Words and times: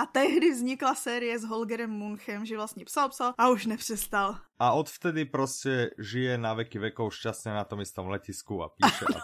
A 0.00 0.08
tehdy 0.08 0.48
vznikla 0.48 0.96
série 0.96 1.36
s 1.36 1.44
Holgerem 1.44 1.92
Munchem, 1.92 2.40
že 2.48 2.56
vlastně 2.56 2.84
psal, 2.84 3.08
psal 3.08 3.34
a 3.38 3.48
už 3.48 3.66
nepřestal. 3.66 4.36
A 4.58 4.72
odvtedy 4.72 5.24
prostě 5.24 5.90
žije 5.98 6.38
na 6.38 6.54
veky 6.54 6.78
vekov 6.78 7.14
šťastně 7.14 7.52
na 7.52 7.64
tom 7.64 7.80
istom 7.80 8.08
letisku 8.08 8.62
a 8.62 8.68
píše. 8.68 9.04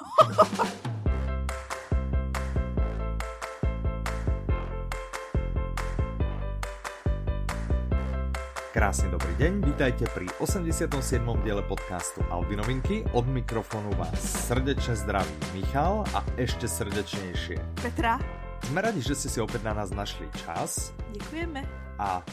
Krásny 8.73 9.09
dobrý 9.09 9.33
deň, 9.41 9.65
vítajte 9.65 10.05
pri 10.13 10.29
87. 10.39 10.93
diele 11.41 11.65
podcastu 11.65 12.21
Albinovinky. 12.29 13.09
Od 13.17 13.25
mikrofonu 13.25 13.91
vás 13.97 14.21
srdečne 14.21 14.93
zdraví 14.97 15.33
Michal 15.57 16.05
a 16.13 16.21
ešte 16.37 16.69
srdečnejšie 16.69 17.57
Petra. 17.81 18.21
Sme 18.65 18.81
radi, 18.81 19.05
že 19.05 19.13
ste 19.13 19.29
si 19.29 19.39
opäť 19.45 19.61
na 19.69 19.77
nás 19.77 19.93
našli 19.93 20.25
čas. 20.41 20.97
Děkujeme. 21.13 21.61
A 22.01 22.25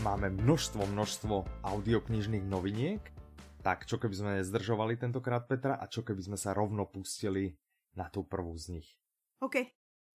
máme 0.00 0.32
množstvo, 0.32 0.88
množstvo 0.88 1.34
audioknižných 1.60 2.48
noviniek. 2.48 3.04
Tak 3.60 3.84
čo 3.84 4.00
keby 4.00 4.14
sme 4.16 4.30
nezdržovali 4.40 4.96
tentokrát 4.96 5.44
Petra 5.44 5.76
a 5.76 5.84
čo 5.84 6.00
keby 6.00 6.24
sme 6.24 6.38
sa 6.40 6.56
rovno 6.56 6.88
pustili 6.88 7.52
na 7.92 8.08
tú 8.08 8.24
prvú 8.24 8.56
z 8.56 8.80
nich. 8.80 8.88
OK. 9.44 9.60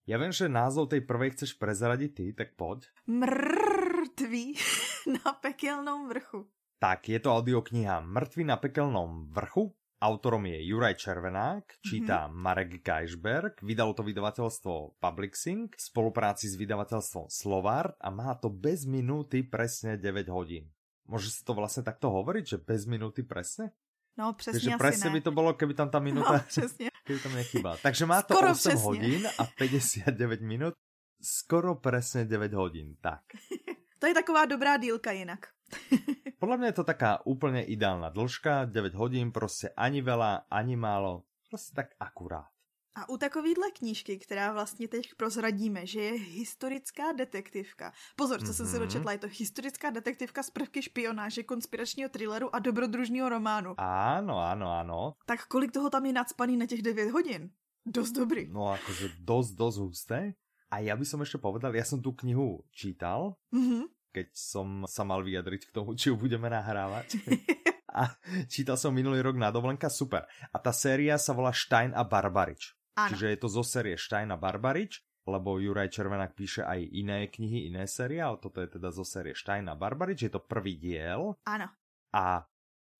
Ja 0.06 0.18
viem, 0.18 0.34
že 0.34 0.50
názov 0.50 0.90
tej 0.90 1.06
prvej 1.06 1.34
chceš 1.38 1.58
prezradiť 1.58 2.10
ty, 2.14 2.26
tak 2.34 2.54
poď. 2.58 2.90
Mrtví 3.06 4.58
na 5.18 5.34
pekelnom 5.38 6.10
vrchu. 6.10 6.46
Tak, 6.82 7.08
je 7.08 7.18
to 7.22 7.32
audiokniha 7.32 8.02
Mrtví 8.02 8.42
na 8.44 8.58
pekelnom 8.58 9.30
vrchu. 9.30 9.74
Autorom 10.06 10.46
je 10.46 10.62
Juraj 10.70 10.94
Červenák, 11.02 11.82
číta 11.82 12.30
mm-hmm. 12.30 12.38
Marek 12.38 12.70
Geisberg, 12.78 13.58
vydalo 13.58 13.90
to 13.90 14.06
vydavateľstvo 14.06 15.02
Publixing 15.02 15.66
v 15.74 15.82
spolupráci 15.82 16.46
s 16.46 16.54
vydavateľstvom 16.54 17.26
Slovart 17.26 17.98
a 17.98 18.14
má 18.14 18.30
to 18.38 18.46
bez 18.46 18.86
minúty 18.86 19.42
presne 19.42 19.98
9 19.98 20.30
hodín. 20.30 20.70
Môže 21.10 21.34
sa 21.34 21.42
to 21.42 21.58
vlastne 21.58 21.82
takto 21.82 22.14
hovoriť, 22.14 22.44
že 22.46 22.58
bez 22.62 22.86
minúty 22.86 23.26
presne? 23.26 23.74
No 24.16 24.32
přesně 24.32 24.52
Takže 24.52 24.70
asi 24.70 24.78
presne 24.78 25.10
ne. 25.10 25.12
by 25.12 25.20
to 25.20 25.32
bolo, 25.34 25.50
keby 25.58 25.74
tam 25.74 25.90
tá 25.90 25.98
minúta, 25.98 26.32
No, 26.32 26.40
přesně. 26.46 26.90
keby 27.04 27.18
tam 27.20 27.34
nechybala. 27.34 27.76
Takže 27.82 28.06
má 28.06 28.22
to 28.22 28.34
Skoro 28.34 28.50
8 28.50 28.58
přesně. 28.58 28.84
hodín 28.86 29.22
a 29.38 29.42
59 29.58 30.40
minút. 30.40 30.74
Skoro 31.22 31.74
presne 31.74 32.24
9 32.24 32.54
hodín, 32.54 32.94
tak. 33.02 33.20
To 34.06 34.10
je 34.14 34.22
taková 34.22 34.46
dobrá 34.46 34.76
dílka 34.78 35.10
jinak. 35.10 35.50
Podľa 36.38 36.56
mňa 36.62 36.66
je 36.70 36.76
to 36.78 36.86
taká 36.86 37.26
úplne 37.26 37.66
ideálna 37.66 38.06
dĺžka, 38.14 38.70
9 38.70 38.94
hodín, 38.94 39.34
prostě 39.34 39.74
ani 39.74 39.98
veľa, 39.98 40.46
ani 40.46 40.76
málo, 40.78 41.26
prostě 41.50 41.74
tak 41.74 41.86
akurát. 42.00 42.46
A 42.94 43.08
u 43.08 43.16
takovýhle 43.18 43.70
knížky, 43.70 44.18
která 44.18 44.52
vlastně 44.52 44.88
teď 44.88 45.14
prozradíme, 45.16 45.86
že 45.86 46.00
je 46.00 46.12
historická 46.12 47.12
detektivka. 47.12 47.92
Pozor, 48.16 48.40
co 48.46 48.54
jsem 48.54 48.66
se 48.66 48.76
Mhm. 48.78 48.86
dočetla, 48.86 49.12
je 49.12 49.18
to 49.18 49.28
historická 49.38 49.90
detektivka 49.90 50.42
z 50.42 50.50
prvky 50.50 50.82
špionáže, 50.82 51.42
konspiračního 51.42 52.08
thrilleru 52.08 52.54
a 52.54 52.58
dobrodružního 52.58 53.28
románu. 53.28 53.74
Áno, 53.82 54.38
áno, 54.38 54.70
áno. 54.70 55.18
Tak 55.26 55.46
kolik 55.50 55.72
toho 55.74 55.90
tam 55.90 56.06
je 56.06 56.12
nadspaný 56.12 56.56
na 56.56 56.66
těch 56.66 56.82
9 56.82 57.10
hodin? 57.10 57.50
Dost 57.86 58.14
dobrý. 58.14 58.46
No 58.54 58.70
akože 58.70 59.18
dosť, 59.18 59.50
dosť 59.58 59.78
husté. 59.82 60.20
A 60.66 60.82
ja 60.82 60.98
by 60.98 61.06
som 61.06 61.22
ešte 61.22 61.38
povedal, 61.38 61.70
ja 61.78 61.86
som 61.86 62.02
tú 62.02 62.10
knihu 62.10 62.66
čítal, 62.74 63.38
Mhm. 63.54 63.86
Keď 64.16 64.32
som 64.32 64.88
sa 64.88 65.04
mal 65.04 65.20
vyjadriť 65.20 65.68
k 65.68 65.74
tomu, 65.76 65.92
či 65.92 66.08
ju 66.08 66.16
budeme 66.16 66.48
nahrávať. 66.48 67.20
A 68.00 68.12
čítal 68.48 68.76
som 68.76 68.92
minulý 68.92 69.20
rok 69.20 69.36
na 69.36 69.48
dovolenka, 69.48 69.88
super. 69.88 70.24
A 70.52 70.56
tá 70.56 70.72
séria 70.72 71.16
sa 71.16 71.32
volá 71.32 71.52
Stein 71.52 71.92
a 71.92 72.04
Barbarič. 72.04 72.76
Áno. 72.92 73.08
Čiže 73.12 73.26
je 73.32 73.38
to 73.40 73.48
zo 73.48 73.64
série 73.64 73.96
Stein 73.96 74.28
a 74.28 74.36
Barbarič, 74.36 75.00
lebo 75.24 75.56
Juraj 75.56 75.92
Červenák 75.92 76.32
píše 76.32 76.60
aj 76.60 76.80
iné 76.92 77.28
knihy, 77.28 77.72
iné 77.72 77.88
série, 77.88 78.20
ale 78.20 78.36
toto 78.36 78.60
je 78.60 78.68
teda 78.68 78.92
zo 78.92 79.00
série 79.00 79.32
Stein 79.32 79.64
a 79.68 79.76
Barbarič, 79.76 80.28
je 80.28 80.32
to 80.32 80.44
prvý 80.44 80.76
diel. 80.76 81.40
Ano. 81.48 81.72
A 82.12 82.44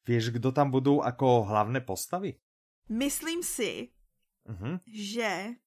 vieš, 0.05 0.33
kdo 0.33 0.49
tam 0.49 0.73
budú 0.73 1.05
ako 1.05 1.45
hlavné 1.45 1.85
postavy? 1.85 2.37
Myslím 2.89 3.41
si, 3.45 3.93
Mhm, 4.47 4.81
že... 4.87 5.59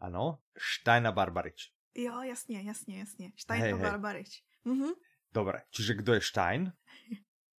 ano, 0.00 0.40
Stein 0.56 1.06
a 1.06 1.12
Barbarič. 1.12 1.70
Jo, 1.94 2.22
jasně, 2.22 2.62
jasně, 2.66 2.98
jasně. 2.98 3.32
Stein 3.36 3.62
Hej, 3.62 3.72
a. 3.72 3.76
Barbarič. 3.76 4.42
Mhm. 4.66 4.90
Dobre, 5.32 5.62
čiže 5.70 5.94
kdo 5.94 6.12
je 6.14 6.20
Stein? 6.20 6.72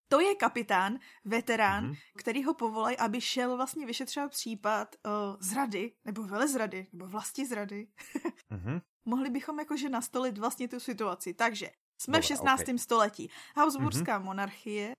To 0.08 0.20
je 0.20 0.34
kapitán, 0.34 0.98
veterán, 1.24 1.84
Mhm. 1.84 1.92
mm-hmm. 1.92 2.18
který 2.18 2.44
ho 2.44 2.54
povolají, 2.54 2.96
aby 2.96 3.20
šel 3.20 3.56
vlastně 3.56 3.86
vyšetřovat 3.86 4.30
případ 4.30 4.96
uh, 5.06 5.36
zrady, 5.40 5.92
nebo 6.04 6.22
velezrady, 6.22 6.86
nebo 6.92 7.06
vlasti 7.06 7.46
zrady. 7.46 7.88
Mhm. 8.50 8.80
Mohli 9.04 9.30
bychom 9.30 9.58
jakože 9.58 9.88
nastolit 9.88 10.38
vlastně 10.38 10.68
tu 10.68 10.80
situaci. 10.80 11.34
Takže 11.34 11.70
jsme 12.00 12.12
Dobrá, 12.12 12.22
v 12.22 12.26
16. 12.26 12.60
okej. 12.62 12.78
století. 12.78 13.30
Habsburská 13.56 14.20
mm-hmm. 14.20 14.24
monarchie 14.24 14.92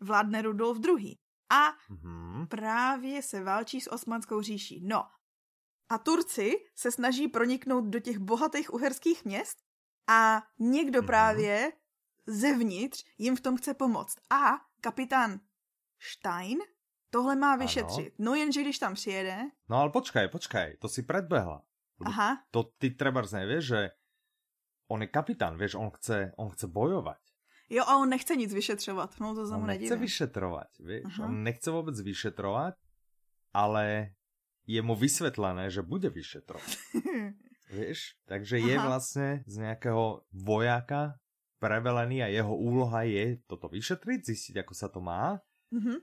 vládne 0.00 0.42
Rudolf 0.42 0.78
II. 0.98 1.14
A 1.50 1.72
Mhm. 1.90 2.46
právě 2.46 3.22
se 3.22 3.42
válčí 3.42 3.80
s 3.80 3.90
osmanskou 3.92 4.42
říší. 4.42 4.80
No. 4.84 5.04
A 5.90 5.98
Turci 5.98 6.52
se 6.74 6.90
snaží 6.92 7.28
proniknout 7.28 7.84
do 7.84 8.00
těch 8.00 8.18
bohatých 8.18 8.74
uherských 8.74 9.24
měst 9.24 9.58
a 10.06 10.42
někdo 10.58 10.98
Mhm. 11.00 11.06
právě 11.06 11.72
zevnitř 12.26 13.04
jim 13.18 13.36
v 13.36 13.40
tom 13.40 13.56
chce 13.56 13.74
pomoct. 13.74 14.16
A 14.30 14.60
kapitán 14.80 15.40
Stein 16.00 16.58
tohle 17.10 17.36
má 17.36 17.56
vyšetřit. 17.56 18.14
No 18.18 18.34
jenže 18.34 18.62
když 18.62 18.78
tam 18.78 18.94
přijede, 18.94 19.38
No 19.68 19.76
ale 19.76 19.90
počkaj, 19.90 20.28
počkaj, 20.28 20.76
to 20.76 20.88
si 20.88 21.02
predbehla. 21.02 21.62
Aha, 22.04 22.44
To 22.50 22.62
ty 22.78 22.90
trebárs 22.90 23.32
nevieš, 23.32 23.64
že 23.64 23.90
on 24.88 25.00
je 25.02 25.08
kapitán, 25.08 25.56
vieš, 25.56 25.74
on 25.74 25.90
chce, 25.90 26.32
on 26.36 26.50
chce 26.50 26.66
bojovať. 26.66 27.18
jo 27.70 27.84
a 27.88 27.96
on 27.96 28.08
nechce 28.08 28.36
nic 28.36 28.52
vyšetřovat, 28.54 29.20
no 29.20 29.34
to 29.34 29.40
On 29.40 29.46
znamená 29.46 29.66
nechce 29.74 29.96
vyšetrovať, 29.96 30.70
vieš, 30.78 31.04
Aha. 31.18 31.24
on 31.26 31.42
nechce 31.42 31.70
vôbec 31.70 31.96
vyšetrovať, 31.98 32.74
ale 33.54 34.14
je 34.66 34.82
mu 34.82 34.94
vysvetlené, 34.94 35.70
že 35.70 35.82
bude 35.82 36.10
vyšetrovať, 36.10 36.70
vieš. 37.70 38.14
Takže 38.26 38.58
je 38.58 38.74
Aha. 38.78 38.86
vlastne 38.86 39.28
z 39.46 39.54
nejakého 39.62 40.26
vojaka 40.32 41.18
prevelený 41.58 42.22
a 42.22 42.28
jeho 42.28 42.52
úloha 42.52 43.02
je 43.02 43.40
toto 43.48 43.68
vyšetriť, 43.68 44.20
zistiť, 44.22 44.54
ako 44.62 44.72
sa 44.74 44.88
to 44.88 45.00
má. 45.00 45.40
Mhm. 45.72 46.00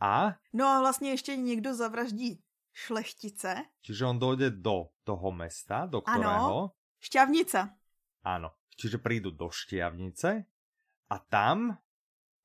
A, 0.00 0.38
No 0.52 0.66
a 0.66 0.80
vlastně 0.80 1.10
ještě 1.10 1.36
někdo 1.36 1.74
zavraždí 1.74 2.42
šlechtice, 2.72 3.64
čiže 3.82 4.06
on 4.06 4.18
dojde 4.18 4.50
do 4.50 4.94
toho 5.04 5.32
mesta, 5.32 5.86
do 5.90 6.00
ktorého... 6.00 6.70
šťavnica, 7.02 7.74
Áno. 8.22 8.54
Čiže 8.78 9.02
prídu 9.02 9.34
do 9.34 9.50
Štiavnice 9.50 10.46
a 11.10 11.16
tam... 11.18 11.78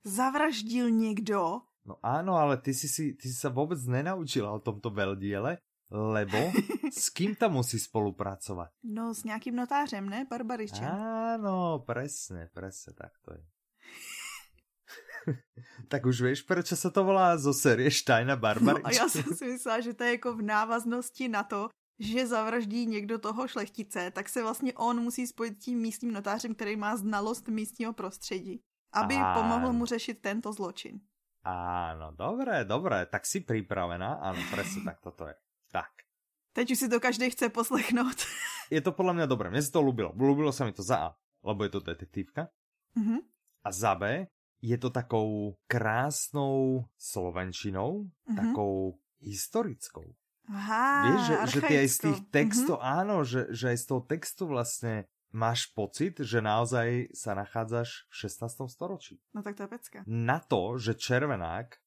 zavraždil 0.03 0.89
někdo, 0.89 1.61
No 1.85 1.99
áno, 1.99 2.39
ale 2.39 2.57
ty 2.63 2.71
si, 2.71 2.87
si, 2.87 3.11
ty 3.19 3.27
si 3.27 3.35
sa 3.35 3.51
vôbec 3.51 3.75
nenaučila 3.83 4.55
o 4.55 4.63
tomto 4.63 4.87
veľdiele, 4.87 5.59
lebo 5.91 6.39
s 6.93 7.09
kým 7.09 7.35
tam 7.35 7.53
musí 7.57 7.79
spolupracovať? 7.79 8.69
no 8.83 9.13
s 9.13 9.23
nějakým 9.23 9.55
notářem, 9.55 10.09
ne? 10.09 10.25
Barbaričem. 10.29 10.85
Áno, 10.85 11.79
presne, 11.81 12.47
presne 12.53 12.93
tak 12.93 13.17
to 13.25 13.33
je. 13.33 13.43
tak 15.91 16.05
už 16.05 16.21
vieš, 16.21 16.39
prečo 16.43 16.75
sa 16.75 16.91
to 16.91 17.03
volá 17.03 17.33
zo 17.39 17.55
série 17.55 17.87
Štajna 17.87 18.35
No 18.35 18.41
Barbarič? 18.41 18.83
a 18.85 18.91
já 18.91 19.09
jsem 19.09 19.23
si 19.39 19.45
myslela, 19.45 19.79
že 19.79 19.93
to 19.93 20.03
je 20.03 20.11
jako 20.11 20.35
v 20.35 20.41
návaznosti 20.41 21.27
na 21.27 21.43
to, 21.43 21.69
že 21.99 22.27
zavraždí 22.27 22.85
někdo 22.85 23.19
toho 23.19 23.47
šlechtice, 23.47 24.11
tak 24.11 24.29
se 24.29 24.43
vlastně 24.43 24.73
on 24.73 24.99
musí 24.99 25.27
spojit 25.27 25.61
s 25.61 25.65
tím 25.65 25.79
místním 25.79 26.11
notářem, 26.13 26.55
který 26.55 26.75
má 26.75 26.95
znalost 26.97 27.47
místního 27.47 27.93
prostředí, 27.93 28.59
aby 28.93 29.15
Áno. 29.15 29.41
pomohl 29.41 29.73
mu 29.73 29.85
řešit 29.85 30.19
tento 30.21 30.53
zločin. 30.53 30.99
Áno, 31.43 32.11
dobré, 32.15 32.63
dobré, 32.65 33.05
tak 33.05 33.25
si 33.27 33.43
pripravená, 33.43 34.13
áno, 34.23 34.39
presne 34.47 34.79
tak 34.87 35.03
toto 35.03 35.27
je. 35.27 35.35
Tak. 35.71 36.02
Teď 36.53 36.71
už 36.71 36.77
si 36.77 36.87
to 36.87 36.99
každý 36.99 37.29
chce 37.29 37.49
poslechnout. 37.49 38.17
Je 38.69 38.79
to 38.79 38.89
podľa 38.89 39.13
mňa 39.15 39.27
dobré, 39.27 39.49
mne 39.49 39.59
sa 39.59 39.71
to 39.71 39.81
ľúbilo. 39.81 40.13
Ľúbilo 40.13 40.49
sa 40.49 40.63
mi 40.63 40.71
to 40.71 40.81
za 40.81 40.97
A, 40.97 41.09
lebo 41.43 41.61
je 41.61 41.71
to 41.71 41.79
detektívka. 41.79 42.49
Mhm. 42.95 43.21
A 43.61 43.69
za 43.69 43.93
B 43.93 44.25
je 44.59 44.75
to 44.75 44.89
takou 44.89 45.57
krásnou 45.67 46.87
slovenčinou, 46.95 48.07
Mhm. 48.25 48.35
takou 48.35 48.97
historickou. 49.19 50.15
Aha, 50.45 50.85
Vieš, 51.05 51.21
že, 51.21 51.35
že 51.47 51.59
ty 51.61 51.73
aj 51.73 51.87
z 51.87 51.97
tých 51.97 52.19
archaickou. 52.19 52.31
textov, 52.31 52.77
Mhm. 52.77 52.87
áno, 52.99 53.15
že, 53.23 53.41
že 53.49 53.65
aj 53.69 53.77
z 53.77 53.85
toho 53.85 54.01
textu 54.03 54.43
vlastne 54.45 54.93
máš 55.29 55.65
pocit, 55.69 56.19
že 56.19 56.39
naozaj 56.39 56.87
sa 57.11 57.31
nachádzaš 57.33 58.05
v 58.05 58.13
16. 58.13 58.67
storočí. 58.67 59.17
No 59.31 59.39
tak 59.39 59.55
to 59.55 59.63
je 59.63 59.69
pecka. 59.69 59.99
Na 60.05 60.39
to, 60.39 60.75
že 60.77 60.93
Červenák 60.93 61.79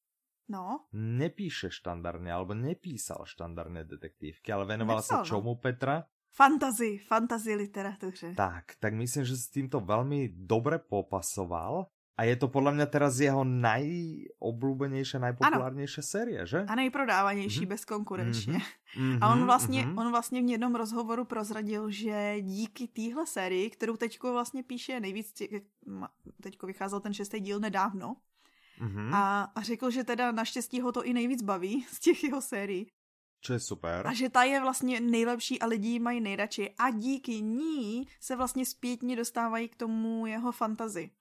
No, 0.47 0.87
nepíše 0.95 1.67
štandardne, 1.67 2.31
alebo 2.31 2.55
nepísal 2.55 3.27
štandardné 3.27 3.83
detektívky, 3.83 4.47
ale 4.47 4.63
venoval 4.63 5.03
sa 5.03 5.19
Nepsal, 5.19 5.23
no. 5.23 5.27
čomu, 5.27 5.51
Petra? 5.59 6.07
fantazy, 6.37 6.97
fantazy 6.97 7.55
literatuře. 7.55 8.33
Tak, 8.37 8.77
tak 8.79 8.93
myslím, 8.93 9.25
že 9.25 9.35
s 9.37 9.49
týmto 9.49 9.81
veľmi 9.81 10.45
dobre 10.45 10.77
popasoval 10.77 11.89
A 12.17 12.23
je 12.23 12.35
to 12.35 12.47
podle 12.47 12.73
mě 12.73 12.85
teraz 12.85 13.19
jeho 13.19 13.43
najobľúbenejšia, 13.43 15.19
najpopulárnější 15.21 16.01
série, 16.01 16.45
že? 16.45 16.65
A 16.67 16.75
nejprodávanější 16.75 17.61
mm-hmm. 17.61 17.69
bezkonkurenčně. 17.69 18.57
Mm-hmm. 18.97 19.17
A 19.21 19.33
on 19.33 19.45
vlastně, 19.45 19.85
mm-hmm. 19.85 19.99
on 19.99 20.11
vlastně 20.11 20.41
v 20.41 20.49
jednom 20.49 20.75
rozhovoru 20.75 21.25
prozradil, 21.25 21.91
že 21.91 22.41
díky 22.41 22.87
téhle 22.87 23.27
sérii, 23.27 23.69
kterou 23.69 23.97
teďko 23.97 24.33
vlastně 24.33 24.63
píše 24.63 24.99
nejvíc, 24.99 25.41
teďko 26.41 26.67
vycházel 26.67 26.99
ten 26.99 27.13
šestý 27.13 27.39
díl 27.39 27.59
nedávno, 27.59 28.15
mm-hmm. 28.81 29.15
a, 29.15 29.43
a 29.43 29.61
řekl, 29.61 29.91
že 29.91 30.03
teda 30.03 30.31
naštěstí 30.31 30.81
ho 30.81 30.91
to 30.91 31.03
i 31.03 31.13
nejvíc 31.13 31.41
baví 31.41 31.85
z 31.91 31.99
těch 31.99 32.23
jeho 32.23 32.41
sérií. 32.41 32.87
Čo 33.41 33.53
je 33.53 33.59
super. 33.59 34.07
A 34.07 34.13
že 34.13 34.29
ta 34.29 34.43
je 34.43 34.61
vlastně 34.61 34.99
nejlepší 34.99 35.61
a 35.61 35.65
lidi 35.65 35.99
mají 35.99 36.21
nejradši. 36.21 36.75
A 36.77 36.89
díky 36.89 37.41
ní 37.41 38.07
se 38.19 38.35
vlastně 38.35 38.65
zpětně 38.65 39.15
dostávají 39.15 39.69
k 39.69 39.75
tomu 39.75 40.25
jeho 40.25 40.51
fantazi 40.51 41.11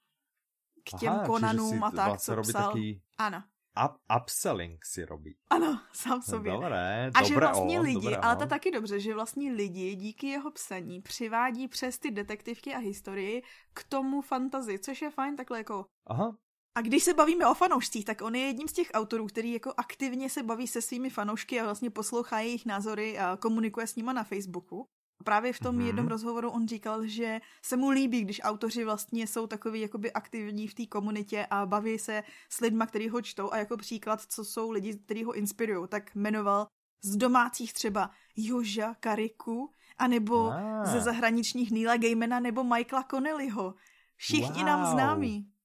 k 0.87 0.99
těm 0.99 1.13
Aha, 1.13 1.27
Conanům 1.27 1.85
a 1.85 1.91
tak, 1.91 2.07
vlastně 2.07 2.35
co 2.35 2.43
psal. 2.43 2.73
Taký... 2.73 3.03
Ano. 3.19 3.43
Up, 3.85 3.97
upselling 4.23 4.85
si 4.85 5.05
robí. 5.05 5.37
Ano, 5.51 5.81
sám 5.93 6.23
sobě. 6.23 6.53
Dobré, 6.53 7.07
a 7.15 7.21
dobré, 7.21 7.29
že 7.29 7.37
vlastně 7.37 7.81
o, 7.81 7.83
lidi, 7.83 7.95
dobré, 7.95 8.17
ale 8.17 8.37
to 8.37 8.47
taky 8.47 8.71
dobře, 8.71 9.01
že 9.01 9.15
vlastně 9.15 9.53
lidi 9.53 9.95
díky 9.95 10.27
jeho 10.27 10.51
psaní 10.51 11.03
přivádí 11.03 11.69
přes 11.69 11.99
ty 11.99 12.11
detektivky 12.11 12.75
a 12.75 12.79
historii 12.79 13.43
k 13.75 13.85
tomu 13.85 14.23
fantazi, 14.23 14.79
což 14.79 15.03
je 15.03 15.11
fajn 15.11 15.37
takhle 15.37 15.59
jako... 15.59 15.87
Aha. 16.07 16.37
A 16.77 16.81
když 16.81 17.05
se 17.05 17.15
bavíme 17.15 17.47
o 17.47 17.55
fanoušcích, 17.55 18.05
tak 18.05 18.23
on 18.23 18.35
je 18.35 18.47
jedním 18.47 18.69
z 18.69 18.73
těch 18.73 18.91
autorů, 18.95 19.27
který 19.27 19.53
jako 19.53 19.73
aktivně 19.77 20.31
se 20.31 20.43
baví 20.43 20.67
se 20.67 20.83
svými 20.83 21.11
fanoušky 21.11 21.61
a 21.61 21.65
vlastně 21.65 21.91
poslouchá 21.91 22.41
jejich 22.41 22.67
názory 22.67 23.19
a 23.19 23.37
komunikuje 23.37 23.87
s 23.87 23.97
nima 23.97 24.13
na 24.13 24.25
Facebooku. 24.25 24.87
Právě 25.25 25.53
v 25.53 25.59
tom 25.59 25.79
mm-hmm. 25.79 25.87
jednom 25.87 26.09
rozhovoru 26.09 26.51
on 26.51 26.69
říkal, 26.69 27.07
že 27.07 27.41
se 27.63 27.77
mu 27.77 27.91
líbí, 27.91 28.21
když 28.21 28.41
autoři 28.45 28.85
vlastně 28.85 29.27
jsou 29.27 29.47
takový 29.47 29.81
jakoby 29.81 30.13
aktivní 30.13 30.69
v 30.69 30.75
té 30.75 30.87
komunitě 30.87 31.47
a 31.51 31.67
baví 31.67 31.99
se 31.99 32.23
s 32.51 32.61
lidma, 32.61 32.87
kteří 32.87 33.09
ho 33.09 33.23
čtou 33.23 33.53
a 33.53 33.57
jako 33.57 33.77
příklad, 33.77 34.23
co 34.29 34.45
jsou 34.45 34.71
lidi, 34.71 34.99
kteří 34.99 35.25
ho 35.25 35.33
inspirují, 35.33 35.89
tak 35.89 36.15
jmenoval 36.15 36.67
z 37.03 37.17
domácích 37.17 37.73
třeba 37.73 38.11
Joža 38.37 38.95
Kariku, 38.95 39.71
anebo 39.99 40.51
ah. 40.51 40.85
ze 40.85 41.01
zahraničních 41.01 41.71
Neila 41.71 41.97
Gaimana 41.97 42.41
nebo 42.41 42.65
Michaela 42.65 43.05
Connellyho. 43.11 43.75
Všichni 44.17 44.59
wow. 44.59 44.67
nám 44.67 44.93
známí. 44.93 45.56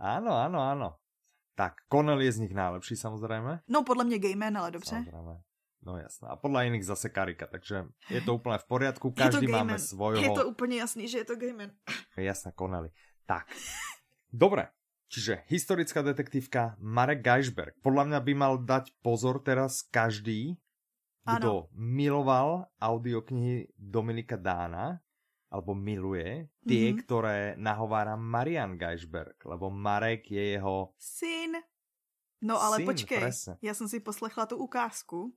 Ano, 0.00 0.32
ano, 0.32 0.60
ano. 0.60 0.88
Tak, 1.54 1.84
Connelly 1.92 2.24
je 2.24 2.32
z 2.32 2.38
nich 2.38 2.54
nejlepší 2.54 2.96
samozřejmě. 2.96 3.60
No, 3.68 3.84
podle 3.84 4.04
mě 4.04 4.18
Gaiman, 4.18 4.58
ale 4.58 4.70
dobře. 4.70 4.90
Samozřejmě. 4.90 5.44
No 5.82 5.96
jasné. 5.96 6.28
A 6.28 6.36
podle 6.36 6.64
jiných 6.64 6.86
zase 6.86 7.08
Karika, 7.08 7.46
takže 7.46 7.84
je 8.10 8.20
to 8.20 8.34
úplně 8.40 8.58
v 8.58 8.64
poriadku. 8.64 9.10
Každý 9.10 9.46
máme 9.46 9.78
svojho. 9.78 10.22
Je 10.22 10.30
to 10.30 10.48
úplně 10.48 10.76
jasný, 10.76 11.08
že 11.08 11.18
je 11.18 11.24
to 11.24 11.36
Gaiman. 11.36 11.70
Jasné, 12.16 12.52
konali. 12.52 12.90
Tak. 13.26 13.46
Dobre. 14.32 14.68
Čiže 15.10 15.42
historická 15.50 16.06
detektívka 16.06 16.78
Marek 16.78 17.26
Geisberg. 17.26 17.74
Podľa 17.82 18.04
mňa 18.06 18.18
by 18.22 18.32
mal 18.38 18.54
dať 18.62 18.94
pozor 19.02 19.42
teraz 19.42 19.82
každý, 19.82 20.54
kdo 21.26 21.66
ano. 21.66 21.74
miloval 21.74 22.70
audioknihy 22.78 23.74
Dominika 23.74 24.38
Dána, 24.38 25.02
alebo 25.50 25.74
miluje 25.74 26.48
tie, 26.62 26.90
mm 26.90 26.96
-hmm. 26.96 27.02
ktoré 27.02 27.38
nahovára 27.58 28.16
Marian 28.16 28.78
Geisberg, 28.78 29.44
lebo 29.44 29.70
Marek 29.70 30.30
je 30.30 30.44
jeho... 30.54 30.94
Syn. 30.98 31.58
No 32.42 32.62
ale 32.62 32.76
Syn, 32.76 32.86
počkej, 32.86 33.18
presne. 33.18 33.58
já 33.62 33.74
jsem 33.74 33.88
si 33.88 34.00
poslechla 34.00 34.46
tu 34.46 34.56
ukázku 34.56 35.34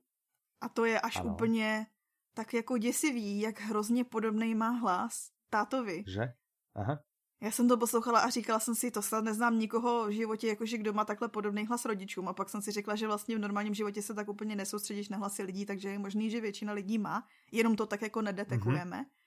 a 0.60 0.68
to 0.68 0.84
je 0.84 1.00
až 1.00 1.16
ano. 1.16 1.34
úplně 1.34 1.86
tak 2.34 2.54
jako 2.54 2.78
děsivý, 2.78 3.40
jak 3.40 3.60
hrozně 3.60 4.04
podobný 4.04 4.54
má 4.54 4.70
hlas 4.70 5.30
tátovi. 5.50 6.04
Že? 6.06 6.32
Aha. 6.74 6.98
Já 7.40 7.50
jsem 7.50 7.68
to 7.68 7.76
poslouchala 7.76 8.20
a 8.20 8.30
říkala 8.30 8.60
jsem 8.60 8.74
si, 8.74 8.90
to 8.90 9.02
snad 9.02 9.24
neznám 9.24 9.58
nikoho 9.58 10.06
v 10.06 10.10
životě, 10.10 10.48
jakože 10.48 10.78
kdo 10.78 10.92
má 10.92 11.04
takhle 11.04 11.28
podobný 11.28 11.66
hlas 11.66 11.84
rodičům. 11.84 12.28
A 12.28 12.32
pak 12.32 12.48
jsem 12.48 12.62
si 12.62 12.72
řekla, 12.72 12.96
že 12.96 13.06
vlastně 13.06 13.36
v 13.36 13.38
normálním 13.38 13.74
životě 13.74 14.02
se 14.02 14.14
tak 14.14 14.28
úplně 14.28 14.56
nesoustředíš 14.56 15.08
na 15.08 15.18
hlasy 15.18 15.42
lidí, 15.42 15.66
takže 15.66 15.88
je 15.88 15.98
možný, 15.98 16.30
že 16.30 16.40
většina 16.40 16.72
lidí 16.72 16.98
má, 16.98 17.28
jenom 17.52 17.76
to 17.76 17.86
tak 17.86 18.02
jako 18.02 18.22
nedetekujeme. 18.22 18.96
Mm-hmm, 18.96 19.23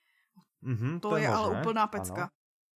to, 1.02 1.10
to 1.10 1.18
je, 1.18 1.24
je 1.24 1.28
ale 1.28 1.62
úplná 1.62 1.88
pecka. 1.88 2.22
Ano. 2.22 2.30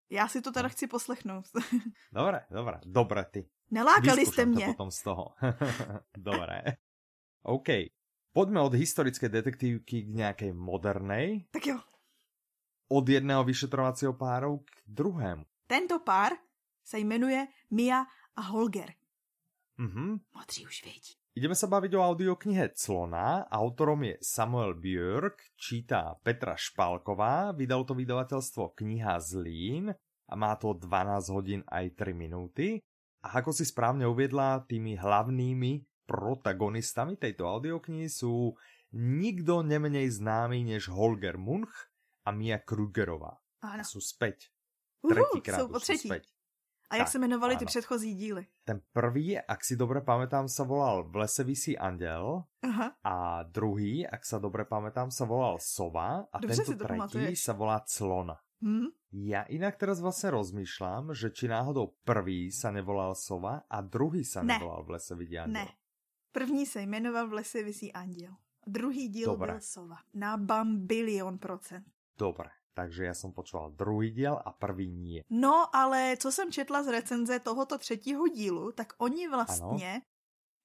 Já 0.10 0.28
si 0.28 0.42
to 0.42 0.52
teda 0.52 0.70
chci 0.70 0.88
poslechnout. 0.88 1.46
Dobré, 2.14 2.46
dobré, 2.52 2.80
dobré 2.86 3.26
ty. 3.26 3.50
Nelákali 3.72 4.26
jste 4.26 4.46
mě. 4.46 4.66
To 4.66 4.72
potom 4.72 4.92
z 4.92 5.04
toho. 5.04 5.36
dobré. 6.18 6.64
OK. 7.44 7.68
Poďme 8.34 8.62
od 8.62 8.74
historické 8.74 9.28
detektívky 9.28 10.08
k 10.08 10.10
nejakej 10.16 10.56
modernej. 10.56 11.52
Tak 11.52 11.68
jo. 11.68 11.80
Od 12.88 13.10
jedného 13.10 13.44
vyšetrovacího 13.44 14.16
páru 14.16 14.64
k 14.64 14.72
druhému. 14.88 15.44
Tento 15.68 16.00
pár 16.00 16.32
se 16.84 17.00
jmenuje 17.00 17.48
Mia 17.72 18.06
a 18.36 18.42
Holger. 18.42 18.94
Mhm. 19.78 20.20
Modří 20.36 20.66
už 20.66 20.84
vědí. 20.84 21.21
Ideme 21.32 21.56
sa 21.56 21.72
baviť 21.72 21.96
o 21.96 22.04
audioknihe 22.04 22.76
Clona. 22.76 23.48
Autorom 23.48 24.04
je 24.04 24.20
Samuel 24.20 24.76
Björk, 24.76 25.56
čítá 25.56 26.20
Petra 26.20 26.60
Špalková, 26.60 27.56
vydalo 27.56 27.88
to 27.88 27.96
vydavateľstvo 27.96 28.76
Kniha 28.76 29.16
Zlín 29.24 29.96
a 30.28 30.34
má 30.36 30.52
to 30.60 30.76
12 30.76 31.32
hodín 31.32 31.62
aj 31.72 31.96
3 31.96 32.12
minúty. 32.12 32.84
A 33.24 33.40
ako 33.40 33.56
si 33.56 33.64
správne 33.64 34.04
uviedla, 34.12 34.68
tými 34.68 35.00
hlavnými 35.00 36.04
protagonistami 36.04 37.16
tejto 37.16 37.48
audioknihy 37.48 38.12
sú 38.12 38.52
nikdo 38.92 39.64
nemenej 39.64 40.12
známy 40.12 40.68
než 40.68 40.92
Holger 40.92 41.40
Munch 41.40 41.72
a 42.28 42.36
Mia 42.36 42.60
Krugerová. 42.60 43.40
Ano. 43.64 43.88
Sú 43.88 44.04
späť. 44.04 44.52
Tretíkrát 45.00 45.64
uh, 45.64 45.80
sú 45.80 45.96
späť. 45.96 46.28
A 46.92 46.96
jak 46.96 47.08
tak, 47.08 47.12
se 47.12 47.18
jmenovali 47.20 47.58
ty 47.58 47.66
předchozí 47.66 48.14
díly? 48.16 48.46
Ten 48.68 48.82
prvý, 48.94 49.40
ak 49.40 49.64
si 49.64 49.80
dobre 49.80 50.02
pamätám, 50.04 50.52
sa 50.52 50.68
volal 50.68 51.08
V 51.08 51.16
lese 51.24 51.44
visí 51.48 51.80
andel. 51.80 52.44
Aha. 52.68 53.00
A 53.04 53.44
druhý, 53.48 54.04
ak 54.04 54.20
sa 54.28 54.44
dobre 54.44 54.68
pamätám, 54.68 55.08
sa 55.08 55.24
volal 55.24 55.56
Sova. 55.64 56.28
A 56.28 56.38
Dobře 56.40 56.56
tento 56.68 56.84
tretí 56.84 57.00
pamatuješ. 57.00 57.40
sa 57.40 57.54
volá 57.56 57.80
Clona. 57.88 58.36
Hmm? 58.62 58.92
Ja 59.12 59.48
inak 59.48 59.80
teraz 59.80 60.00
vlastne 60.04 60.36
rozmýšľam, 60.36 61.16
že 61.16 61.32
či 61.32 61.48
náhodou 61.48 61.96
prvý 62.06 62.52
sa 62.52 62.70
nevolal 62.76 63.16
Sova 63.16 63.64
a 63.72 63.82
druhý 63.82 64.22
sa 64.28 64.44
ne. 64.44 64.60
nevolal 64.60 64.84
v 64.84 64.90
lese 65.00 65.16
vidí 65.16 65.40
andel. 65.40 65.64
Ne. 65.64 65.68
První 66.32 66.66
se 66.66 66.82
jmenoval 66.82 67.28
V 67.28 67.34
lese 67.34 67.64
visí 67.64 67.94
anděl. 67.94 68.36
Druhý 68.68 69.08
díl 69.10 69.26
Dobre. 69.26 69.52
byl 69.52 69.62
Sova. 69.62 69.98
Na 70.14 70.38
bambilion 70.38 71.38
procent. 71.38 71.86
Dobre, 72.18 72.50
takže 72.74 73.06
já 73.06 73.14
jsem 73.14 73.32
počúval 73.32 73.72
druhý 73.72 74.12
díl 74.12 74.40
a 74.46 74.52
první 74.52 74.98
nie. 74.98 75.22
No, 75.30 75.76
ale 75.76 76.18
co 76.18 76.32
jsem 76.32 76.52
četla 76.52 76.84
z 76.84 76.88
recenze 76.88 77.40
tohoto 77.40 77.78
třetího 77.78 78.28
dílu, 78.28 78.72
tak 78.72 78.94
oni 78.98 79.28
vlastně, 79.28 79.94
ano, 79.94 80.02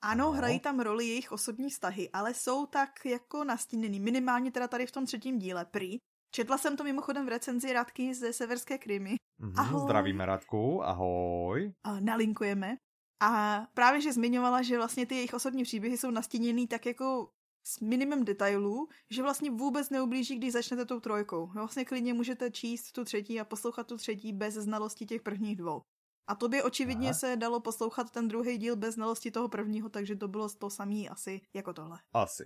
ano, 0.03 0.25
ano. 0.25 0.33
hrají 0.33 0.61
tam 0.61 0.81
roli 0.81 1.07
jejich 1.07 1.33
osobní 1.33 1.71
vztahy, 1.71 2.11
ale 2.11 2.35
jsou 2.35 2.67
tak 2.67 3.07
jako 3.07 3.45
nastíněný, 3.45 4.01
minimálně 4.01 4.53
teda 4.53 4.69
tady 4.69 4.87
v 4.87 4.93
tom 4.93 5.07
třetím 5.07 5.39
díle, 5.39 5.65
prý. 5.65 5.99
Četla 6.35 6.59
jsem 6.59 6.77
to 6.77 6.85
mimochodem 6.85 7.27
v 7.27 7.29
recenzi 7.29 7.73
Radky 7.73 8.15
ze 8.15 8.33
Severské 8.33 8.79
Krymy. 8.79 9.17
Mm-hmm, 9.41 9.61
ahoj. 9.61 9.81
Zdravíme 9.81 10.27
Radku, 10.27 10.85
ahoj. 10.85 11.73
A 11.85 12.01
nalinkujeme. 12.01 12.77
A 13.23 13.61
právě, 13.75 14.01
že 14.01 14.13
zmiňovala, 14.13 14.63
že 14.63 14.77
vlastně 14.77 15.07
ty 15.07 15.15
jejich 15.15 15.35
osobní 15.35 15.63
příběhy 15.63 15.99
jsou 15.99 16.11
nastíněný 16.11 16.67
tak 16.69 16.87
jako 16.87 17.31
s 17.67 17.81
minimem 17.81 18.25
detailů, 18.25 18.89
že 19.11 19.23
vlastně 19.23 19.51
vůbec 19.51 19.91
neublíží, 19.91 20.37
když 20.37 20.53
začnete 20.53 20.85
tou 20.85 21.01
trojkou. 21.01 21.47
Vlastně 21.47 21.85
klidně 21.85 22.15
můžete 22.15 22.51
číst 22.51 22.93
tu 22.93 23.05
třetí 23.05 23.41
a 23.41 23.45
poslouchat 23.45 23.87
tu 23.87 23.97
třetí 23.97 24.33
bez 24.33 24.55
znalosti 24.55 25.07
těch 25.07 25.23
prvních 25.23 25.57
dvou. 25.57 25.83
A 26.29 26.35
tobě 26.35 26.63
očividně 26.63 27.09
Aha. 27.09 27.19
se 27.19 27.37
dalo 27.37 27.61
poslouchat 27.61 28.11
ten 28.11 28.29
druhý 28.29 28.59
díl 28.59 28.77
bez 28.77 28.95
znalosti 28.95 29.31
toho 29.31 29.49
prvního, 29.49 29.89
takže 29.89 30.17
to 30.17 30.29
bylo 30.29 30.49
to 30.49 30.71
samé 30.71 31.09
asi 31.11 31.41
jako 31.55 31.73
tohle. 31.73 31.99
Asi. 32.13 32.45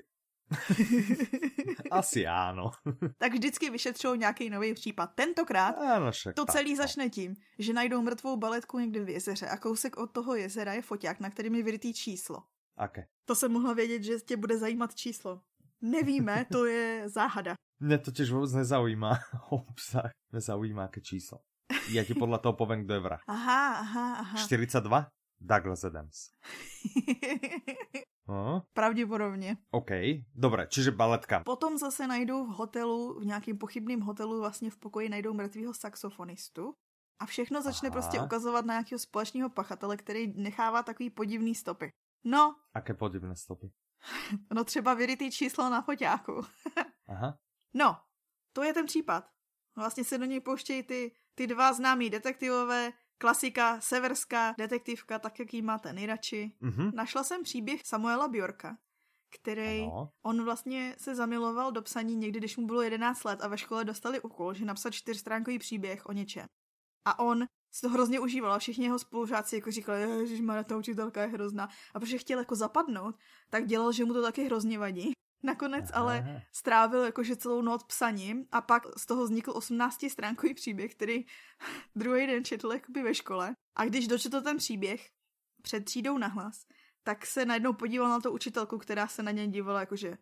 Asi 1.90 2.26
ano. 2.26 2.70
tak 3.18 3.32
vždycky 3.32 3.70
vyšetřují 3.70 4.18
nějaký 4.18 4.50
nový 4.50 4.74
případ. 4.74 5.10
Tentokrát 5.14 5.70
ano, 5.70 6.12
však 6.12 6.34
to 6.34 6.44
celý 6.44 6.70
tak, 6.70 6.78
no. 6.78 6.84
začne 6.84 7.10
tím, 7.10 7.34
že 7.58 7.72
najdou 7.72 8.02
mrtvou 8.02 8.36
baletku 8.36 8.78
někde 8.78 9.04
v 9.04 9.08
jezeře 9.08 9.46
a 9.46 9.56
kousek 9.56 9.96
od 9.96 10.10
toho 10.10 10.34
jezera 10.34 10.72
je 10.72 10.82
foťák, 10.82 11.20
na 11.20 11.30
kterým 11.30 11.54
je 11.54 11.62
vyrytý 11.62 11.94
číslo. 11.94 12.42
Okay. 12.84 13.04
To 13.24 13.34
jsem 13.34 13.52
mohla 13.52 13.72
vědět, 13.72 14.02
že 14.02 14.18
tě 14.18 14.36
bude 14.36 14.58
zajímat 14.58 14.94
číslo. 14.94 15.40
Nevíme, 15.80 16.46
to 16.52 16.64
je 16.64 17.08
záhada. 17.08 17.54
Mě 17.80 17.98
to 17.98 18.10
těž 18.10 18.30
vůbec 18.30 18.52
nezaujíma 18.52 19.18
obsah. 19.50 20.10
Nezaujíma, 20.32 20.82
jaké 20.82 21.00
číslo. 21.00 21.38
Já 21.88 22.04
ti 22.04 22.14
podle 22.14 22.38
toho 22.38 22.52
povím, 22.52 22.84
kdo 22.84 22.94
je 22.94 23.00
vrah. 23.00 23.22
Aha, 23.26 23.74
aha, 23.74 24.14
aha. 24.14 24.38
42? 24.38 25.06
Douglas 25.40 25.84
Adams. 25.84 26.30
No. 28.28 28.62
Pravděpodobně. 28.72 29.56
OK, 29.70 29.90
dobré, 30.34 30.66
čiže 30.66 30.90
baletka. 30.90 31.42
Potom 31.44 31.78
zase 31.78 32.06
najdou 32.06 32.46
v 32.46 32.48
hotelu, 32.48 33.20
v 33.20 33.24
nějakým 33.24 33.58
pochybným 33.58 34.00
hotelu, 34.00 34.40
vlastně 34.40 34.70
v 34.70 34.76
pokoji 34.76 35.08
najdou 35.08 35.34
mrtvého 35.34 35.74
saxofonistu. 35.74 36.74
A 37.20 37.26
všechno 37.26 37.62
začne 37.62 37.88
Aha. 37.88 37.92
prostě 37.92 38.20
ukazovat 38.20 38.64
na 38.64 38.74
nějakého 38.74 38.98
společného 38.98 39.50
pachatele, 39.50 39.96
který 39.96 40.32
nechává 40.36 40.82
takový 40.82 41.10
podivný 41.10 41.54
stopy. 41.54 41.90
No. 42.24 42.56
Aké 42.74 42.94
podivné 42.94 43.36
stopy? 43.36 43.72
no 44.54 44.64
třeba 44.64 44.94
vyrytý 44.94 45.30
číslo 45.30 45.70
na 45.70 45.82
foťáku. 45.82 46.42
Aha. 47.08 47.38
No, 47.74 47.96
to 48.52 48.62
je 48.62 48.74
ten 48.74 48.86
případ. 48.86 49.24
Vlastně 49.76 50.04
se 50.04 50.18
do 50.18 50.24
něj 50.24 50.40
pouštějí 50.40 50.82
ty, 50.82 51.14
ty 51.34 51.46
dva 51.46 51.72
známí 51.72 52.10
detektivové, 52.10 52.92
Klasika, 53.18 53.80
severská 53.80 54.54
detektivka, 54.58 55.18
tak 55.18 55.38
jak 55.38 55.54
ji 55.54 55.62
máte 55.62 55.92
nejradši. 55.92 56.52
Mhm. 56.60 56.90
Našla 56.94 57.24
jsem 57.24 57.42
příběh 57.42 57.86
Samuela 57.86 58.28
Bjorka, 58.28 58.78
který 59.40 59.82
Ano. 59.82 60.12
on 60.22 60.44
vlastně 60.44 60.94
se 60.98 61.14
zamiloval 61.14 61.72
do 61.72 61.82
psaní 61.82 62.16
někdy, 62.16 62.38
když 62.38 62.56
mu 62.56 62.66
bylo 62.66 62.82
11 62.82 63.24
let 63.24 63.40
a 63.42 63.48
ve 63.48 63.58
škole 63.58 63.84
dostali 63.84 64.20
úkol, 64.20 64.54
že 64.54 64.64
napsat 64.64 64.90
čtyřstránkový 64.90 65.58
příběh 65.58 66.06
o 66.06 66.12
něčem. 66.12 66.46
A 67.04 67.18
on 67.18 67.44
si 67.70 67.80
to 67.80 67.88
hrozně 67.88 68.20
užíval 68.20 68.52
a 68.52 68.58
všichni 68.58 68.84
jeho 68.84 68.98
spolužáci 68.98 69.56
jako 69.56 69.70
říkali, 69.70 70.28
že 70.28 70.42
ta 70.64 70.76
učitelka 70.76 71.22
je 71.22 71.28
hrozná. 71.28 71.68
A 71.94 72.00
protože 72.00 72.18
chtěl 72.18 72.38
jako 72.38 72.54
zapadnout, 72.54 73.14
tak 73.50 73.66
dělal, 73.66 73.92
že 73.92 74.04
mu 74.04 74.12
to 74.12 74.22
taky 74.22 74.44
hrozně 74.44 74.78
vadí. 74.78 75.12
Nakonec 75.42 75.90
Aha. 75.92 76.00
ale 76.00 76.42
strávil 76.52 77.04
jakože 77.04 77.36
celou 77.36 77.62
noc 77.62 77.82
psaním 77.84 78.46
a 78.52 78.60
pak 78.60 78.82
z 78.98 79.06
toho 79.06 79.24
vznikl 79.24 79.52
18 79.54 80.10
stránkový 80.10 80.54
příběh, 80.54 80.94
který 80.94 81.24
druhý 81.96 82.26
den 82.26 82.44
četl 82.44 82.72
jakoby 82.72 83.02
ve 83.02 83.14
škole. 83.14 83.54
A 83.76 83.84
když 83.84 84.08
dočetl 84.08 84.40
ten 84.40 84.56
příběh 84.56 85.10
před 85.62 85.84
třídou 85.84 86.18
nahlas, 86.18 86.66
tak 87.02 87.26
se 87.26 87.44
najednou 87.44 87.72
podíval 87.72 88.08
na 88.08 88.20
tu 88.20 88.30
učitelku, 88.30 88.78
která 88.78 89.06
se 89.06 89.22
na 89.22 89.30
něj 89.30 89.48
dívala 89.48 89.80
jakože 89.80 90.18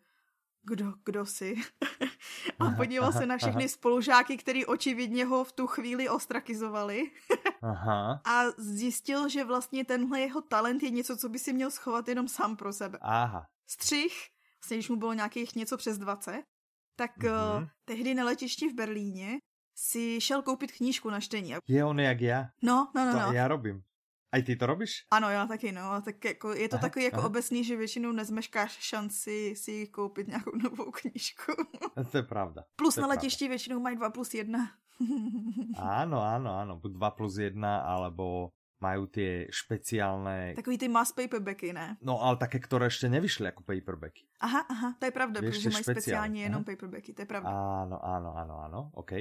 kdo, 0.69 0.93
kdo 1.05 1.25
jsi? 1.25 1.55
a 2.59 2.65
Aha, 2.65 2.75
podíval 2.77 3.09
aha, 3.09 3.19
se 3.19 3.25
na 3.25 3.37
všechny 3.37 3.69
spolužáky, 3.69 4.37
který 4.37 4.65
očividně 4.65 5.25
ho 5.25 5.43
v 5.43 5.51
tu 5.51 5.67
chvíli 5.67 6.09
ostrakizovali 6.09 7.11
Aha. 7.61 8.21
a 8.25 8.43
zjistil, 8.57 9.29
že 9.29 9.43
vlastně 9.43 9.85
tenhle 9.85 10.19
jeho 10.19 10.41
talent 10.41 10.83
je 10.83 10.89
něco, 10.89 11.17
co 11.17 11.29
by 11.29 11.39
si 11.39 11.53
měl 11.53 11.71
schovat 11.71 12.07
jenom 12.07 12.27
sám 12.27 12.55
pro 12.55 12.73
sebe. 12.73 12.97
Aha. 13.01 13.45
Střih, 13.67 14.13
vlastně 14.63 14.77
když 14.77 14.89
mu 14.89 14.95
bylo 14.95 15.13
nějakých 15.13 15.55
něco 15.55 15.77
přes 15.77 15.97
20, 15.97 16.43
tak 16.95 17.17
Mhm. 17.17 17.27
mm-hmm. 17.33 17.61
uh, 17.61 17.67
tehdy 17.85 18.13
na 18.13 18.23
letišti 18.25 18.69
v 18.69 18.73
Berlíně 18.73 19.37
si 19.75 20.21
šel 20.21 20.41
koupit 20.41 20.71
knížku 20.71 21.09
na 21.09 21.19
čtení. 21.19 21.53
Je 21.67 21.85
on 21.85 21.99
jak 21.99 22.21
já. 22.21 22.45
No, 22.61 22.91
no, 22.95 23.05
no, 23.05 23.11
To 23.11 23.19
no. 23.19 23.31
já 23.33 23.47
robím. 23.47 23.83
Aj 24.31 24.41
ty 24.45 24.55
to 24.55 24.65
robíš? 24.65 25.09
Ano, 25.11 25.29
já 25.29 25.47
taky, 25.47 25.71
no. 25.71 26.01
Tak 26.01 26.25
jako, 26.25 26.53
je 26.53 26.69
to 26.69 26.75
Aha, 26.75 26.81
takový 26.81 27.05
jako 27.05 27.17
aha. 27.17 27.27
obecný, 27.27 27.63
že 27.63 27.75
většinou 27.77 28.11
nezmeškáš 28.11 28.71
šanci 28.77 29.53
si 29.57 29.87
koupit 29.87 30.27
nějakou 30.27 30.51
novou 30.57 30.91
knížku. 31.01 31.51
To 32.11 32.17
je 32.17 32.23
pravda. 32.23 32.63
plus 32.75 32.95
To 32.95 32.99
je 32.99 33.01
na 33.01 33.07
pravda. 33.07 33.21
letišti 33.21 33.47
většinou 33.47 33.79
mají 33.79 33.95
2 33.95 34.09
plus 34.09 34.33
1. 34.33 34.71
Áno, 35.79 36.19
áno, 36.21 36.49
áno. 36.59 36.75
Buď 36.75 36.91
2 36.99 37.11
plus 37.17 37.33
1, 37.39 37.55
alebo 37.87 38.51
majú 38.79 39.07
tie 39.11 39.47
špeciálne... 39.51 40.55
Takový 40.55 40.77
ty 40.79 40.87
mass 40.87 41.11
paperbacky, 41.11 41.73
ne? 41.75 41.97
No 41.99 42.19
ale 42.23 42.39
také, 42.39 42.63
ktoré 42.63 42.87
ešte 42.87 43.11
nevyšli 43.11 43.51
ako 43.51 43.63
paperbacky. 43.67 44.23
Aha, 44.39 44.63
aha, 44.71 44.89
to 44.99 45.05
je 45.05 45.11
pravda, 45.11 45.39
Ještě 45.43 45.49
protože 45.51 45.69
mají 45.69 45.83
speciálně 45.83 46.43
jenom 46.43 46.63
paperbacky, 46.63 47.13
to 47.13 47.21
je 47.21 47.25
pravda. 47.25 47.49
Áno, 47.49 47.99
áno, 47.99 48.29
áno, 48.35 48.55
áno. 48.63 48.79
OK. 48.95 49.11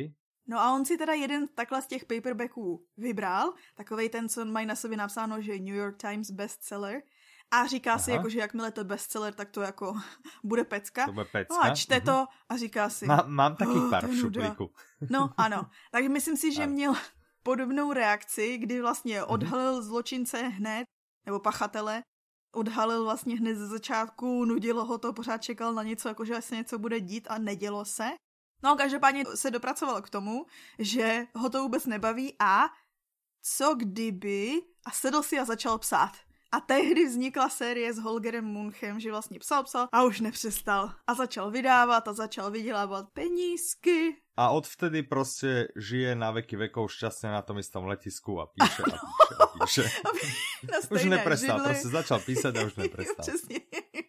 No 0.49 0.61
a 0.61 0.73
on 0.75 0.85
si 0.85 0.99
teda 0.99 1.13
jeden 1.13 1.49
takhle 1.49 1.83
z 1.83 1.87
těch 1.87 2.05
paperbacků 2.05 2.87
vybral, 2.97 3.53
takovej 3.75 4.09
ten, 4.09 4.29
co 4.29 4.45
mají 4.45 4.67
na 4.67 4.77
sobě 4.77 4.97
napsáno, 4.97 5.41
že 5.41 5.53
New 5.59 5.75
York 5.75 5.97
Times 5.97 6.31
bestseller. 6.31 7.03
A 7.51 7.67
říká 7.67 7.99
si, 7.99 8.11
Aha. 8.11 8.17
jako, 8.17 8.29
že 8.29 8.39
jakmile 8.39 8.73
to 8.73 8.81
je 8.81 8.85
bestseller, 8.85 9.35
tak 9.35 9.51
to 9.51 9.61
jako 9.61 9.95
bude 10.45 10.65
pecka. 10.65 11.07
To 11.07 11.13
bude 11.13 11.25
pecka. 11.25 11.55
No 11.55 11.63
a 11.65 11.75
čte 11.75 11.97
Mhm. 11.97 12.05
to 12.05 12.27
a 12.49 12.57
říká 12.57 12.89
si, 12.91 13.07
Má, 13.07 13.23
mám 13.27 13.57
takých 13.57 13.77
Oh, 13.83 13.91
pár 13.91 14.07
v 14.07 14.17
šuplíku. 14.21 14.71
no 15.11 15.31
ano. 15.37 15.71
Takže 15.91 16.09
myslím 16.09 16.37
si, 16.37 16.53
že 16.53 16.67
měl 16.67 16.95
podobnou 17.43 17.93
reakci, 17.93 18.59
kdy 18.59 18.81
vlastně 18.81 19.17
Mhm. 19.21 19.27
odhalil 19.31 19.83
zločince 19.83 20.39
hned, 20.43 20.85
nebo 21.27 21.41
pachatele, 21.41 22.03
odhalil 22.55 23.05
vlastně 23.05 23.37
hned 23.37 23.55
ze 23.55 23.67
začátku, 23.67 24.45
nudilo 24.45 24.85
ho 24.85 24.99
to, 24.99 25.13
pořád 25.13 25.39
čekal 25.43 25.73
na 25.75 25.83
něco, 25.83 26.09
jako 26.09 26.25
že 26.25 26.43
se 26.43 26.57
něco 26.57 26.79
bude 26.79 27.01
dít 27.01 27.27
a 27.31 27.39
nedělo 27.39 27.85
se. 27.85 28.11
No, 28.63 28.77
každopádně 28.77 29.25
se 29.35 29.51
dopracoval 29.51 30.03
k 30.03 30.11
tomu, 30.11 30.47
že 30.79 31.27
ho 31.35 31.51
to 31.51 31.63
vůbec 31.63 31.87
nebaví 31.87 32.37
a 32.39 32.65
co 33.43 33.75
kdyby 33.75 34.63
a 34.85 34.91
sedl 34.91 35.23
si 35.23 35.39
a 35.39 35.45
začal 35.45 35.79
psát. 35.79 36.13
A 36.53 36.61
tehdy 36.61 37.07
vznikla 37.07 37.49
série 37.49 37.93
s 37.93 37.99
Holgerem 37.99 38.45
Munchem, 38.45 39.01
že 39.01 39.11
vlastně 39.11 39.39
psal, 39.39 39.65
psal 39.65 39.89
a 39.93 40.05
už 40.05 40.21
nepřestal. 40.21 40.95
A 41.07 41.15
začal 41.15 41.51
vydávat 41.51 42.09
a 42.09 42.13
začal 42.13 42.51
vydělávat 42.51 43.07
penízky. 43.13 44.23
A 44.39 44.51
odvtedy 44.51 45.03
prostě 45.03 45.69
žije 45.77 46.15
na 46.15 46.31
veky 46.31 46.57
vekov 46.57 46.95
šťastně 46.95 47.29
na 47.29 47.43
tom 47.43 47.59
istom 47.59 47.87
letisku 47.91 48.41
a 48.41 48.47
píše 48.47 48.83
a 48.83 48.95
píše 48.95 49.35
a 49.35 49.47
píše. 49.47 49.83
Na 50.73 50.79
Už 50.91 51.05
neprestal, 51.05 51.59
židli. 51.59 51.69
prostě 51.69 51.89
začal 51.89 52.21
písať 52.21 52.57
a 52.57 52.63
už 52.67 52.75
neprestal. 52.75 53.27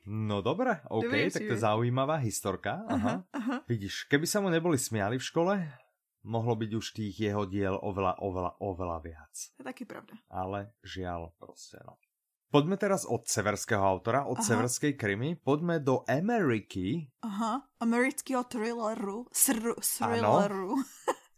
No 0.06 0.42
dobré, 0.42 0.82
OK, 0.90 1.04
Dobrý 1.04 1.32
tak 1.32 1.42
to 1.46 1.54
je 1.54 1.58
zaujímavá 1.58 2.16
historka. 2.16 2.82
Aha. 2.90 2.98
Aha, 2.98 3.24
aha. 3.34 3.62
Vidíš, 3.70 4.10
keby 4.10 4.26
sa 4.26 4.42
mu 4.42 4.50
neboli 4.50 4.78
smiali 4.78 5.22
v 5.22 5.24
škole, 5.24 5.54
mohlo 6.26 6.56
byť 6.58 6.72
už 6.74 6.86
tých 6.98 7.14
jeho 7.30 7.46
diel 7.46 7.78
oveľa, 7.78 8.18
oveľa, 8.18 8.52
oveľa 8.58 8.98
viac. 9.06 9.34
To 9.58 9.62
je 9.62 9.66
taky 9.70 9.86
pravda. 9.86 10.18
Ale 10.30 10.74
žiaľ, 10.82 11.30
prostě 11.38 11.78
no. 11.86 11.94
Poďme 12.50 12.76
teraz 12.76 13.06
od 13.06 13.24
severského 13.24 13.78
autora, 13.78 14.26
od 14.26 14.36
Aha. 14.36 14.44
severskej 14.44 14.94
krimi, 14.94 15.38
poďme 15.38 15.78
do 15.78 16.02
Ameriky. 16.04 17.06
Aha, 17.22 17.62
amerického 17.78 18.42
thrilleru. 18.44 19.30
Sr- 19.30 19.78
thrilleru. 19.78 20.74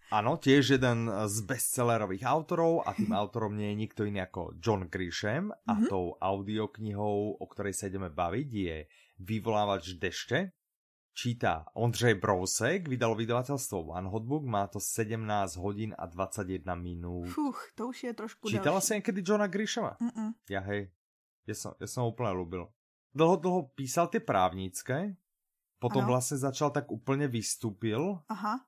Áno, 0.07 0.39
tiež 0.39 0.79
jeden 0.79 0.97
z 1.07 1.35
bestsellerových 1.41 2.23
autorov 2.23 2.83
a 2.83 2.93
tým 2.93 3.11
autorom 3.11 3.51
nie 3.53 3.69
je 3.69 3.81
nikto 3.81 4.01
iný 4.03 4.23
ako 4.23 4.55
John 4.57 4.87
Grisham 4.87 5.51
a 5.51 5.73
Mhm. 5.73 5.85
tou 5.85 6.15
audioknihou, 6.15 7.15
o 7.35 7.45
ktorej 7.45 7.73
sa 7.73 7.85
ideme 7.85 8.07
baviť, 8.07 8.49
je 8.49 8.77
Vyvolávač 9.19 9.95
dešte. 9.95 10.55
Číta 11.11 11.67
Ondřej 11.75 12.15
Brousek, 12.15 12.87
vydalo 12.87 13.13
vydavateľstvo 13.13 13.91
One 13.91 14.07
Hotbook, 14.07 14.47
má 14.47 14.63
to 14.65 14.79
17 14.79 15.19
hodín 15.57 15.91
a 15.91 16.07
21 16.07 16.47
minút. 16.73 17.27
Fuch, 17.27 17.75
to 17.75 17.91
už 17.91 17.97
je 18.01 18.11
trošku 18.15 18.47
Čítala 18.47 18.79
další. 18.79 18.87
si 18.87 18.91
niekedy 18.95 19.19
Johna 19.21 19.45
Grishama? 19.45 19.99
Mm-mm. 19.99 20.31
Ja 20.47 20.63
hej, 20.63 20.87
ja 21.51 21.57
som, 21.59 21.71
ja 21.75 21.87
som 21.87 22.07
ho 22.07 22.15
úplne 22.15 22.31
ľúbil. 22.31 22.63
Dlho, 23.11 23.35
dlho 23.37 23.61
písal 23.75 24.07
tie 24.07 24.23
právnické, 24.23 25.19
potom 25.83 26.07
Ano. 26.07 26.15
vlastne 26.15 26.39
začal 26.39 26.71
tak 26.71 26.87
úplne 26.87 27.27
vystúpil, 27.27 28.23
Aha. 28.31 28.63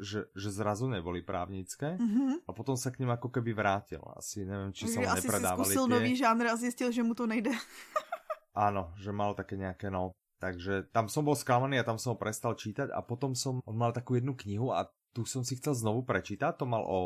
že, 0.00 0.32
že 0.32 0.48
zrazu 0.48 0.88
neboli 0.88 1.20
právnické. 1.20 2.00
Mhm. 2.00 2.48
A 2.48 2.50
potom 2.56 2.76
se 2.76 2.90
k 2.90 2.98
ním 2.98 3.08
jako 3.08 3.28
keby 3.28 3.52
vrátil. 3.52 4.00
Asi 4.16 4.44
nevím, 4.44 4.72
či 4.72 4.84
Takže 4.86 5.00
mu 5.00 5.06
asi 5.06 5.20
si 5.20 5.26
nepredávali 5.28 5.64
zkusil 5.68 5.84
tie... 5.86 5.92
nový 5.92 6.12
žánr 6.16 6.44
a 6.46 6.56
zjistil, 6.56 6.88
že 6.92 7.02
mu 7.02 7.14
to 7.14 7.26
nejde. 7.26 7.52
Áno, 8.56 8.96
že 8.96 9.12
mal 9.12 9.36
také 9.36 9.60
nejaké, 9.60 9.92
no. 9.92 10.16
Takže 10.40 10.88
tam 10.92 11.08
som 11.08 11.24
bol 11.24 11.36
sklamaný 11.36 11.80
a 11.80 11.84
tam 11.84 11.96
som 12.00 12.12
ho 12.12 12.18
prestal 12.20 12.56
čítať 12.56 12.92
a 12.92 13.00
potom 13.04 13.32
som, 13.36 13.60
on 13.64 13.76
mal 13.76 13.92
takú 13.92 14.16
jednu 14.16 14.32
knihu 14.36 14.72
a 14.72 14.88
tu 15.16 15.24
som 15.24 15.40
si 15.40 15.56
chcel 15.56 15.72
znovu 15.72 16.04
prečítať, 16.04 16.52
to 16.54 16.68
mal 16.68 16.84
o 16.84 16.98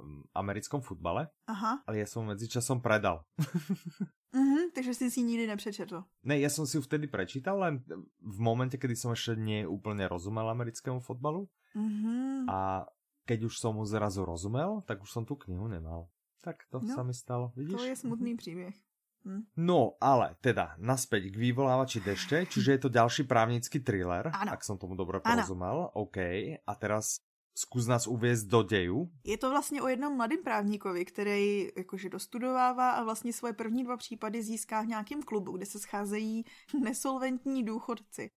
um, 0.00 0.24
americkom 0.32 0.80
futbale, 0.80 1.28
Aha. 1.44 1.84
ale 1.84 2.00
ja 2.00 2.08
som 2.08 2.24
medzičasom 2.24 2.80
predal. 2.80 3.28
Mhm, 4.28 4.76
takže 4.76 4.92
si 4.94 5.08
ji 5.08 5.24
nikdy 5.24 5.46
nepřečetl. 5.46 6.04
Ne, 6.28 6.36
ja 6.36 6.52
som 6.52 6.68
si 6.68 6.76
ju 6.76 6.84
vtedy 6.84 7.08
prečítal, 7.08 7.56
len 7.64 7.80
v 8.20 8.38
momente, 8.44 8.76
kedy 8.76 8.92
som 8.92 9.16
ešte 9.16 9.40
nie 9.40 9.64
úplne 9.64 10.04
rozumel 10.04 10.44
americkému 10.52 11.00
fotbalu 11.00 11.48
Mhm. 11.72 12.44
a 12.44 12.84
keď 13.24 13.48
už 13.48 13.56
som 13.56 13.76
mu 13.76 13.88
zrazu 13.88 14.24
rozumel, 14.28 14.84
tak 14.84 15.00
už 15.00 15.08
som 15.08 15.24
tú 15.24 15.32
knihu 15.36 15.64
nemal. 15.68 16.12
Tak 16.44 16.64
to 16.68 16.80
No, 16.80 16.92
sa 16.92 17.00
mi 17.04 17.16
stalo, 17.16 17.56
vidíš? 17.56 17.76
To 17.76 17.84
je 17.88 17.96
smutný 17.96 18.36
příběh. 18.36 18.76
Hm. 19.24 19.42
No, 19.56 19.96
ale 20.00 20.36
teda, 20.40 20.76
naspäť 20.78 21.32
k 21.32 21.36
vyvolávači 21.36 22.00
dešte, 22.00 22.46
čiže 22.46 22.72
je 22.76 22.80
to 22.84 22.88
ďalší 22.88 23.24
právnický 23.24 23.80
thriller, 23.80 24.28
Áno. 24.30 24.52
ak 24.52 24.60
som 24.60 24.76
tomu 24.76 24.92
dobre 24.94 25.20
porozumel. 25.20 25.88
OK, 25.92 26.16
a 26.62 26.72
teraz 26.76 27.20
zkus 27.58 27.86
nás 27.86 28.06
uviezť 28.06 28.46
do 28.46 28.62
deju. 28.62 29.10
Je 29.24 29.38
to 29.38 29.50
vlastně 29.50 29.82
o 29.82 29.88
jednom 29.88 30.16
mladém 30.16 30.42
právníkovi, 30.42 31.04
který 31.04 31.68
jakože 31.76 32.08
dostudovává 32.08 32.90
a 32.90 33.04
vlastně 33.04 33.32
svoje 33.32 33.52
první 33.52 33.84
dva 33.84 33.96
případy 33.96 34.42
získá 34.42 34.82
v 34.82 34.86
nějakém 34.86 35.22
klubu, 35.22 35.52
kde 35.52 35.66
se 35.66 35.78
scházejí 35.78 36.44
nesolventní 36.80 37.64
důchodci. 37.64 38.30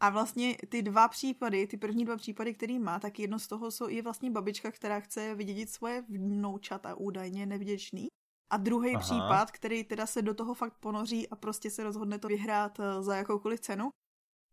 A 0.00 0.10
vlastně 0.10 0.56
ty 0.68 0.82
dva 0.82 1.08
případy, 1.08 1.66
ty 1.66 1.76
první 1.76 2.04
dva 2.04 2.16
případy, 2.16 2.54
který 2.54 2.78
má, 2.78 2.98
tak 2.98 3.18
jedno 3.18 3.38
z 3.38 3.46
toho 3.46 3.70
jsou, 3.70 3.88
je 3.88 4.02
vlastně 4.02 4.30
babička, 4.30 4.70
která 4.70 5.00
chce 5.00 5.34
vydědit 5.34 5.70
svoje 5.70 6.04
vnoučata, 6.08 6.94
údajně 6.94 7.46
nevděčný. 7.46 8.06
A 8.50 8.56
druhý 8.56 8.98
případ, 8.98 9.50
který 9.50 9.84
teda 9.84 10.06
se 10.06 10.22
do 10.22 10.34
toho 10.34 10.54
fakt 10.54 10.74
ponoří 10.80 11.28
a 11.28 11.36
prostě 11.36 11.70
se 11.70 11.84
rozhodne 11.84 12.18
to 12.18 12.28
vyhrát 12.28 12.80
eh, 12.80 13.02
za 13.02 13.16
jakoukoliv 13.16 13.60
cenu, 13.60 13.90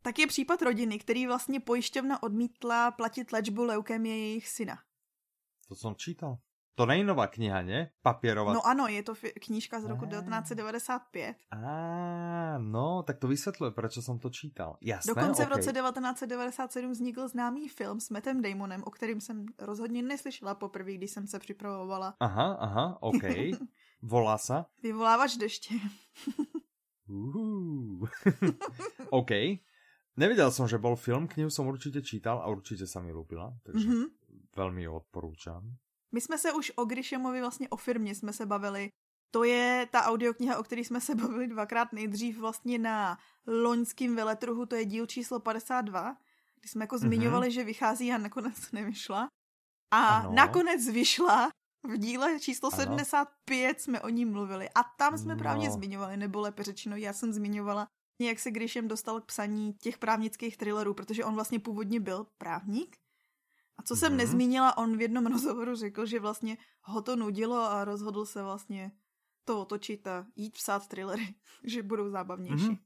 tak 0.01 0.20
je 0.20 0.27
případ 0.27 0.62
rodiny, 0.62 1.00
který 1.00 1.27
vlastně 1.27 1.60
pojišťovna 1.60 2.24
odmítla 2.24 2.91
platit 2.91 3.31
léčbu 3.31 3.63
leukémie 3.63 4.17
jejich 4.17 4.48
syna. 4.48 4.77
To 5.70 5.75
som 5.75 5.96
čítal. 5.96 6.38
To 6.75 6.86
není 6.86 7.03
nová 7.03 7.27
kniha, 7.27 7.62
ne? 7.62 7.91
Papierová. 8.01 8.53
No 8.53 8.65
ano, 8.67 8.88
je 8.88 9.03
to 9.03 9.13
knížka 9.46 9.79
z 9.79 9.86
roku 9.86 10.05
Ah. 10.05 10.10
1995. 10.10 11.36
Á, 11.51 12.58
no, 12.58 13.03
tak 13.03 13.20
to 13.20 13.27
vysvetľuje, 13.27 13.72
prečo 13.75 14.01
som 14.01 14.20
to 14.20 14.29
čítal. 14.31 14.79
Jasné, 14.81 15.13
Dokonce 15.13 15.46
v 15.46 15.48
OK. 15.48 15.53
roce 15.55 15.72
1997 15.74 16.91
vznikl 16.91 17.27
známý 17.27 17.67
film 17.70 18.00
s 18.00 18.10
Mattem 18.10 18.41
Damonem, 18.41 18.84
o 18.84 18.91
kterým 18.91 19.22
jsem 19.22 19.46
rozhodně 19.60 20.01
neslyšela 20.01 20.55
poprvé, 20.55 20.93
když 20.96 21.12
jsem 21.12 21.27
se 21.27 21.39
připravovala. 21.39 22.15
Aha, 22.20 22.58
aha, 22.60 22.98
OK. 23.01 23.24
Volá 24.01 24.38
sa? 24.38 24.65
Vyvolávač 24.84 25.38
deště. 25.38 25.75
Uhu. 27.08 28.08
OK. 29.10 29.31
Nevedel 30.21 30.53
som, 30.53 30.69
že 30.69 30.77
bol 30.77 30.93
film, 30.93 31.25
knihu 31.25 31.49
som 31.49 31.65
určite 31.65 32.05
čítal 32.05 32.37
a 32.37 32.45
určite 32.45 32.85
sa 32.85 33.01
mi 33.01 33.09
ľúbila, 33.09 33.57
takže 33.65 33.89
Mhm. 33.89 34.05
veľmi 34.53 34.81
ju 34.85 34.91
odporúčam. 34.93 35.61
My 36.13 36.21
jsme 36.21 36.37
se 36.37 36.53
už 36.53 36.71
o 36.75 36.85
Grishimovi 36.85 37.39
vlastně 37.41 37.69
o 37.69 37.77
firmě 37.77 38.15
jsme 38.15 38.33
se 38.33 38.45
bavili. 38.45 38.89
To 39.31 39.43
je 39.43 39.87
ta 39.91 40.03
audiokniha, 40.05 40.59
o 40.59 40.63
které 40.63 40.81
jsme 40.81 41.01
se 41.01 41.15
bavili 41.23 41.47
dvakrát 41.47 41.93
nejdřív 41.93 42.37
vlastně 42.37 42.77
na 42.79 43.17
loňském 43.47 44.15
veletruhu, 44.15 44.65
to 44.65 44.75
je 44.75 44.85
díl 44.85 45.05
číslo 45.05 45.39
52, 45.39 46.17
kdy 46.59 46.69
jsme 46.69 46.83
jako 46.83 46.95
mm-hmm. 46.95 46.99
zmiňovali, 46.99 47.51
že 47.51 47.63
vychází 47.63 48.11
a 48.11 48.17
nakonec 48.17 48.71
nevyšla. 48.71 49.27
A 49.93 50.17
ano. 50.17 50.31
nakonec 50.33 50.87
vyšla 50.87 51.49
v 51.83 51.97
díle 51.97 52.39
číslo 52.39 52.69
ano. 52.73 52.77
75 52.77 53.81
jsme 53.81 54.01
o 54.01 54.09
ní 54.09 54.25
mluvili 54.25 54.69
a 54.69 54.83
tam 54.83 55.17
jsme 55.17 55.35
no. 55.35 55.39
právě 55.39 55.71
zmiňovali, 55.71 56.17
nebo 56.17 56.41
lépe 56.41 56.63
řečeno, 56.63 56.95
já 56.95 57.13
jsem 57.13 57.33
zmiňovala, 57.33 57.87
jak 58.27 58.39
se 58.39 58.51
Grishem 58.51 58.87
dostal 58.87 59.21
k 59.21 59.25
psaní 59.25 59.73
těch 59.73 59.97
právnických 59.97 60.57
thrillerů, 60.57 60.93
protože 60.93 61.25
on 61.25 61.35
vlastně 61.35 61.59
původně 61.59 61.99
byl 61.99 62.27
právník. 62.37 62.97
A 63.77 63.83
co 63.83 63.95
jsem 63.95 64.13
mm-hmm. 64.13 64.15
nezmínila, 64.15 64.77
on 64.77 64.97
v 64.97 65.01
jednom 65.01 65.25
rozhovoru 65.33 65.75
řekl, 65.75 66.05
že 66.05 66.19
vlastně 66.19 66.57
ho 66.81 67.01
to 67.01 67.15
nudilo 67.15 67.57
a 67.57 67.85
rozhodl 67.85 68.25
se 68.25 68.43
vlastně 68.43 68.91
to 69.45 69.61
otočit 69.61 70.07
a 70.07 70.27
jít 70.35 70.53
psát 70.53 70.87
thrillery, 70.87 71.35
že 71.63 71.83
budou 71.83 72.09
zábavnější. 72.09 72.65
Mm-hmm. 72.65 72.79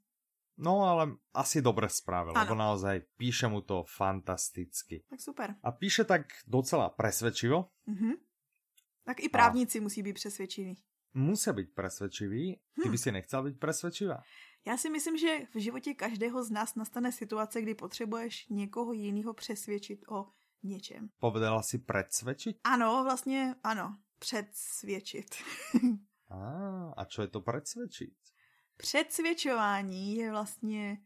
No 0.58 0.82
ale 0.82 1.12
asi 1.34 1.62
dobre 1.62 1.90
spravil, 1.90 2.32
ano. 2.32 2.40
lebo 2.40 2.56
naozaj 2.56 3.02
píše 3.18 3.48
mu 3.48 3.62
to 3.62 3.84
fantasticky. 3.84 5.04
Tak 5.10 5.22
super. 5.22 5.56
A 5.64 5.72
píše 5.72 6.04
tak 6.04 6.22
docela 6.48 6.90
presvedčivo. 6.90 7.70
Mm-hmm. 7.88 8.14
Tak 9.04 9.20
i 9.20 9.30
právníci 9.30 9.80
a... 9.80 9.82
musí 9.82 10.04
být 10.04 10.14
přesvědčiví. 10.14 10.78
Musí 11.18 11.52
být 11.52 11.76
přesvědčiví. 11.76 12.60
Ty 12.84 12.90
hm. 12.90 12.92
by 12.92 12.98
si 12.98 13.12
nechcel 13.12 13.44
být 13.44 13.60
přesvědčivá? 13.60 14.24
Já 14.68 14.78
si 14.78 14.90
myslím, 14.90 15.18
že 15.18 15.40
v 15.54 15.60
životě 15.60 15.94
každého 15.94 16.44
z 16.44 16.52
nás 16.52 16.76
nastane 16.76 17.12
situace, 17.12 17.62
kdy 17.62 17.76
potřebuješ 17.76 18.48
někoho 18.50 18.94
jiného 18.94 19.34
přesvědčit 19.34 20.00
o 20.10 20.28
něčem. 20.64 21.10
Povedala 21.20 21.64
si 21.64 21.78
predsvědčit? 21.78 22.58
Ano, 22.64 23.04
vlastně 23.04 23.56
ano. 23.64 23.98
Předsvědčit. 24.20 25.36
a, 26.30 26.94
a 26.98 27.06
co 27.06 27.22
je 27.22 27.28
to 27.28 27.42
predsvědčit? 27.42 28.14
Předsvědčování 28.78 30.16
je 30.16 30.32
vlastně 30.32 30.98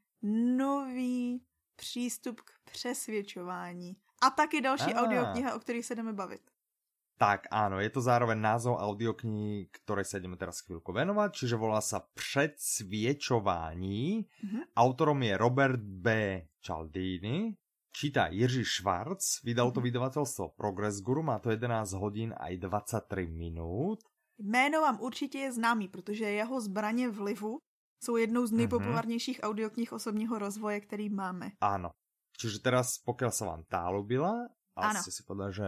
nový 0.58 1.46
přístup 1.76 2.42
k 2.42 2.52
přesvědčování. 2.72 3.98
A 4.22 4.30
taky 4.30 4.62
další 4.62 4.94
a. 4.94 5.04
audiokniha, 5.04 5.56
o 5.56 5.60
kterých 5.60 5.86
se 5.86 5.96
jdeme 5.96 6.14
bavit. 6.14 6.42
Tak 7.20 7.52
áno, 7.52 7.84
je 7.84 7.92
to 7.92 8.00
zároveň 8.00 8.40
názov 8.40 8.80
audioknihy, 8.80 9.68
ktorej 9.76 10.08
sa 10.08 10.24
ideme 10.24 10.40
teraz 10.40 10.64
chvíľku 10.64 10.96
venovať, 10.96 11.36
čiže 11.36 11.60
volá 11.60 11.84
sa 11.84 12.08
Predsviečování. 12.16 14.24
Mm-hmm. 14.24 14.64
Autorom 14.80 15.20
je 15.20 15.36
Robert 15.36 15.84
B. 15.84 16.08
Cialdini, 16.64 17.60
číta 17.92 18.32
Jiří 18.32 18.64
Švarc, 18.64 19.44
vydal 19.44 19.76
to 19.76 19.84
mhm. 19.84 19.92
vydavateľstvo 19.92 20.56
Progress 20.56 21.04
Guru, 21.04 21.20
má 21.24 21.40
to 21.44 21.52
11 21.52 21.92
hodín 22.00 22.32
aj 22.40 22.56
23 22.56 23.28
minút. 23.28 24.00
Jméno 24.40 24.82
vám 24.82 25.02
určitě 25.02 25.40
je 25.40 25.52
známý, 25.52 25.88
protože 25.88 26.26
jeho 26.26 26.62
zbraně 26.62 27.10
vlivu 27.10 27.60
jsou 28.04 28.16
jednou 28.16 28.46
z 28.46 28.52
mhm. 28.52 28.58
nejpopulárnějších 28.58 29.40
mm-hmm. 29.40 29.50
audioknih 29.50 29.94
osobního 29.94 30.40
rozvoje, 30.40 30.80
který 30.80 31.10
máme. 31.10 31.52
Áno. 31.60 31.92
Čiže 32.40 32.64
teraz, 32.64 33.04
pokiaľ 33.04 33.32
sa 33.36 33.52
vám 33.52 33.68
tá 33.68 33.84
ľúbila, 33.92 34.48
a 34.80 34.96
ste 34.96 35.12
si 35.12 35.28
povedali, 35.28 35.52
že 35.52 35.68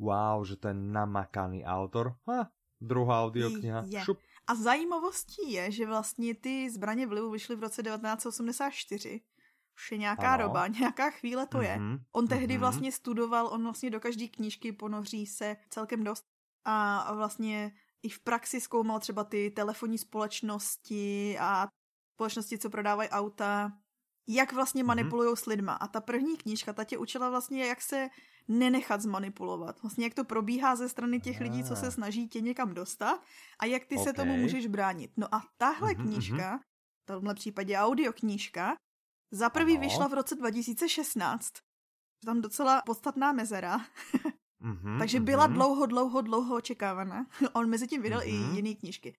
wow, 0.00 0.44
že 0.44 0.56
to 0.56 0.68
je 0.68 0.74
namakaný 0.74 1.64
autor. 1.64 2.16
Ha, 2.28 2.50
druhá 2.80 3.24
audiokniha. 3.24 3.84
Je. 3.86 4.00
Šup. 4.00 4.18
A 4.46 4.54
zajímavostí 4.54 5.52
je, 5.52 5.70
že 5.70 5.86
vlastně 5.86 6.34
ty 6.34 6.70
zbraně 6.70 7.06
vlivu 7.06 7.30
vyšly 7.30 7.56
v 7.56 7.60
roce 7.60 7.82
1984. 7.82 9.20
Už 9.76 9.92
je 9.92 9.98
nějaká 9.98 10.34
ano. 10.34 10.44
doba, 10.44 10.66
nějaká 10.80 11.10
chvíle 11.10 11.46
to 11.46 11.62
je. 11.62 11.76
Mm-hmm. 11.76 12.00
On 12.12 12.28
tehdy 12.28 12.54
mm-hmm. 12.54 12.60
vlastně 12.60 12.92
studoval, 12.92 13.46
on 13.46 13.62
vlastně 13.62 13.90
do 13.90 14.00
každé 14.00 14.28
knížky 14.28 14.72
ponoří 14.72 15.26
se 15.26 15.56
celkem 15.70 16.04
dost. 16.04 16.24
A 16.64 17.14
vlastně 17.14 17.72
i 18.02 18.08
v 18.08 18.20
praxi 18.20 18.60
zkoumal 18.60 19.00
třeba 19.00 19.24
ty 19.24 19.50
telefonní 19.50 19.98
společnosti 19.98 21.36
a 21.40 21.68
společnosti, 22.14 22.58
co 22.58 22.70
prodávají 22.70 23.08
auta, 23.08 23.72
jak 24.28 24.52
vlastně 24.52 24.82
mhm. 24.82 24.88
manipulují 24.88 25.36
s 25.36 25.46
lidma. 25.46 25.72
A 25.72 25.88
ta 25.88 26.00
první 26.00 26.36
knížka, 26.36 26.72
ta 26.72 26.84
tě 26.84 26.98
učila 26.98 27.30
vlastně, 27.30 27.66
jak 27.66 27.82
se 27.82 28.08
nenechat 28.48 29.00
zmanipulovat. 29.00 29.82
Vlastně 29.82 30.04
jak 30.04 30.14
to 30.14 30.24
probíhá 30.24 30.76
ze 30.76 30.88
strany 30.88 31.20
těch 31.20 31.40
lidí, 31.40 31.64
co 31.64 31.76
se 31.76 31.86
ah. 31.86 31.90
snaží 31.90 32.28
tě 32.28 32.40
někam 32.40 32.74
dostat 32.74 33.22
a 33.58 33.66
jak 33.66 33.84
ty 33.84 33.94
okay. 33.94 34.04
se 34.04 34.12
tomu 34.12 34.36
můžeš 34.36 34.66
bránit. 34.66 35.10
No 35.16 35.34
a 35.34 35.42
tahle 35.58 35.92
mm-hmm, 35.92 36.02
knížka, 36.02 36.60
v 37.02 37.06
tomhle 37.06 37.34
případě 37.34 37.78
audioknížka, 37.78 38.76
za 39.32 39.50
prvý 39.50 39.72
ano. 39.72 39.80
vyšla 39.80 40.08
v 40.08 40.14
roce 40.14 40.34
2016. 40.34 41.52
Tam 42.24 42.40
docela 42.40 42.82
podstatná 42.86 43.32
mezera. 43.32 43.78
mm-hmm, 44.62 44.98
Takže 44.98 45.20
byla 45.20 45.48
mm-hmm. 45.48 45.52
dlouho, 45.52 45.86
dlouho, 45.86 46.20
dlouho 46.20 46.56
očekávaná. 46.56 47.26
On 47.52 47.68
mezi 47.68 47.88
tím 47.88 48.02
vydal 48.02 48.20
mm-hmm. 48.20 48.52
i 48.52 48.56
jiné 48.56 48.74
knížky. 48.74 49.14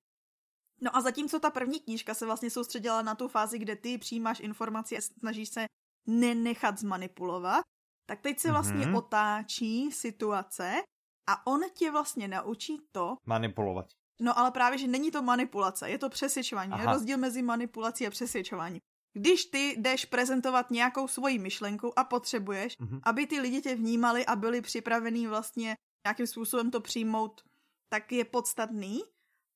No 0.81 0.95
a 0.95 1.01
zatímco 1.01 1.39
ta 1.39 1.49
první 1.49 1.79
knížka 1.79 2.13
se 2.13 2.25
vlastně 2.25 2.49
soustředila 2.49 3.01
na 3.01 3.15
tu 3.15 3.27
fázi, 3.27 3.59
kde 3.59 3.75
ty 3.75 3.97
přijímáš 3.97 4.39
informaci 4.39 4.97
a 4.97 5.01
snažíš 5.01 5.49
se 5.49 5.65
nenechat 6.07 6.79
zmanipulovat, 6.79 7.61
tak 8.05 8.21
teď 8.21 8.39
se 8.39 8.51
vlastně 8.51 8.85
mm-hmm. 8.85 8.97
otáčí 8.97 9.91
situace 9.91 10.73
a 11.29 11.47
on 11.47 11.61
tě 11.73 11.91
vlastně 11.91 12.27
naučí 12.27 12.77
to... 12.91 13.15
Manipulovat. 13.25 13.85
No 14.21 14.39
ale 14.39 14.51
právě, 14.51 14.77
že 14.77 14.87
není 14.87 15.11
to 15.11 15.21
manipulace, 15.21 15.89
je 15.89 15.97
to 15.97 16.09
přesvědčování. 16.09 16.73
Je 16.79 16.85
rozdíl 16.85 17.17
mezi 17.17 17.41
manipulací 17.41 18.07
a 18.07 18.09
přesvědčování. 18.09 18.79
Když 19.13 19.45
ty 19.45 19.75
jdeš 19.77 20.05
prezentovat 20.05 20.71
nějakou 20.71 21.07
svoji 21.07 21.39
myšlenku 21.39 21.99
a 21.99 22.03
potřebuješ, 22.03 22.79
mm-hmm. 22.79 22.99
aby 23.03 23.27
ty 23.27 23.39
lidi 23.39 23.61
tě 23.61 23.75
vnímali 23.75 24.25
a 24.25 24.35
byli 24.35 24.61
připravení 24.61 25.27
vlastně 25.27 25.75
nějakým 26.05 26.27
způsobem 26.27 26.71
to 26.71 26.81
přijmout, 26.81 27.41
tak 27.89 28.11
je 28.11 28.25
podstatný 28.25 29.01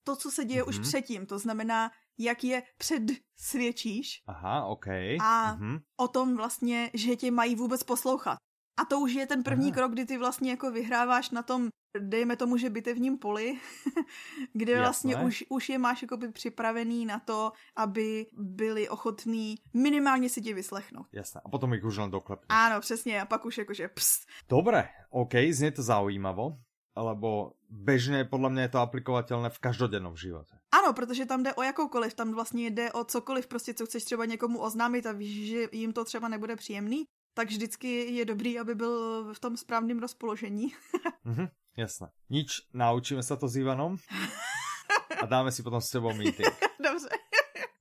to, 0.03 0.15
co 0.15 0.31
se 0.31 0.45
děje 0.45 0.63
mm-hmm. 0.63 0.69
už 0.69 0.75
mhm. 0.75 0.83
předtím. 0.83 1.25
To 1.25 1.39
znamená, 1.39 1.91
jak 2.17 2.43
je 2.43 2.63
předsvědčíš. 2.77 4.23
Aha, 4.27 4.65
OK. 4.65 4.87
A 4.87 5.57
mm-hmm. 5.57 5.79
o 5.97 6.07
tom 6.07 6.35
vlastně, 6.35 6.91
že 6.93 7.15
tě 7.15 7.31
mají 7.31 7.55
vůbec 7.55 7.83
poslouchat. 7.83 8.37
A 8.81 8.85
to 8.85 8.99
už 8.99 9.13
je 9.13 9.27
ten 9.27 9.43
první 9.43 9.65
Aha. 9.65 9.75
krok, 9.75 9.91
kdy 9.91 10.05
ty 10.05 10.17
vlastně 10.17 10.51
jako 10.51 10.71
vyhráváš 10.71 11.29
na 11.29 11.43
tom, 11.43 11.69
dejme 11.99 12.35
tomu, 12.35 12.57
že 12.57 12.69
bitevním 12.69 13.17
poli, 13.17 13.59
kde 14.53 14.71
Jasné. 14.71 14.83
vlastně 14.83 15.17
už, 15.17 15.43
už 15.49 15.69
je 15.69 15.77
máš 15.77 16.01
jako 16.01 16.17
by 16.17 16.31
připravený 16.31 17.05
na 17.05 17.19
to, 17.19 17.51
aby 17.75 18.25
byli 18.33 18.89
ochotní 18.89 19.55
minimálně 19.73 20.29
si 20.29 20.41
tě 20.41 20.53
vyslechnout. 20.53 21.05
Jasné. 21.11 21.41
A 21.45 21.49
potom 21.49 21.73
jich 21.73 21.83
už 21.83 21.97
len 21.97 22.11
doklepneš. 22.11 22.47
Ano, 22.49 22.79
přesně. 22.81 23.21
A 23.21 23.25
pak 23.25 23.45
už 23.45 23.57
jakože 23.57 23.87
pst. 23.87 24.27
Dobre, 24.49 24.89
OK, 25.09 25.31
znie 25.51 25.71
to 25.71 25.83
zaujímavo 25.83 26.57
alebo 26.95 27.53
bežně 27.69 28.25
podle 28.25 28.49
mě 28.49 28.61
je 28.61 28.69
to 28.69 28.79
aplikovatelné 28.79 29.49
v 29.49 29.59
každodennom 29.59 30.17
životě. 30.17 30.55
Ano, 30.71 30.93
protože 30.93 31.25
tam 31.25 31.43
jde 31.43 31.53
o 31.53 31.63
jakoukoliv, 31.63 32.13
tam 32.13 32.33
vlastně 32.33 32.67
jde 32.67 32.91
o 32.91 33.03
cokoliv, 33.03 33.47
prostě 33.47 33.73
co 33.73 33.85
chceš 33.85 34.03
třeba 34.03 34.25
někomu 34.25 34.59
oznámit 34.59 35.05
a 35.05 35.11
víš, 35.11 35.49
že 35.49 35.67
jim 35.71 35.93
to 35.93 36.05
třeba 36.05 36.27
nebude 36.27 36.55
příjemný, 36.55 37.05
tak 37.33 37.47
vždycky 37.47 38.15
je 38.15 38.25
dobrý, 38.25 38.59
aby 38.59 38.75
byl 38.75 39.23
v 39.33 39.39
tom 39.39 39.57
správném 39.57 39.99
rozpoložení. 39.99 40.73
mhm, 41.23 41.47
jasné. 41.77 42.07
Nič, 42.29 42.61
naučíme 42.73 43.23
se 43.23 43.37
to 43.37 43.47
s 43.47 43.55
Ivanom 43.55 43.97
a 45.21 45.25
dáme 45.25 45.51
si 45.51 45.63
potom 45.63 45.81
s 45.81 45.89
tebou 45.89 46.13
meeting. 46.13 46.47
Dobře. 46.83 47.09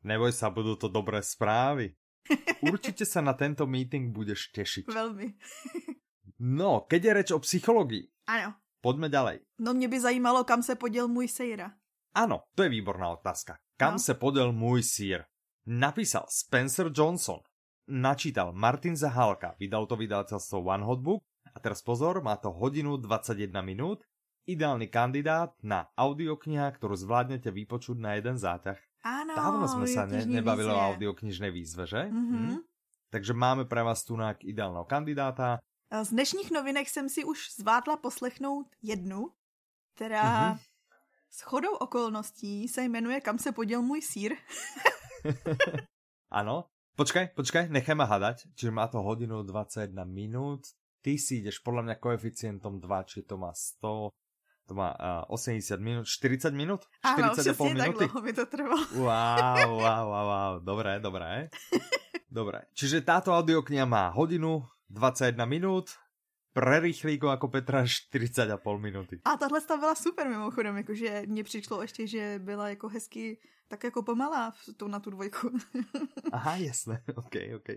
Neboj 0.05 0.33
sa, 0.33 0.50
budou 0.50 0.77
to 0.77 0.88
dobré 0.88 1.22
zprávy. 1.22 1.94
Určitě 2.61 3.07
se 3.07 3.22
na 3.22 3.33
tento 3.33 3.66
meeting 3.66 4.12
budeš 4.12 4.48
těšit. 4.48 4.92
Velmi. 4.94 5.35
no, 6.38 6.81
keď 6.88 7.05
je 7.05 7.14
reč 7.14 7.31
o 7.31 7.38
psychologii. 7.38 8.09
Ano. 8.27 8.55
Pojďme 8.85 9.09
ďalej. 9.09 9.37
No 9.59 9.75
mě 9.75 9.88
by 9.88 10.01
zajímalo, 10.01 10.44
kam 10.44 10.62
se 10.62 10.77
poděl 10.77 11.09
můj 11.09 11.29
Sejra. 11.29 11.73
Ano, 12.14 12.44
to 12.55 12.62
je 12.62 12.68
výborná 12.68 13.09
otázka. 13.09 13.57
Kam 13.77 13.92
no. 13.92 13.99
se 13.99 14.14
poděl 14.14 14.53
můj 14.53 14.83
sír? 14.83 15.25
Napísal 15.66 16.29
Spencer 16.29 16.92
Johnson, 16.94 17.40
načítal 17.88 18.53
Martin 18.53 18.97
Zahalka, 18.97 19.57
vydal 19.57 19.88
to 19.88 19.97
vydavateľstvo 19.97 20.61
One 20.61 20.85
Hot 20.85 21.01
Book 21.01 21.25
a 21.57 21.59
teraz 21.61 21.81
pozor, 21.81 22.20
má 22.20 22.37
to 22.37 22.53
hodinu 22.53 23.01
21 23.01 23.49
minút, 23.64 24.05
ideálny 24.44 24.92
kandidát 24.92 25.57
na 25.64 25.88
audiokniha, 25.97 26.68
ktorú 26.68 26.92
zvládnete 27.01 27.49
vypočuť 27.49 27.97
na 27.97 28.20
jeden 28.20 28.37
záťah. 28.37 28.77
Áno, 29.05 29.33
Dávno 29.33 29.64
sme 29.64 29.88
sa 29.88 30.05
ne, 30.05 30.20
nebavili 30.29 30.68
o 30.68 30.85
audioknižnej 30.92 31.49
výzve, 31.49 31.88
že? 31.88 32.12
Mm 32.12 32.25
-hmm. 32.29 32.47
hm? 32.53 32.61
Takže 33.09 33.33
máme 33.33 33.64
pre 33.64 33.83
vás 33.83 34.05
tu 34.05 34.18
ideálneho 34.40 34.85
kandidáta. 34.85 35.62
Z 36.02 36.11
dnešních 36.11 36.50
novinek 36.50 36.88
jsem 36.88 37.09
si 37.09 37.24
už 37.24 37.38
zvládla 37.57 37.96
poslechnout 37.96 38.66
jednu, 38.83 39.30
která 39.94 40.54
mm-hmm. 40.54 40.59
s 41.30 41.40
chodou 41.40 41.74
okolností 41.74 42.68
se 42.68 42.83
jmenuje 42.83 43.20
Kam 43.20 43.38
se 43.38 43.52
poděl 43.52 43.83
můj 43.83 44.02
sír. 44.02 44.37
ano. 46.30 46.64
Počkaj, 46.96 47.35
počkaj, 47.35 47.74
necháme 47.74 48.07
hadať. 48.07 48.46
Čiže 48.54 48.70
má 48.70 48.87
to 48.87 49.02
hodinu 49.02 49.42
21 49.42 50.07
minút. 50.07 50.62
Ty 51.02 51.18
si 51.18 51.42
ideš 51.42 51.59
podľa 51.59 51.90
mňa 51.90 51.96
koeficientom 51.98 52.78
2, 52.78 53.11
či 53.11 53.26
to 53.26 53.35
má 53.35 53.50
100, 53.50 54.14
to 54.70 54.72
má 54.72 54.94
uh, 55.26 55.35
80 55.35 55.74
minút, 55.83 56.07
40 56.07 56.54
minút? 56.54 56.87
40 57.02 57.02
Áno, 57.02 57.30
přesně 57.35 57.74
tak 57.74 57.92
dlouho 57.98 58.20
mi 58.22 58.33
to 58.33 58.46
trvalo. 58.46 58.87
Wow, 58.94 59.83
wow, 59.83 60.04
wow, 60.07 60.26
wow. 60.26 60.52
Dobré, 60.64 61.00
dobré. 61.00 61.48
Dobré. 62.35 62.66
Čiže 62.74 63.07
táto 63.07 63.30
audiokniha 63.30 63.87
má 63.87 64.11
hodinu 64.11 64.66
21 64.94 65.44
minút. 65.46 65.90
pre 66.54 66.80
rýchlíko 66.80 67.26
jako 67.28 67.48
Petra 67.48 67.85
40,5 67.85 68.78
minuty. 68.78 69.20
A 69.24 69.37
tahle 69.37 69.61
byla 69.68 69.94
super 69.94 70.28
mimochodem, 70.28 70.76
jakože 70.76 71.22
mně 71.26 71.44
přišlo 71.44 71.83
ještě, 71.83 72.07
že 72.07 72.40
byla 72.42 72.68
jako 72.68 72.88
hezky 72.88 73.38
tak 73.68 73.85
jako 73.85 74.02
pomalá 74.02 74.50
v 74.50 74.74
tu, 74.76 74.88
na 74.88 75.00
tu 75.00 75.11
dvojku. 75.11 75.50
Aha, 76.33 76.57
jasné, 76.57 77.02
ok, 77.14 77.35
ok. 77.57 77.68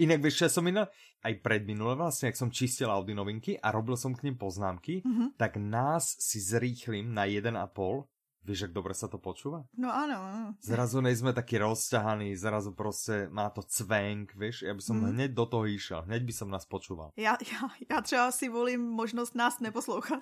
Inak 0.00 0.24
vieš, 0.24 0.40
ja 0.40 0.48
som 0.48 0.64
iná, 0.64 0.88
aj 1.20 1.44
predminule 1.44 1.92
vlastne, 1.92 2.32
ak 2.32 2.36
som 2.38 2.48
čistil 2.48 2.88
Audi 2.88 3.12
novinky 3.12 3.60
a 3.60 3.68
robil 3.68 4.00
som 4.00 4.16
k 4.16 4.24
ním 4.24 4.40
poznámky, 4.40 5.04
mm 5.04 5.12
-hmm. 5.12 5.28
tak 5.36 5.60
nás 5.60 6.16
si 6.16 6.40
zrýchlim 6.40 7.12
na 7.12 7.28
1,5 7.28 8.08
Víš, 8.40 8.60
jak 8.60 8.72
dobre 8.72 8.96
sa 8.96 9.04
to 9.04 9.20
počúva? 9.20 9.68
No 9.76 9.92
áno. 9.92 10.52
Zrazu 10.64 11.04
nejsme 11.04 11.36
taký 11.36 11.60
rozťahaní, 11.60 12.36
zrazu 12.36 12.72
prostě 12.72 13.28
má 13.30 13.50
to 13.50 13.62
cvenk, 13.62 14.34
víš? 14.34 14.62
Ja 14.62 14.72
by 14.74 14.82
som 14.82 14.96
mm. 14.96 15.06
hned 15.12 15.30
do 15.36 15.44
toho 15.46 15.68
išel, 15.68 16.02
hned 16.08 16.24
by 16.24 16.32
som 16.32 16.48
nás 16.48 16.64
počúval. 16.64 17.12
Já, 17.16 17.36
já, 17.36 17.60
já 17.90 18.00
třeba 18.00 18.30
si 18.32 18.48
volím 18.48 18.80
možnost 18.80 19.34
nás 19.34 19.60
neposlouchat. 19.60 20.20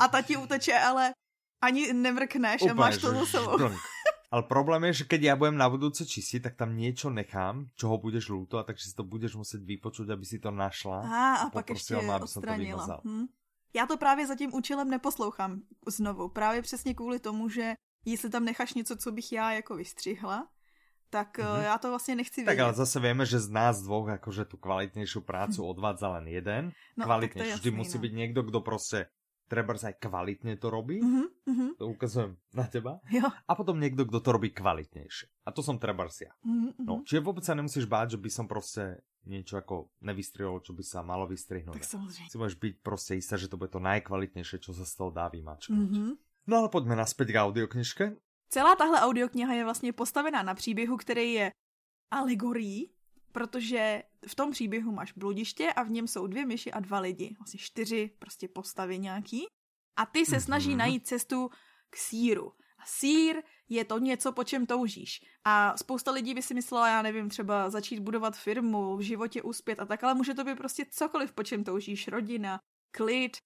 a 0.00 0.08
ta 0.08 0.22
ti 0.22 0.36
uteče, 0.36 0.78
ale 0.78 1.12
ani 1.62 1.92
nemrkneš 1.92 2.62
Úplně, 2.62 2.70
a 2.70 2.74
máš 2.74 2.98
to 2.98 3.12
za 3.12 3.26
sebou. 3.26 3.58
Ale 4.34 4.42
problém 4.42 4.84
je, 4.90 4.92
že 4.92 5.04
keď 5.06 5.20
ja 5.22 5.34
budem 5.38 5.54
na 5.54 5.70
budúce 5.70 6.02
čistiť, 6.02 6.42
tak 6.42 6.58
tam 6.58 6.74
niečo 6.74 7.06
nechám, 7.06 7.70
čoho 7.78 8.02
budeš 8.02 8.34
ľúto, 8.34 8.58
a 8.58 8.66
takže 8.66 8.90
si 8.90 8.94
to 8.98 9.06
budeš 9.06 9.38
muset 9.38 9.62
vypočuť, 9.62 10.10
aby 10.10 10.26
si 10.26 10.42
to 10.42 10.50
našla. 10.50 11.06
Aha, 11.06 11.26
a, 11.34 11.46
a 11.46 11.50
pak 11.54 11.70
ještě 11.70 12.02
ma, 12.02 12.18
aby 12.18 12.24
odstranila. 12.26 12.86
To 12.86 13.08
hm. 13.08 13.26
Já 13.74 13.86
to 13.86 13.96
právě 13.96 14.26
za 14.26 14.34
tím 14.36 14.54
účelem 14.54 14.90
neposlouchám 14.90 15.60
znovu. 15.86 16.28
Právě 16.28 16.62
přesně 16.62 16.94
kvůli 16.94 17.18
tomu, 17.18 17.48
že 17.48 17.74
jestli 18.04 18.30
tam 18.30 18.44
necháš 18.44 18.74
něco, 18.74 18.96
co 18.96 19.12
bych 19.12 19.32
já 19.32 19.52
jako 19.52 19.76
vystřihla, 19.76 20.48
tak 21.10 21.38
mm-hmm. 21.38 21.62
já 21.62 21.78
to 21.78 21.88
vlastně 21.88 22.14
nechci 22.16 22.40
vědět. 22.40 22.56
Tak 22.56 22.64
ale 22.64 22.74
zase 22.74 23.00
víme, 23.00 23.26
že 23.26 23.38
z 23.40 23.50
nás 23.50 23.82
dvou 23.82 24.08
jakože 24.08 24.44
tu 24.44 24.56
kvalitnější 24.56 25.20
prácu 25.20 25.64
odvádza 25.64 26.08
len 26.08 26.28
jeden. 26.28 26.72
No, 26.96 27.04
Kvalitnější. 27.04 27.52
Vždy 27.52 27.70
musí 27.70 27.98
no. 27.98 28.02
být 28.02 28.12
někdo, 28.12 28.42
kdo 28.42 28.60
prostě 28.60 29.06
treba 29.48 29.76
aj 29.76 29.94
kvalitne 30.00 30.56
to 30.56 30.72
robí, 30.72 31.00
mm-hmm. 31.00 31.76
to 31.78 31.86
ukazujem 31.86 32.36
na 32.54 32.64
teba, 32.64 33.00
jo. 33.12 33.28
a 33.28 33.52
potom 33.54 33.76
niekto, 33.76 34.08
kto 34.08 34.20
to 34.20 34.30
robí 34.32 34.50
kvalitnejšie. 34.50 35.28
A 35.44 35.52
to 35.52 35.60
som 35.60 35.76
treba 35.76 36.08
ja. 36.08 36.32
Mm-hmm. 36.42 36.84
No, 36.84 37.04
čiže 37.04 37.20
vôbec 37.20 37.44
sa 37.44 37.54
nemusíš 37.54 37.84
báť, 37.84 38.16
že 38.16 38.22
by 38.24 38.30
som 38.32 38.46
proste 38.48 39.04
niečo 39.26 39.60
ako 39.60 39.90
nevystrihol, 40.00 40.60
čo 40.60 40.72
by 40.76 40.84
sa 40.84 41.00
malo 41.00 41.28
vystrihnúť. 41.28 41.80
Tak 41.80 41.88
samozrejme. 41.88 42.28
Si 42.30 42.36
môžeš 42.38 42.56
byť 42.60 42.74
proste 42.84 43.12
istá, 43.16 43.34
že 43.40 43.48
to 43.48 43.56
bude 43.56 43.72
to 43.72 43.80
najkvalitnejšie, 43.80 44.60
čo 44.60 44.72
sa 44.76 44.84
z 44.84 44.94
toho 44.94 45.10
dá 45.10 45.28
vymačkať. 45.28 45.74
Mm-hmm. 45.74 46.08
No 46.48 46.54
ale 46.60 46.68
poďme 46.68 46.94
naspäť 46.96 47.32
k 47.32 47.40
audioknižke. 47.40 48.04
Celá 48.48 48.76
tahle 48.76 49.00
audiokniha 49.00 49.54
je 49.54 49.64
vlastně 49.64 49.92
postavená 49.92 50.42
na 50.42 50.54
příběhu, 50.54 50.96
který 50.96 51.32
je 51.32 51.50
alegorií 52.10 52.94
protože 53.34 54.02
v 54.26 54.34
tom 54.34 54.50
příběhu 54.50 54.92
máš 54.92 55.12
bludiště 55.12 55.72
a 55.72 55.82
v 55.82 55.90
něm 55.90 56.08
jsou 56.08 56.26
dvě 56.26 56.46
myši 56.46 56.72
a 56.72 56.80
dva 56.80 56.98
lidi, 56.98 57.36
asi 57.40 57.58
čtyři 57.58 58.10
prostě 58.18 58.48
postavy 58.48 58.98
nějaký. 58.98 59.46
A 59.96 60.06
ty 60.06 60.26
se 60.26 60.40
snaží 60.40 60.70
mm-hmm. 60.70 60.76
najít 60.76 61.06
cestu 61.06 61.50
k 61.90 61.96
síru. 61.96 62.52
A 62.78 62.82
sír 62.86 63.42
je 63.68 63.84
to 63.84 63.98
něco, 63.98 64.32
po 64.32 64.44
čem 64.44 64.66
toužíš. 64.66 65.20
A 65.44 65.76
spousta 65.76 66.10
lidí 66.10 66.34
by 66.34 66.42
si 66.42 66.54
myslela, 66.54 66.88
já 66.88 67.02
nevím, 67.02 67.28
třeba 67.28 67.70
začít 67.70 68.00
budovat 68.00 68.36
firmu, 68.36 68.96
v 68.96 69.00
životě 69.00 69.42
uspět 69.42 69.80
a 69.80 69.84
tak, 69.84 70.04
ale 70.04 70.14
může 70.14 70.34
to 70.34 70.44
být 70.44 70.58
prostě 70.58 70.86
cokoliv, 70.90 71.32
po 71.32 71.42
čem 71.42 71.64
toužíš. 71.64 72.08
Rodina, 72.08 72.60
klid, 72.96 73.36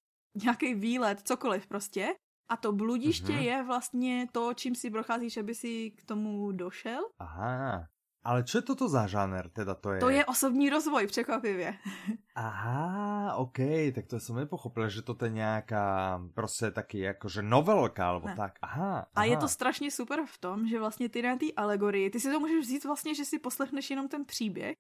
nějaký 0.45 0.75
výlet, 0.75 1.21
cokoliv 1.21 1.67
prostě. 1.67 2.15
A 2.51 2.57
to 2.57 2.73
bludiště 2.73 3.33
mm-hmm. 3.33 3.43
je 3.43 3.63
vlastně 3.63 4.27
to, 4.33 4.55
čím 4.55 4.75
si 4.75 4.91
procházíš, 4.91 5.37
aby 5.37 5.55
si 5.55 5.91
k 5.91 6.05
tomu 6.05 6.53
došel. 6.53 7.03
Aha, 7.19 7.87
ale 8.29 8.45
čo 8.45 8.61
je 8.61 8.69
toto 8.69 8.85
za 8.93 9.09
žáner? 9.09 9.49
Teda 9.49 9.73
to 9.73 9.97
je... 9.97 10.01
To 10.05 10.13
je 10.13 10.25
osobní 10.25 10.69
rozvoj, 10.69 11.07
překvapivě. 11.07 11.79
Aha, 12.35 13.35
OK, 13.35 13.59
tak 13.95 14.07
to 14.07 14.21
jsem 14.21 14.37
nepochopil, 14.37 14.89
že 14.89 15.03
to 15.03 15.17
je 15.25 15.31
nějaká 15.31 16.21
prostě 16.35 16.71
taky 16.71 16.99
jakože 16.99 17.43
novelka, 17.43 18.09
alebo 18.09 18.29
ne. 18.29 18.37
tak. 18.37 18.59
Aha, 18.63 18.93
aha. 18.93 19.07
A 19.15 19.25
je 19.25 19.37
to 19.37 19.49
strašně 19.49 19.91
super 19.91 20.21
v 20.27 20.39
tom, 20.39 20.69
že 20.69 20.79
vlastně 20.79 21.09
ty 21.09 21.23
na 21.23 21.37
té 21.37 21.47
alegorii, 21.57 22.11
ty 22.11 22.21
si 22.21 22.31
to 22.31 22.41
můžeš 22.41 22.65
vzít 22.65 22.85
vlastně, 22.85 23.15
že 23.15 23.25
si 23.25 23.39
poslechneš 23.39 23.91
jenom 23.91 24.09
ten 24.09 24.25
příběh 24.25 24.77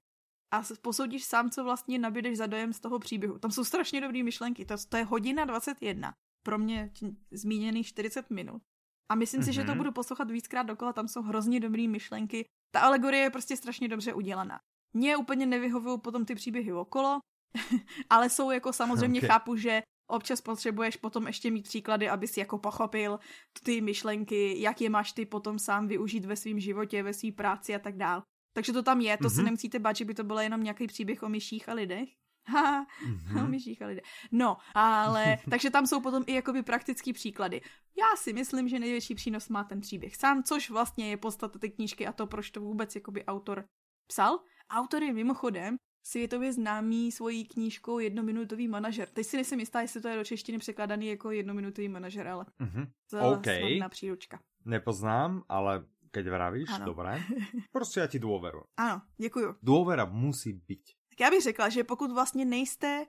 a 0.52 0.62
posoudíš 0.82 1.24
sám, 1.24 1.50
co 1.50 1.64
vlastně 1.64 1.98
nabídeš 1.98 2.38
za 2.38 2.46
dojem 2.46 2.72
z 2.72 2.80
toho 2.80 2.98
příběhu. 2.98 3.38
Tam 3.38 3.50
jsou 3.50 3.64
strašně 3.64 4.00
dobré 4.00 4.22
myšlenky, 4.22 4.64
to, 4.64 4.74
to 4.88 4.96
je 4.96 5.04
hodina 5.04 5.44
21. 5.44 6.14
Pro 6.42 6.58
mě 6.58 6.90
zmíněných 7.30 7.86
40 7.86 8.30
minut. 8.30 8.62
A 9.08 9.14
myslím 9.14 9.40
mm-hmm. 9.40 9.44
si, 9.44 9.52
že 9.52 9.64
to 9.64 9.70
mhm. 9.70 9.78
budu 9.78 9.92
poslouchat 9.92 10.30
víckrát 10.30 10.66
dokola, 10.66 10.92
tam 10.92 11.08
jsou 11.08 11.22
hrozně 11.22 11.60
dobré 11.60 11.88
myšlenky. 11.88 12.44
Ta 12.74 12.80
alegorie 12.80 13.22
je 13.22 13.30
prostě 13.30 13.56
strašně 13.56 13.88
dobře 13.88 14.14
udělaná. 14.14 14.60
Mně 14.96 15.16
úplně 15.16 15.46
nevyhovují 15.46 16.00
potom 16.00 16.24
ty 16.24 16.34
příběhy 16.34 16.72
okolo, 16.72 17.18
ale 18.10 18.30
jsou 18.30 18.50
jako 18.50 18.72
samozřejmě 18.72 19.20
okay. 19.20 19.28
chápu, 19.28 19.56
že 19.56 19.82
občas 20.10 20.40
potřebuješ 20.40 20.96
potom 20.96 21.26
ještě 21.26 21.50
mít 21.50 21.62
příklady, 21.62 22.08
aby 22.08 22.26
si 22.28 22.40
jako 22.40 22.58
pochopil 22.58 23.18
ty 23.62 23.80
myšlenky, 23.80 24.60
jak 24.60 24.80
je 24.80 24.90
máš 24.90 25.12
ty 25.12 25.26
potom 25.26 25.58
sám 25.58 25.88
využít 25.88 26.24
ve 26.24 26.36
svém 26.36 26.60
životě, 26.60 27.02
ve 27.02 27.12
své 27.12 27.32
práci 27.32 27.74
a 27.74 27.78
tak 27.78 27.96
dál. 27.96 28.22
Takže 28.52 28.72
to 28.72 28.82
tam 28.82 29.00
je, 29.00 29.16
to 29.16 29.24
mm-hmm. 29.24 29.34
se 29.34 29.42
nemusíte 29.42 29.78
bát, 29.78 29.96
že 29.96 30.04
by 30.04 30.14
to 30.14 30.24
bylo 30.24 30.40
jenom 30.40 30.62
nějaký 30.62 30.86
příběh 30.86 31.22
o 31.22 31.28
myších 31.28 31.68
a 31.68 31.74
lidech. 31.74 32.08
Ha, 32.48 32.86
mm-hmm. 33.06 33.84
a 33.84 33.86
lidech. 33.86 34.04
No, 34.32 34.56
ale 34.74 35.38
takže 35.50 35.70
tam 35.70 35.86
jsou 35.86 36.00
potom 36.00 36.24
i 36.26 36.34
jakoby 36.34 36.62
praktický 36.62 37.12
příklady. 37.12 37.60
Já 37.98 38.16
si 38.16 38.32
myslím, 38.32 38.68
že 38.68 38.78
největší 38.78 39.14
přínos 39.14 39.48
má 39.48 39.64
ten 39.64 39.80
příběh 39.80 40.16
sám, 40.16 40.42
což 40.42 40.70
vlastně 40.70 41.10
je 41.10 41.16
podstata 41.16 41.58
té 41.58 41.68
knížky 41.68 42.06
a 42.06 42.12
to, 42.12 42.26
proč 42.26 42.50
to 42.50 42.60
vůbec 42.60 42.94
jakoby 42.94 43.24
autor 43.24 43.64
psal. 44.06 44.38
Autor 44.70 45.02
je 45.02 45.12
mimochodem 45.12 45.76
světově 46.02 46.52
známý 46.52 47.12
svojí 47.12 47.44
knížkou 47.44 47.98
Jednominutový 47.98 48.68
manažer. 48.68 49.08
Teď 49.08 49.26
si 49.26 49.36
nejsem 49.36 49.60
jistá, 49.60 49.80
jestli 49.80 50.00
to 50.00 50.08
je 50.08 50.16
do 50.16 50.24
češtiny 50.24 50.58
překladaný 50.58 51.06
jako 51.06 51.30
jednominutový 51.30 51.88
manažer, 51.88 52.28
ale 52.28 52.46
mm-hmm. 52.60 53.38
okay. 53.38 53.78
na 53.78 53.88
příručka. 53.88 54.40
Nepoznám, 54.64 55.42
ale 55.48 55.84
keď 56.10 56.26
vravíš, 56.26 56.70
ano. 56.70 56.84
dobré. 56.84 57.22
Prostě 57.72 58.00
já 58.00 58.06
ti 58.06 58.18
důveru. 58.18 58.62
Ano, 58.76 59.02
děkuju. 59.16 59.54
Důvera 59.62 60.04
musí 60.04 60.52
být. 60.52 60.97
Já 61.20 61.30
bych 61.30 61.42
řekla, 61.42 61.68
že 61.68 61.84
pokud 61.84 62.12
vlastně 62.12 62.44
nejste 62.44 63.06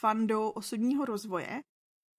fandou 0.00 0.50
osobního 0.50 1.04
rozvoje, 1.04 1.60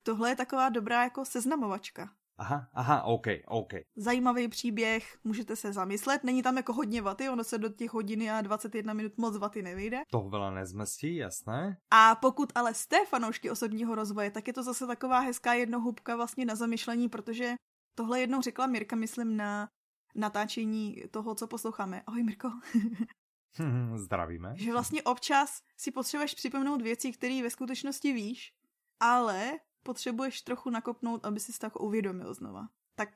tohle 0.03 0.29
je 0.29 0.35
taková 0.35 0.69
dobrá 0.69 1.03
jako 1.03 1.25
seznamovačka. 1.25 2.09
Aha, 2.37 2.67
aha, 2.73 3.03
OK, 3.03 3.27
OK. 3.45 3.73
Zajímavý 3.95 4.47
příběh, 4.47 5.17
můžete 5.23 5.55
se 5.55 5.73
zamyslet. 5.73 6.23
Není 6.23 6.43
tam 6.43 6.57
jako 6.57 6.73
hodně 6.73 7.01
vaty, 7.01 7.29
ono 7.29 7.43
se 7.43 7.57
do 7.57 7.69
těch 7.69 7.93
hodiny 7.93 8.31
a 8.31 8.41
21 8.41 8.93
minut 8.93 9.17
moc 9.17 9.37
vaty 9.37 9.61
nevyjde. 9.61 10.01
To 10.11 10.19
veľa 10.19 10.51
nezmestí, 10.51 11.15
jasné. 11.15 11.77
A 11.91 12.15
pokud 12.15 12.51
ale 12.55 12.73
jste 12.73 13.05
fanoušky 13.05 13.49
osobního 13.49 13.95
rozvoje, 13.95 14.31
tak 14.31 14.47
je 14.47 14.53
to 14.53 14.63
zase 14.63 14.87
taková 14.87 15.19
hezká 15.19 15.53
jednohubka 15.53 16.15
vlastně 16.15 16.45
na 16.45 16.55
zamyšlení, 16.55 17.09
protože 17.09 17.55
tohle 17.95 18.19
jednou 18.19 18.41
řekla 18.41 18.67
Mirka, 18.67 18.95
myslím, 18.95 19.37
na 19.37 19.67
natáčení 20.15 21.03
toho, 21.11 21.35
co 21.35 21.47
posloucháme. 21.47 22.03
Ahoj 22.07 22.23
Mirko. 22.23 22.51
Zdravíme. 23.95 24.53
Že 24.57 24.71
vlastně 24.71 25.03
občas 25.03 25.61
si 25.77 25.91
potřebuješ 25.91 26.33
připomenout 26.33 26.81
věci, 26.81 27.11
které 27.11 27.43
ve 27.43 27.49
skutečnosti 27.49 28.13
víš, 28.13 28.53
ale 28.99 29.59
potřebuješ 29.83 30.41
trochu 30.41 30.69
nakopnout, 30.69 31.25
aby 31.25 31.39
si 31.39 31.59
to 31.59 31.65
jako 31.65 31.79
uvědomil 31.79 32.33
znova. 32.33 32.67
Tak 32.95 33.09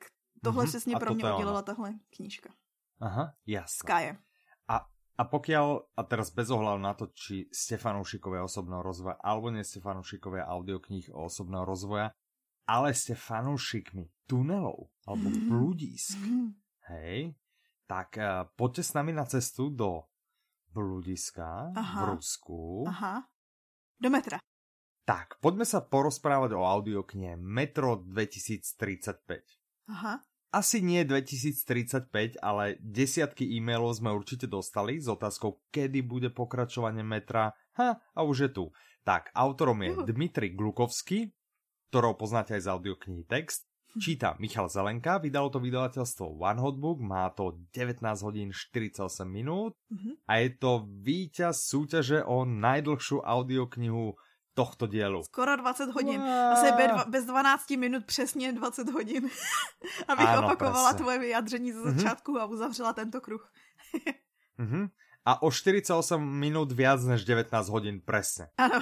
tohle 0.44 0.64
mm-hmm. 0.64 0.68
přesně 0.68 0.96
pro 0.96 1.14
mě 1.14 1.34
udělala 1.34 1.62
tahle 1.62 1.94
knížka. 2.16 2.50
Aha, 3.00 3.34
jasné. 3.48 3.78
Skaje. 3.78 4.12
A, 4.68 4.76
a 5.18 5.24
pokiaľ, 5.24 5.88
a 5.96 6.02
teraz 6.04 6.36
bez 6.36 6.52
ohľadu 6.52 6.80
na 6.84 6.94
to, 6.94 7.12
či 7.16 7.48
ste 7.48 7.80
fanúšikovia 7.80 8.44
osobného 8.44 8.84
rozvoja, 8.84 9.16
alebo 9.24 9.52
nie 9.56 9.64
ste 9.64 9.80
fanúšikovia 9.80 10.44
audiokníh 10.48 11.08
o 11.16 11.32
osobného 11.32 11.64
rozvoja, 11.64 12.12
ale 12.68 12.92
ste 12.92 13.16
fanúšikmi 13.16 14.12
tunelov, 14.28 14.92
alebo 15.08 15.28
bludísk, 15.50 16.20
mm-hmm. 16.20 16.48
hej, 16.92 17.40
tak 17.88 18.20
uh, 18.20 18.46
poďte 18.54 18.84
s 18.84 18.92
nami 18.94 19.16
na 19.16 19.24
cestu 19.26 19.72
do 19.72 20.06
bludiska 20.74 21.74
Aha. 21.76 22.00
v 22.00 22.04
Rusku. 22.16 22.86
Aha. 22.88 23.26
Do 24.00 24.10
metra. 24.10 24.40
Tak, 25.04 25.42
poďme 25.42 25.66
sa 25.66 25.82
porozprávať 25.82 26.54
o 26.54 26.62
audioknihe 26.62 27.34
Metro 27.38 27.98
2035. 27.98 29.90
Aha. 29.90 30.22
Asi 30.50 30.82
nie 30.82 31.06
2035, 31.06 32.42
ale 32.42 32.82
desiatky 32.82 33.46
e-mailov 33.46 34.02
sme 34.02 34.10
určite 34.10 34.50
dostali 34.50 34.98
s 34.98 35.06
otázkou, 35.06 35.62
kedy 35.70 36.02
bude 36.02 36.30
pokračovanie 36.34 37.06
metra. 37.06 37.54
Ha, 37.78 38.02
a 38.02 38.20
už 38.26 38.50
je 38.50 38.52
tu. 38.54 38.66
Tak, 39.06 39.30
autorom 39.38 39.78
je 39.86 39.94
uh. 39.94 40.02
Dmitri 40.06 40.58
Glukovský, 40.58 41.30
ktorého 41.94 42.18
poznáte 42.18 42.58
aj 42.58 42.66
z 42.66 42.72
audioknihy 42.74 43.24
text. 43.30 43.69
Číta 43.98 44.38
Michal 44.38 44.70
Zelenka, 44.70 45.18
vydalo 45.18 45.50
to 45.50 45.58
vydavateľstvo 45.58 46.38
One 46.38 46.62
Hotbook, 46.62 47.02
má 47.02 47.34
to 47.34 47.58
19 47.74 48.06
hodín 48.22 48.54
48 48.54 49.26
minút 49.26 49.74
uh-huh. 49.90 50.14
a 50.30 50.46
je 50.46 50.54
to 50.54 50.86
víťaz 50.86 51.66
súťaže 51.66 52.22
o 52.22 52.46
najdlhšiu 52.46 53.26
audioknihu 53.26 54.14
tohto 54.54 54.86
dielu. 54.86 55.24
Skoro 55.26 55.58
20 55.58 55.90
hodin. 55.96 56.22
Wow. 56.22 56.54
Asi 56.54 56.70
bez 57.10 57.26
12 57.26 57.70
minut 57.70 58.06
přesně 58.06 58.54
20 58.54 58.90
hodin. 58.90 59.30
Abych 60.08 60.28
ano, 60.28 60.46
opakovala 60.46 60.94
presne. 60.94 61.00
tvoje 61.00 61.20
vyjádření 61.20 61.72
ze 61.72 61.80
mhm. 61.80 62.00
začátku 62.00 62.34
uh-huh. 62.34 62.42
a 62.42 62.46
uzavřela 62.46 62.94
tento 62.94 63.22
kruh. 63.22 63.52
uh-huh. 64.60 64.90
A 65.26 65.42
o 65.42 65.52
48 65.52 66.18
minút 66.40 66.72
viac 66.72 67.04
než 67.04 67.26
19 67.26 67.70
hodín 67.70 68.02
presne. 68.02 68.50
Ano. 68.58 68.80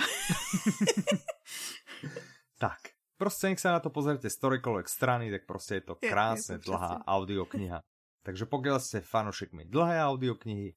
tak, 2.61 2.79
prostě 3.17 3.47
nech 3.47 3.59
sa 3.59 3.71
na 3.71 3.79
to 3.79 3.89
pozrite 3.89 4.29
z 4.29 4.37
ktorejkoľvek 4.37 4.87
strany, 4.87 5.31
tak 5.31 5.45
prostě 5.45 5.73
je 5.73 5.81
to 5.81 5.95
krásne, 5.95 6.55
je, 6.55 6.57
je 6.57 6.63
to 6.63 6.71
dlhá 6.71 7.03
audiokniha. 7.07 7.81
Takže 8.23 8.45
pokud 8.45 8.79
jste 8.79 9.01
fanoušekmi 9.01 9.65
dlhé 9.65 10.05
audioknihy, 10.05 10.75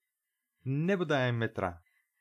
nebo 0.64 1.14
aj 1.14 1.32
metra. 1.32 1.80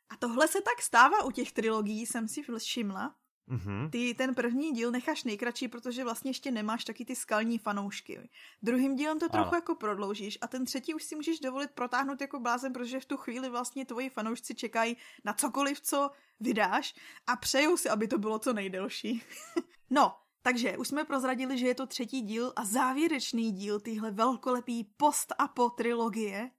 A 0.10 0.18
tohle 0.18 0.48
se 0.48 0.62
tak 0.62 0.82
stává 0.82 1.24
u 1.24 1.32
těch 1.32 1.52
trilogií, 1.52 2.06
jsem 2.06 2.28
si 2.28 2.42
všimla. 2.58 3.16
Mm-hmm. 3.50 3.90
Ty 3.90 4.14
ten 4.14 4.36
první 4.36 4.72
díl 4.72 4.92
necháš 4.92 5.24
nejkratší, 5.24 5.68
protože 5.68 6.04
vlastně 6.04 6.30
ještě 6.30 6.52
nemáš 6.52 6.86
taky 6.86 7.06
ty 7.06 7.16
skalní 7.16 7.58
fanoušky. 7.58 8.30
Druhým 8.62 8.96
dílem 8.96 9.20
to 9.20 9.30
trochu 9.30 9.48
ano. 9.48 9.58
jako 9.58 9.76
prodloužíš 9.76 10.38
a 10.42 10.48
ten 10.48 10.66
třetí 10.66 10.94
už 10.94 11.04
si 11.04 11.16
můžeš 11.16 11.40
dovolit 11.40 11.72
protáhnout 11.72 12.22
jako 12.22 12.40
blázen, 12.40 12.74
protože 12.74 13.00
v 13.00 13.06
tu 13.06 13.18
chvíli 13.18 13.50
vlastně 13.50 13.86
tvoji 13.86 14.10
fanoušci 14.10 14.56
čekají 14.56 14.98
na 15.26 15.34
cokoliv, 15.34 15.82
co 15.82 16.12
vydáš 16.40 16.96
a 17.28 17.36
přejou 17.36 17.78
si, 17.78 17.90
aby 17.90 18.08
to 18.08 18.18
bylo 18.18 18.40
co 18.40 18.54
nejdelší. 18.54 19.24
no, 19.90 20.16
takže 20.42 20.78
už 20.78 20.88
jsme 20.88 21.06
prozradili, 21.06 21.58
že 21.58 21.68
je 21.68 21.76
to 21.76 21.88
třetí 21.88 22.22
díl 22.22 22.54
a 22.56 22.66
závěrečný 22.66 23.52
díl 23.52 23.80
téhle 23.80 24.12
velkolepý 24.12 24.84
post-apo 24.98 25.70
trilogie, 25.70 26.52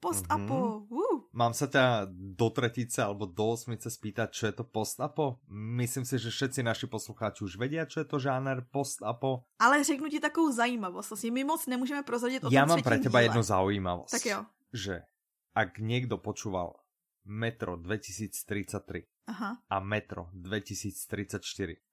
Post-apo. 0.00 0.88
Mm-hmm. 0.88 0.96
Uh. 0.96 1.28
Mám 1.36 1.52
sa 1.52 1.68
ťa 1.68 2.08
do 2.08 2.48
tretice 2.48 3.04
alebo 3.04 3.28
do 3.28 3.52
osmice 3.52 3.92
spýtať, 3.92 4.32
čo 4.32 4.48
je 4.48 4.54
to 4.56 4.64
post-apo? 4.64 5.44
Myslím 5.52 6.08
si, 6.08 6.16
že 6.16 6.32
všetci 6.32 6.64
naši 6.64 6.88
poslucháči 6.88 7.44
už 7.44 7.60
vedia, 7.60 7.84
čo 7.84 8.00
je 8.00 8.08
to 8.08 8.16
žáner 8.16 8.64
post-apo. 8.72 9.44
Ale 9.60 9.84
řeknu 9.84 10.08
ti 10.08 10.16
takovou 10.16 10.52
zajímavost. 10.52 11.10
Vlastně 11.12 11.30
my 11.30 11.44
moc 11.44 11.66
nemůžeme 11.66 12.02
prozradit 12.02 12.44
o 12.44 12.48
Ja 12.48 12.64
mám 12.64 12.80
pre 12.80 12.96
teba 12.98 13.20
díle. 13.20 13.28
jednu 13.28 13.42
zaujímavosť. 13.44 14.10
Tak 14.10 14.24
jo. 14.26 14.40
Že 14.72 15.04
ak 15.52 15.78
niekto 15.84 16.16
počúval 16.16 16.80
Metro 17.28 17.76
2033 17.76 19.19
Aha. 19.30 19.62
a 19.70 19.76
Metro 19.78 20.26
2034, 20.34 21.38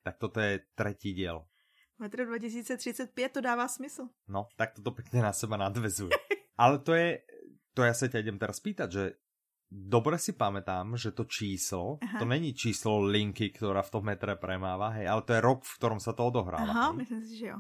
tak 0.02 0.18
toto 0.18 0.42
je 0.42 0.66
tretí 0.74 1.14
diel. 1.14 1.46
Metro 2.02 2.26
2035 2.26 3.14
to 3.34 3.42
dává 3.42 3.70
smysl. 3.70 4.10
No, 4.30 4.50
tak 4.58 4.74
toto 4.74 4.94
pekne 4.94 5.22
na 5.22 5.34
seba 5.34 5.58
nadvezuje. 5.58 6.14
Ale 6.62 6.82
to 6.82 6.98
je 6.98 7.22
to 7.78 7.86
ja 7.86 7.94
sa 7.94 8.10
ťa 8.10 8.26
idem 8.26 8.42
teraz 8.42 8.58
pýtať, 8.58 8.90
že 8.90 9.04
dobre 9.70 10.18
si 10.18 10.34
pamätám, 10.34 10.98
že 10.98 11.14
to 11.14 11.30
číslo, 11.30 12.02
Aha. 12.02 12.18
to 12.18 12.26
není 12.26 12.58
číslo 12.58 13.06
linky, 13.06 13.54
ktorá 13.54 13.86
v 13.86 13.94
tom 13.94 14.04
metre 14.10 14.34
premáva, 14.34 14.98
hej, 14.98 15.06
ale 15.06 15.22
to 15.22 15.38
je 15.38 15.46
rok, 15.46 15.62
v 15.62 15.76
ktorom 15.78 16.02
sa 16.02 16.18
to 16.18 16.26
odohráva. 16.26 16.66
Aha, 16.66 16.90
hej? 16.90 17.06
myslím 17.06 17.22
si, 17.22 17.34
že 17.38 17.48
jo. 17.54 17.60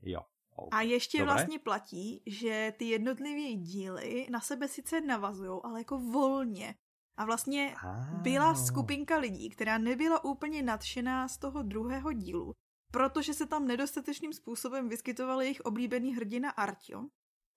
Jo. 0.00 0.22
Okay. 0.56 0.72
A 0.72 0.82
ještě 0.82 1.18
Dobre? 1.18 1.34
vlastně 1.34 1.58
platí, 1.58 2.22
že 2.26 2.72
ty 2.76 2.84
jednotlivé 2.84 3.54
díly 3.56 4.26
na 4.30 4.40
sebe 4.40 4.68
sice 4.68 5.00
navazují, 5.00 5.60
ale 5.64 5.80
jako 5.80 5.98
volně. 5.98 6.74
A 7.16 7.24
vlastně 7.24 7.74
ah. 7.84 8.22
byla 8.22 8.54
skupinka 8.54 9.18
lidí, 9.18 9.50
která 9.50 9.78
nebyla 9.78 10.24
úplně 10.24 10.62
nadšená 10.62 11.28
z 11.28 11.38
toho 11.38 11.62
druhého 11.62 12.12
dílu, 12.12 12.52
protože 12.92 13.34
se 13.34 13.46
tam 13.46 13.66
nedostatečným 13.66 14.32
způsobem 14.32 14.88
vyskytoval 14.88 15.42
jejich 15.42 15.60
oblíbený 15.60 16.14
hrdina 16.14 16.50
Artyom. 16.50 17.06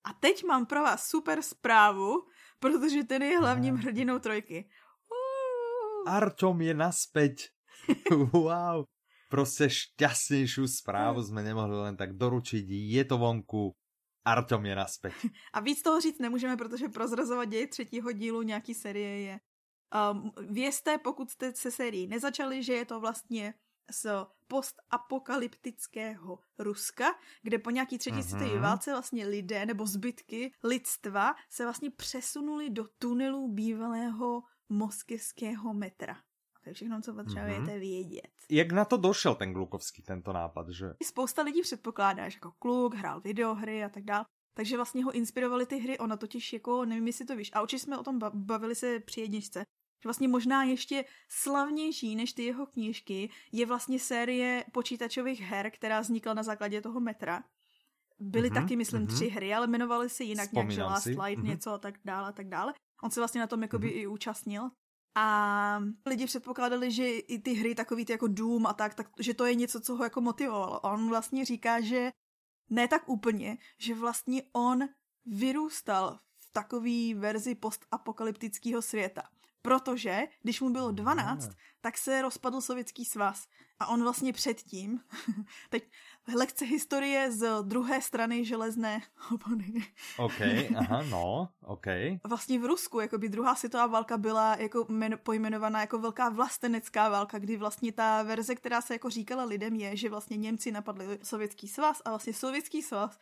A 0.03 0.13
teď 0.13 0.43
mám 0.43 0.65
pro 0.65 0.83
vás 0.83 1.07
super 1.07 1.41
zprávu, 1.41 2.13
protože 2.59 3.03
ten 3.03 3.21
je 3.21 3.39
hlavním 3.39 3.75
hrdinou 3.75 4.19
trojky. 4.19 4.69
Uh. 6.05 6.13
Artom 6.13 6.61
je 6.61 6.73
naspäť. 6.73 7.49
wow. 8.31 8.85
Prostě 9.29 9.69
šťastnější 9.69 10.67
zprávu 10.67 11.23
jsme 11.23 11.43
nemohli 11.43 11.75
len 11.75 11.97
tak 11.97 12.13
doručit. 12.13 12.65
Je 12.69 13.05
to 13.05 13.17
vonku. 13.17 13.75
Artom 14.25 14.65
je 14.65 14.75
naspäť. 14.75 15.13
A 15.53 15.59
víc 15.59 15.81
toho 15.81 16.01
říct 16.01 16.19
nemůžeme, 16.19 16.57
protože 16.57 16.89
prozrazovat 16.89 17.49
děj 17.49 17.67
třetího 17.67 18.11
dílu 18.11 18.41
nějaký 18.41 18.73
série 18.73 19.21
je. 19.21 19.39
Um, 20.11 20.31
vězte, 20.49 20.97
pokud 20.97 21.31
jste 21.31 21.53
se 21.55 21.71
sérií 21.71 22.07
nezačali, 22.07 22.63
že 22.63 22.73
je 22.73 22.85
to 22.85 22.99
vlastně 22.99 23.53
z 23.91 24.07
postapokalyptického 24.47 26.39
Ruska, 26.59 27.05
kde 27.41 27.59
po 27.59 27.69
nějaký 27.69 27.97
třetí 27.97 28.17
uh-huh. 28.17 28.37
světové 28.37 28.59
válce 28.59 28.91
vlastně 28.91 29.27
lidé 29.27 29.65
nebo 29.65 29.85
zbytky 29.85 30.53
lidstva 30.63 31.35
se 31.49 31.63
vlastně 31.63 31.91
přesunuli 31.91 32.69
do 32.69 32.85
tunelů 32.99 33.47
bývalého 33.47 34.43
moskevského 34.69 35.73
metra. 35.73 36.17
To 36.63 36.69
je 36.69 36.73
všechno, 36.73 37.01
co 37.01 37.13
potřebujete 37.13 37.61
mm-hmm. 37.61 37.79
vědět. 37.79 38.31
Jak 38.49 38.71
na 38.71 38.85
to 38.85 38.97
došel 38.97 39.35
ten 39.35 39.53
Glukovský, 39.53 40.01
tento 40.01 40.33
nápad, 40.33 40.69
že? 40.69 40.85
Spousta 41.03 41.41
lidí 41.41 41.61
předpokládá, 41.61 42.29
že 42.29 42.37
jako 42.37 42.51
kluk 42.59 42.95
hrál 42.95 43.21
videohry 43.21 43.83
a 43.83 43.89
tak 43.89 44.03
dále. 44.03 44.25
Takže 44.53 44.75
vlastně 44.75 45.03
ho 45.03 45.11
inspirovaly 45.11 45.65
ty 45.65 45.77
hry, 45.77 45.97
ona 45.99 46.17
totiž 46.17 46.53
jako, 46.53 46.85
nevím, 46.85 47.07
jestli 47.07 47.25
to 47.25 47.35
víš, 47.35 47.51
a 47.53 47.61
určitě 47.61 47.79
jsme 47.79 47.97
o 47.97 48.03
tom 48.03 48.19
bavili 48.33 48.75
se 48.75 48.99
při 48.99 49.21
jedničce, 49.21 49.59
že 50.03 50.07
vlastně 50.07 50.27
možná 50.27 50.63
ještě 50.63 51.05
slavnější 51.29 52.15
než 52.15 52.33
ty 52.33 52.43
jeho 52.43 52.65
knížky 52.65 53.29
je 53.51 53.65
vlastně 53.65 53.99
série 53.99 54.65
počítačových 54.71 55.41
her, 55.41 55.71
která 55.71 55.99
vznikla 55.99 56.33
na 56.33 56.43
základě 56.43 56.81
toho 56.81 56.99
metra. 56.99 57.43
Byly 58.19 58.49
mm-hmm, 58.49 58.53
taky, 58.53 58.75
myslím, 58.75 59.01
mm-hmm. 59.01 59.15
tři 59.15 59.27
hry, 59.27 59.53
ale 59.53 59.67
jmenovaly 59.67 60.09
se 60.09 60.23
jinak 60.23 60.45
Vzpomínám 60.45 60.69
nějak, 60.69 60.75
že 60.75 60.83
Last. 60.83 61.05
Light, 61.05 61.43
mm-hmm. 61.43 61.47
něco 61.47 61.71
a 61.71 61.77
tak 61.77 61.95
dále 62.05 62.29
a 62.29 62.31
tak 62.31 62.49
dále. 62.49 62.73
On 63.03 63.11
se 63.11 63.19
vlastně 63.19 63.41
na 63.41 63.47
tom 63.47 63.61
jakoby 63.61 63.87
mm-hmm. 63.87 64.01
i 64.01 64.07
účastnil. 64.07 64.69
A 65.15 65.79
lidi 66.05 66.25
předpokládali, 66.25 66.91
že 66.91 67.09
i 67.09 67.39
ty 67.39 67.53
hry 67.53 67.75
takový 67.75 68.05
ty 68.05 68.11
jako 68.11 68.27
Doom 68.27 68.65
a 68.67 68.73
tak, 68.73 68.93
tak, 68.93 69.07
že 69.19 69.33
to 69.33 69.45
je 69.45 69.55
něco, 69.55 69.81
co 69.81 69.95
ho 69.95 70.03
jako 70.03 70.21
motivovalo. 70.21 70.79
On 70.79 71.09
vlastně 71.09 71.45
říká, 71.45 71.81
že 71.81 72.11
ne 72.69 72.87
tak 72.87 73.09
úplně, 73.09 73.57
že 73.77 73.95
vlastně 73.95 74.43
on 74.53 74.79
vyrůstal 75.25 76.19
v 76.39 76.49
takové 76.53 77.13
verzi 77.15 77.55
postapokalyptického 77.55 78.81
světa. 78.81 79.21
Protože, 79.61 80.21
když 80.41 80.61
mu 80.61 80.69
bylo 80.69 80.91
12, 80.91 81.49
tak 81.81 81.97
se 81.97 82.21
rozpadl 82.21 82.61
Sovětský 82.61 83.05
svaz. 83.05 83.47
A 83.79 83.87
on 83.87 84.03
vlastně 84.03 84.33
předtím, 84.33 84.99
teď 85.69 85.91
lekce 86.35 86.65
historie 86.65 87.31
z 87.31 87.63
druhé 87.63 88.01
strany 88.01 88.45
železné 88.45 89.01
opony. 89.33 89.87
OK, 90.17 90.41
aha, 90.75 91.03
no, 91.09 91.49
OK. 91.65 91.85
Vlastně 92.27 92.59
v 92.59 92.65
Rusku, 92.65 92.99
jako 92.99 93.17
by 93.17 93.29
druhá 93.29 93.55
světová 93.55 93.87
válka 93.87 94.17
byla 94.17 94.55
jako 94.55 94.85
men, 94.89 95.19
pojmenovaná 95.23 95.81
jako 95.81 95.99
velká 95.99 96.29
vlastenecká 96.29 97.09
válka, 97.09 97.39
kdy 97.39 97.57
vlastně 97.57 97.91
ta 97.91 98.23
verze, 98.23 98.55
která 98.55 98.81
se 98.81 98.93
jako 98.93 99.09
říkala 99.09 99.43
lidem 99.43 99.75
je, 99.75 99.97
že 99.97 100.09
vlastně 100.09 100.37
Němci 100.37 100.71
napadli 100.71 101.19
Sovětský 101.23 101.67
svaz 101.67 102.01
a 102.05 102.09
vlastně 102.09 102.33
Sovětský 102.33 102.81
svaz 102.81 103.19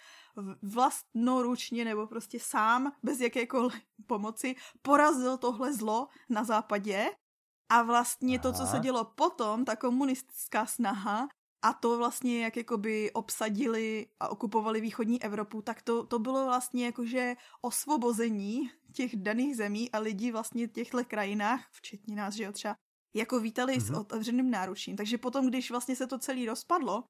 vlastnoručně 0.61 1.85
nebo 1.85 2.07
prostě 2.07 2.39
sám, 2.39 2.91
bez 3.03 3.19
jakékoliv 3.19 3.73
pomoci, 4.07 4.55
porazil 4.81 5.37
tohle 5.37 5.73
zlo 5.73 6.07
na 6.29 6.43
západě 6.43 7.09
a 7.69 7.81
vlastně 7.81 8.39
Aha. 8.39 8.43
to, 8.43 8.57
co 8.57 8.65
se 8.65 8.79
dělo 8.79 9.03
potom, 9.03 9.65
ta 9.65 9.75
komunistická 9.75 10.65
snaha, 10.65 11.27
a 11.61 11.73
to 11.73 11.97
vlastně, 11.97 12.43
jak 12.43 12.57
jakoby 12.57 13.11
obsadili 13.11 14.07
a 14.19 14.29
okupovali 14.29 14.81
východní 14.81 15.23
Evropu, 15.23 15.61
tak 15.61 15.81
to, 15.81 16.05
to 16.05 16.19
bylo 16.19 16.45
vlastně 16.45 16.85
jakože 16.85 17.35
osvobození 17.61 18.71
těch 18.93 19.15
daných 19.15 19.55
zemí 19.55 19.91
a 19.91 19.99
lidí 19.99 20.31
vlastně 20.31 20.67
v 20.67 20.71
těchto 20.71 21.05
krajinách, 21.05 21.67
včetně 21.71 22.15
nás, 22.15 22.33
že 22.33 22.43
jo, 22.43 22.51
třeba, 22.51 22.75
jako 23.15 23.39
vítali 23.39 23.73
mm-hmm. 23.73 23.85
s 23.85 23.89
mhm. 23.89 23.99
otevřeným 23.99 24.51
náručím. 24.51 24.95
Takže 24.95 25.17
potom, 25.17 25.47
když 25.47 25.71
vlastně 25.71 25.95
se 25.95 26.07
to 26.07 26.19
celé 26.19 26.45
rozpadlo, 26.45 27.03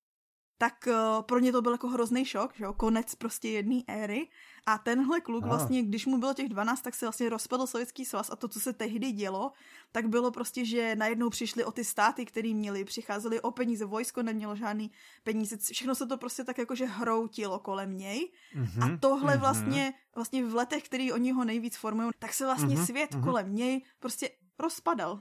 tak 0.61 0.87
uh, 0.87 1.21
pro 1.21 1.39
ně 1.39 1.51
to 1.51 1.61
byl 1.61 1.71
jako 1.71 1.87
hrozný 1.87 2.25
šok, 2.25 2.55
že 2.55 2.63
jo, 2.63 2.73
konec 2.73 3.15
prostě 3.15 3.49
jedné 3.49 3.81
éry. 3.87 4.27
A 4.65 4.77
tenhle 4.77 5.21
kluk 5.21 5.45
vlastně, 5.45 5.83
když 5.83 6.05
mu 6.05 6.17
bylo 6.17 6.33
těch 6.33 6.49
12, 6.49 6.81
tak 6.81 6.95
se 6.95 7.05
vlastně 7.05 7.29
rozpadl 7.29 7.67
Sovětský 7.67 8.05
svaz 8.05 8.29
a 8.29 8.35
to, 8.35 8.47
co 8.47 8.59
se 8.59 8.73
tehdy 8.73 9.11
dělo, 9.11 9.51
tak 9.91 10.09
bylo 10.09 10.31
prostě, 10.31 10.65
že 10.65 10.95
najednou 10.95 11.29
přišli 11.29 11.63
o 11.63 11.71
ty 11.71 11.83
státy, 11.83 12.25
které 12.25 12.53
měli, 12.53 12.83
přicházeli 12.83 13.41
o 13.41 13.51
peníze, 13.51 13.85
vojsko 13.85 14.23
nemělo 14.23 14.55
žádný 14.55 14.91
peníze, 15.23 15.57
všechno 15.57 15.95
se 15.95 16.07
to 16.07 16.17
prostě 16.17 16.43
tak 16.43 16.57
jakože 16.57 16.85
hroutilo 16.85 17.59
kolem 17.59 17.97
něj. 17.97 18.31
Mm-hmm, 18.55 18.93
a 18.93 18.97
tohle 18.97 19.33
mm-hmm. 19.33 19.39
vlastně, 19.39 19.93
vlastně 20.15 20.45
v 20.45 20.55
letech, 20.55 20.83
který 20.83 21.11
oni 21.11 21.31
ho 21.31 21.45
nejvíc 21.45 21.77
formují, 21.77 22.09
tak 22.19 22.33
se 22.33 22.45
vlastně 22.45 22.75
mm-hmm, 22.75 22.85
svět 22.85 23.11
mm-hmm. 23.11 23.23
kolem 23.23 23.55
něj 23.55 23.85
prostě 23.99 24.29
rozpadal. 24.59 25.19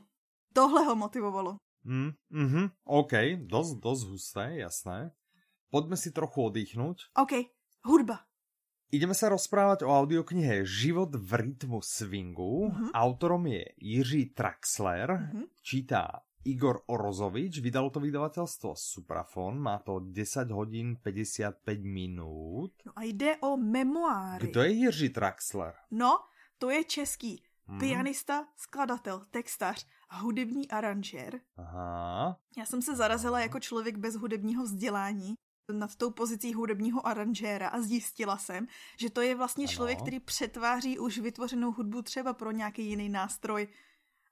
Tohle 0.53 0.85
ho 0.85 0.97
motivovalo. 0.97 1.57
Mm, 1.85 2.11
mm-hmm, 2.33 2.71
OK, 2.85 3.13
dost, 3.37 3.75
dost 3.75 4.05
husté, 4.05 4.53
jasné. 4.57 5.11
Poďme 5.71 5.95
si 5.95 6.11
trochu 6.11 6.51
oddychnúť. 6.51 7.15
OK, 7.15 7.47
hudba. 7.87 8.27
Ideme 8.91 9.15
sa 9.15 9.31
rozprávať 9.31 9.87
o 9.87 9.95
audioknihe 9.95 10.67
Život 10.67 11.15
v 11.15 11.31
rytmu 11.31 11.79
swingu. 11.79 12.67
Uh-huh. 12.67 12.91
Autorom 12.91 13.47
je 13.47 13.63
Jiří 13.79 14.35
Traxler, 14.35 15.09
uh-huh. 15.15 15.47
čítá 15.63 16.27
Igor 16.43 16.83
Orozovič, 16.91 17.63
vydalo 17.63 17.95
to 17.95 18.03
vydavateľstvo 18.03 18.75
Suprafon, 18.75 19.63
má 19.63 19.79
to 19.79 20.03
10 20.03 20.51
hodín 20.51 20.99
55 20.99 21.63
minút. 21.87 22.75
No 22.83 22.93
a 22.97 23.07
jde 23.07 23.37
o 23.47 23.57
memoáry. 23.57 24.51
Kdo 24.51 24.63
je 24.63 24.71
Jiří 24.71 25.09
Traxler? 25.09 25.75
No, 25.91 26.19
to 26.59 26.71
je 26.71 26.85
český 26.85 27.45
hmm. 27.67 27.79
pianista, 27.79 28.47
skladatel, 28.57 29.23
textař 29.31 29.87
a 30.09 30.19
hudební 30.19 30.71
aranžér. 30.71 31.41
Aha. 31.57 32.41
Já 32.59 32.65
jsem 32.67 32.83
se 32.83 32.97
zarazila 32.97 33.41
jako 33.41 33.61
člověk 33.61 33.97
bez 33.97 34.15
hudebního 34.17 34.65
vzdělání 34.65 35.35
nad 35.73 35.97
tou 35.97 36.11
pozicí 36.11 36.55
hudebního 36.55 37.07
aranžéra 37.07 37.69
a 37.69 37.81
zjistila 37.81 38.39
jsem, 38.39 38.67
že 38.97 39.11
to 39.11 39.21
je 39.21 39.35
vlastně 39.35 39.65
ano. 39.65 39.73
člověk, 39.73 39.99
který 40.01 40.21
přetváří 40.21 40.99
už 40.99 41.19
vytvořenou 41.19 41.73
hudbu 41.73 42.03
třeba 42.03 42.33
pro 42.33 42.51
nějaký 42.51 42.87
jiný 42.87 43.09
nástroj 43.09 43.69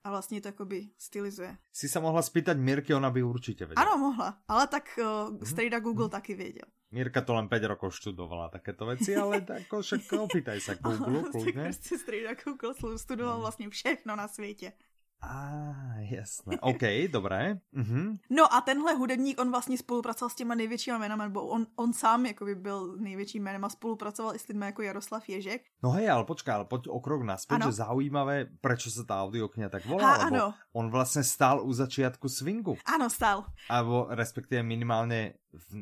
a 0.04 0.10
vlastně 0.10 0.40
to 0.40 0.48
jakoby 0.48 0.88
stylizuje. 0.98 1.56
Si 1.72 1.88
se 1.88 2.00
mohla 2.00 2.22
spýtať 2.22 2.56
Mirky, 2.56 2.94
ona 2.94 3.10
by 3.10 3.22
určitě 3.22 3.66
věděla. 3.66 3.86
Ano, 3.86 3.98
mohla, 3.98 4.38
ale 4.48 4.66
tak 4.66 4.98
uh, 4.98 5.28
hmm. 5.28 5.46
strejda 5.46 5.80
Google 5.80 6.04
hmm. 6.04 6.10
taky 6.10 6.34
věděl. 6.34 6.64
Mirka 6.90 7.20
to 7.20 7.34
len 7.34 7.48
5 7.48 7.64
rokov 7.64 7.96
študovala 7.96 8.48
takéto 8.48 8.86
věci, 8.86 9.16
ale 9.16 9.46
jako 9.58 9.82
však 9.82 10.12
opýtaj 10.12 10.60
se 10.60 10.78
Google, 10.80 11.22
kľudne. 11.32 11.62
Prostě 11.62 11.98
strejda 11.98 12.34
Google 12.44 12.98
studoval 12.98 13.34
hmm. 13.34 13.40
vlastně 13.40 13.70
všechno 13.70 14.16
na 14.16 14.28
světě. 14.28 14.72
A 15.20 15.26
ah, 15.26 15.98
jasné. 15.98 16.58
OK, 16.60 16.82
dobré. 17.10 17.54
Uh-huh. 17.76 18.18
No 18.30 18.54
a 18.54 18.60
tenhle 18.60 18.94
hudebník, 18.94 19.40
on 19.40 19.50
vlastně 19.50 19.78
spolupracoval 19.78 20.30
s 20.30 20.34
těma 20.34 20.54
největšíma 20.54 20.98
jménama, 20.98 21.24
nebo 21.24 21.46
on, 21.46 21.66
on 21.76 21.92
sám 21.92 22.26
jakoby 22.26 22.54
byl 22.54 22.96
největším 22.96 23.42
jménem 23.42 23.64
a 23.64 23.68
spolupracoval 23.68 24.34
i 24.34 24.38
s 24.38 24.48
lidmi 24.48 24.66
jako 24.66 24.82
Jaroslav 24.82 25.28
Ježek. 25.28 25.62
No 25.82 25.90
hej, 25.90 26.10
ale 26.10 26.24
počkej, 26.24 26.54
ale 26.54 26.64
pojď 26.64 26.88
o 26.88 27.00
krok 27.00 27.22
naspět, 27.22 27.62
že 27.64 27.72
zaujímavé, 27.72 28.46
proč 28.60 28.92
se 28.92 29.04
ta 29.04 29.22
audiokniha 29.22 29.68
tak 29.68 29.86
volá, 29.86 30.16
ha, 30.16 30.26
ano. 30.26 30.54
on 30.72 30.90
vlastně 30.90 31.24
stál 31.24 31.66
u 31.66 31.72
začátku 31.72 32.28
swingu. 32.28 32.76
Ano, 32.84 33.10
stál. 33.10 33.44
Abo 33.70 34.06
respektive 34.10 34.62
minimálně 34.62 35.34
v, 35.52 35.76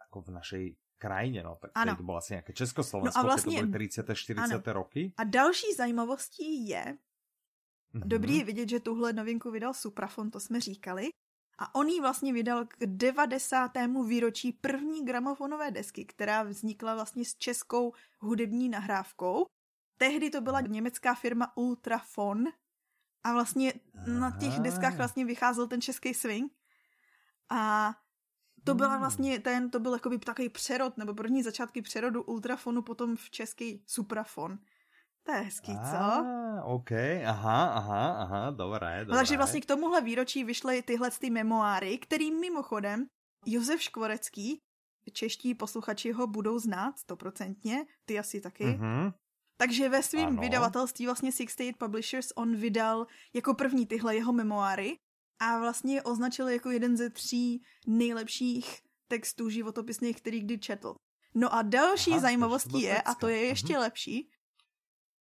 jako 0.00 0.22
v 0.22 0.28
našej 0.28 0.76
krajině, 0.98 1.42
no, 1.42 1.58
tak 1.60 1.70
ano. 1.74 1.96
to 1.96 2.02
bylo 2.02 2.16
asi 2.16 2.32
nějaké 2.32 2.52
Československo, 2.52 3.18
no 3.18 3.24
a 3.24 3.26
vlastně, 3.26 3.60
to 3.60 3.66
byly 3.66 3.88
30. 3.88 4.14
40. 4.14 4.42
Ano. 4.42 4.62
roky. 4.66 5.12
A 5.16 5.24
další 5.24 5.74
zajímavostí 5.76 6.68
je, 6.68 6.98
Mm-hmm. 7.94 8.08
Dobrý 8.08 8.36
je 8.36 8.44
vidět, 8.44 8.68
že 8.68 8.80
tuhle 8.80 9.12
novinku 9.12 9.50
vydal 9.50 9.74
Suprafon, 9.74 10.30
to 10.30 10.40
jsme 10.40 10.60
říkali. 10.60 11.08
A 11.58 11.74
on 11.74 11.88
ji 11.88 12.00
vlastně 12.00 12.32
vydal 12.32 12.66
k 12.66 12.76
90. 12.86 13.70
výročí 14.06 14.52
první 14.52 15.04
gramofonové 15.04 15.70
desky, 15.70 16.04
která 16.04 16.42
vznikla 16.42 16.94
vlastně 16.94 17.24
s 17.24 17.34
českou 17.34 17.92
hudební 18.18 18.68
nahrávkou. 18.68 19.46
Tehdy 19.96 20.30
to 20.30 20.40
byla 20.40 20.60
německá 20.60 21.14
firma 21.14 21.56
Ultrafon 21.56 22.44
a 23.24 23.32
vlastně 23.32 23.72
na 24.06 24.30
těch 24.30 24.58
deskách 24.58 24.96
vlastně 24.96 25.24
vycházel 25.24 25.66
ten 25.66 25.80
český 25.80 26.14
swing. 26.14 26.52
A 27.50 27.94
to 28.64 28.74
byla 28.74 28.90
hmm. 28.90 29.00
vlastně 29.00 29.40
ten, 29.40 29.70
to 29.70 29.80
byl 29.80 29.92
jakoby 29.92 30.18
takový 30.18 30.48
přerod, 30.48 30.96
nebo 30.96 31.14
první 31.14 31.42
začátky 31.42 31.82
přerodu 31.82 32.22
ultrafonu 32.22 32.82
potom 32.82 33.16
v 33.16 33.30
český 33.30 33.82
suprafon. 33.86 34.58
To 35.22 35.32
je 35.32 35.38
hezký, 35.38 35.72
co? 35.72 35.96
Ah, 35.96 36.62
OK, 36.64 36.92
aha, 37.26 37.66
aha, 37.66 38.12
aha, 38.12 38.50
dobré, 38.50 39.04
dobré. 39.04 39.18
Takže 39.18 39.36
vlastně 39.36 39.60
k 39.60 39.66
tomuhle 39.66 40.00
výročí 40.00 40.44
vyšly 40.44 40.82
tyhle 40.82 41.10
ty 41.10 41.30
memoáry, 41.30 41.98
který 41.98 42.30
mimochodem 42.30 43.06
Josef 43.46 43.82
Škvorecký, 43.82 44.58
čeští 45.12 45.54
posluchači 45.54 46.12
ho 46.12 46.26
budou 46.26 46.58
znát 46.58 46.98
stoprocentně, 46.98 47.86
ty 48.04 48.18
asi 48.18 48.40
taky. 48.40 48.64
Mm-hmm. 48.64 49.12
Takže 49.56 49.88
ve 49.88 50.02
svém 50.02 50.36
vydavatelství 50.36 51.06
vlastně 51.06 51.32
68 51.32 51.74
Publishers 51.78 52.26
on 52.36 52.56
vydal 52.56 53.06
jako 53.34 53.54
první 53.54 53.86
tyhle 53.86 54.14
jeho 54.14 54.32
memoáry 54.32 54.96
a 55.40 55.58
vlastně 55.58 55.94
je 55.94 56.02
označil 56.02 56.48
jako 56.48 56.70
jeden 56.70 56.96
ze 56.96 57.10
tří 57.10 57.62
nejlepších 57.86 58.80
textů 59.08 59.50
životopisných, 59.50 60.16
který 60.16 60.40
kdy 60.40 60.58
četl. 60.58 60.94
No 61.34 61.54
a 61.54 61.62
další 61.62 62.10
Aha, 62.10 62.20
zajímavostí 62.20 62.82
je, 62.82 63.02
a 63.02 63.14
to 63.14 63.28
je 63.28 63.38
ještě 63.38 63.72
mm-hmm. 63.72 63.80
lepší, 63.80 64.30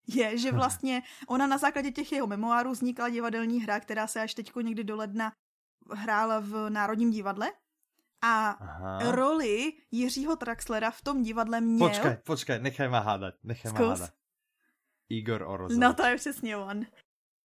je, 0.07 0.37
že 0.37 0.51
vlastně 0.51 1.01
ona 1.27 1.47
na 1.47 1.57
základě 1.57 1.91
těch 1.91 2.11
jeho 2.11 2.27
memoárů 2.27 2.71
vznikla 2.71 3.09
divadelní 3.09 3.61
hra, 3.61 3.79
která 3.79 4.07
se 4.07 4.21
až 4.21 4.33
teďko 4.33 4.61
někdy 4.61 4.83
do 4.83 4.95
ledna 4.95 5.31
hrála 5.93 6.39
v 6.39 6.69
Národním 6.69 7.11
divadle. 7.11 7.51
A 8.21 8.49
Aha. 8.49 9.11
roli 9.11 9.73
Jiřího 9.91 10.35
Traxlera 10.35 10.91
v 10.91 11.01
tom 11.01 11.21
divadle 11.21 11.61
měl... 11.61 11.87
Počkej, 11.87 12.17
počkej, 12.25 12.59
nechaj 12.59 12.89
ma 12.89 12.99
hádat, 12.99 13.33
nechaj 13.43 13.71
ma 13.71 13.79
hádat. 13.79 14.09
Igor 15.09 15.43
Orozov. 15.43 15.77
No 15.79 15.93
to 15.93 16.05
je 16.05 16.15
přesně 16.15 16.57
on. 16.57 16.85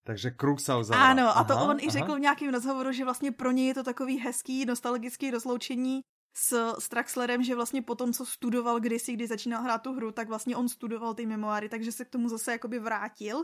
Takže 0.03 0.31
kruh 0.31 0.59
se 0.59 0.75
uzavřel. 0.75 1.05
Ano, 1.05 1.37
a 1.37 1.43
to 1.43 1.53
aha, 1.53 1.63
on 1.63 1.69
aha. 1.69 1.79
i 1.81 1.89
řekl 1.89 2.15
v 2.15 2.19
nějakém 2.19 2.53
rozhovoru, 2.53 2.91
že 2.91 3.03
vlastně 3.03 3.31
pro 3.31 3.51
něj 3.51 3.67
je 3.67 3.73
to 3.73 3.83
takový 3.83 4.17
hezký, 4.19 4.65
nostalgický 4.65 5.31
rozloučení 5.31 6.01
s, 6.33 6.73
s 6.79 6.89
Traxlerem, 6.89 7.43
že 7.43 7.55
vlastně 7.55 7.81
po 7.81 7.95
tom, 7.95 8.13
co 8.13 8.25
studoval 8.25 8.79
kdysi, 8.79 9.13
kdy 9.13 9.27
začínal 9.27 9.63
hrát 9.63 9.77
tu 9.77 9.93
hru, 9.93 10.11
tak 10.11 10.27
vlastně 10.27 10.55
on 10.55 10.69
studoval 10.69 11.13
ty 11.13 11.25
memoáry, 11.25 11.69
takže 11.69 11.91
se 11.91 12.05
k 12.05 12.09
tomu 12.09 12.29
zase 12.29 12.51
jakoby 12.51 12.79
vrátil. 12.79 13.43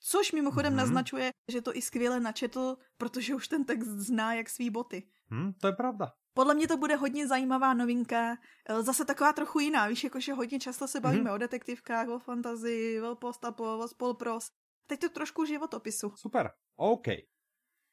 Což 0.00 0.32
mimochodem 0.32 0.72
mm-hmm. 0.72 0.76
naznačuje, 0.76 1.30
že 1.48 1.62
to 1.62 1.76
i 1.76 1.82
skvěle 1.82 2.20
načetl, 2.20 2.76
protože 2.98 3.34
už 3.34 3.48
ten 3.48 3.64
text 3.64 3.88
zná 3.88 4.34
jak 4.34 4.50
svý 4.50 4.70
boty. 4.70 5.08
Hmm, 5.30 5.52
to 5.52 5.66
je 5.66 5.72
pravda. 5.72 6.12
Podle 6.34 6.54
mě 6.54 6.68
to 6.68 6.76
bude 6.76 6.96
hodně 6.96 7.28
zajímavá 7.28 7.74
novinka, 7.74 8.36
e, 8.68 8.82
zase 8.82 9.04
taková 9.04 9.32
trochu 9.32 9.58
jiná, 9.58 9.88
víš, 9.88 10.04
jakože 10.04 10.32
hodně 10.32 10.60
často 10.60 10.88
se 10.88 11.00
bavíme 11.00 11.30
mm-hmm. 11.30 11.34
o 11.34 11.38
detektivkách, 11.38 12.08
o 12.08 12.18
fantazii, 12.18 13.00
o 13.00 13.14
postapo, 13.14 13.78
o 13.78 13.88
spolpros. 13.88 14.50
Teď 14.86 15.00
to 15.00 15.08
trošku 15.08 15.44
životopisu. 15.44 16.12
Super, 16.16 16.50
OK. 16.76 17.06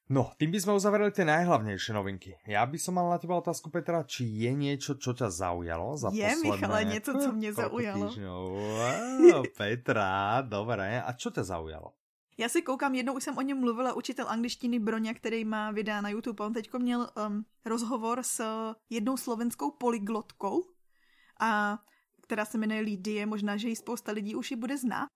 No, 0.05 0.29
tým 0.37 0.53
by 0.53 0.59
sme 0.61 0.77
uzavreli 0.77 1.09
tie 1.09 1.25
najhlavnejšie 1.25 1.97
novinky. 1.97 2.37
Ja 2.45 2.61
by 2.69 2.77
som 2.77 2.93
mal 2.93 3.09
na 3.09 3.17
teba 3.17 3.41
otázku, 3.41 3.73
Petra, 3.73 4.05
či 4.05 4.29
je 4.29 4.53
niečo, 4.53 5.01
čo 5.01 5.17
ťa 5.17 5.33
zaujalo 5.33 5.97
za 5.97 6.13
je, 6.13 6.21
posledné... 6.21 6.45
Je, 6.45 6.45
Michale, 6.45 6.79
niečo, 6.85 7.11
co 7.17 7.29
mě 7.33 7.49
zaujalo. 7.61 8.05
Wow, 8.13 9.43
Petra, 9.57 10.45
dobré. 10.45 11.01
A 11.01 11.09
čo 11.17 11.33
ťa 11.33 11.43
zaujalo? 11.43 11.97
Já 12.37 12.49
si 12.49 12.61
koukám, 12.61 12.95
jednou 12.95 13.13
už 13.13 13.23
jsem 13.23 13.37
o 13.37 13.41
něm 13.41 13.59
mluvila, 13.59 13.93
učitel 13.93 14.29
angličtiny 14.29 14.79
Broňa, 14.79 15.13
který 15.13 15.45
má 15.45 15.71
videa 15.71 16.01
na 16.01 16.09
YouTube. 16.09 16.45
On 16.45 16.53
teď 16.53 16.73
měl 16.73 17.09
um, 17.27 17.45
rozhovor 17.65 18.23
s 18.23 18.43
jednou 18.89 19.17
slovenskou 19.17 19.71
polyglotkou, 19.71 20.63
a, 21.39 21.79
která 22.21 22.45
se 22.45 22.57
jmenuje 22.57 22.81
Lidie, 22.81 23.25
možná, 23.25 23.57
že 23.57 23.67
ji 23.67 23.75
spousta 23.75 24.11
lidí 24.11 24.35
už 24.35 24.51
ji 24.51 24.57
bude 24.57 24.77
znát. 24.77 25.07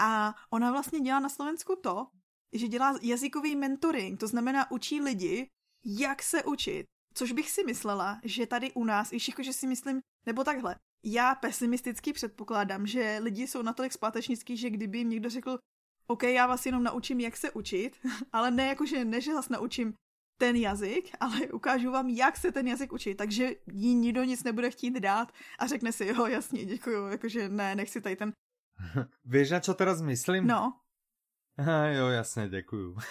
A 0.00 0.34
ona 0.50 0.72
vlastně 0.72 1.00
dělá 1.00 1.20
na 1.20 1.28
Slovensku 1.28 1.76
to, 1.82 2.06
že 2.54 2.68
dělá 2.68 2.98
jazykový 3.02 3.56
mentoring, 3.56 4.20
to 4.20 4.26
znamená 4.26 4.70
učí 4.70 5.00
lidi, 5.00 5.48
jak 5.84 6.22
se 6.22 6.44
učit. 6.44 6.86
Což 7.14 7.32
bych 7.32 7.50
si 7.50 7.64
myslela, 7.64 8.20
že 8.24 8.46
tady 8.46 8.72
u 8.72 8.84
nás, 8.84 9.12
i 9.12 9.18
jako, 9.28 9.42
že 9.42 9.52
si 9.52 9.66
myslím, 9.66 10.00
nebo 10.26 10.44
takhle, 10.44 10.76
já 11.04 11.34
pesimisticky 11.34 12.12
předpokládám, 12.12 12.86
že 12.86 13.18
lidi 13.22 13.46
jsou 13.46 13.62
natolik 13.62 13.92
zpátečnický, 13.92 14.56
že 14.56 14.70
kdyby 14.70 14.98
jim 14.98 15.08
někdo 15.08 15.30
řekl, 15.30 15.58
OK, 16.06 16.22
já 16.22 16.46
vás 16.46 16.66
jenom 16.66 16.82
naučím, 16.82 17.20
jak 17.20 17.36
se 17.36 17.50
učit, 17.50 17.96
ale 18.32 18.50
ne 18.50 18.66
jako, 18.66 18.86
že 18.86 19.04
ne, 19.04 19.20
že 19.20 19.34
vás 19.34 19.48
naučím 19.48 19.94
ten 20.40 20.56
jazyk, 20.56 21.10
ale 21.20 21.46
ukážu 21.46 21.90
vám, 21.90 22.08
jak 22.08 22.36
se 22.36 22.52
ten 22.52 22.68
jazyk 22.68 22.92
učit, 22.92 23.14
takže 23.14 23.56
jí 23.72 23.94
nikdo 23.94 24.24
nic 24.24 24.44
nebude 24.44 24.70
chtít 24.70 25.00
dát 25.00 25.32
a 25.58 25.66
řekne 25.66 25.92
si, 25.92 26.06
jo, 26.06 26.26
jasně, 26.26 26.64
děkuju, 26.64 27.06
jakože 27.06 27.48
ne, 27.48 27.74
nechci 27.74 28.00
tady 28.00 28.16
ten... 28.16 28.32
Víš, 29.24 29.50
na 29.50 29.60
čo 29.60 29.74
teraz 29.74 30.02
myslím? 30.02 30.46
No. 30.46 30.83
Aha, 31.58 31.86
jo, 31.86 32.06
jasně, 32.06 32.48
děkuju. 32.48 32.96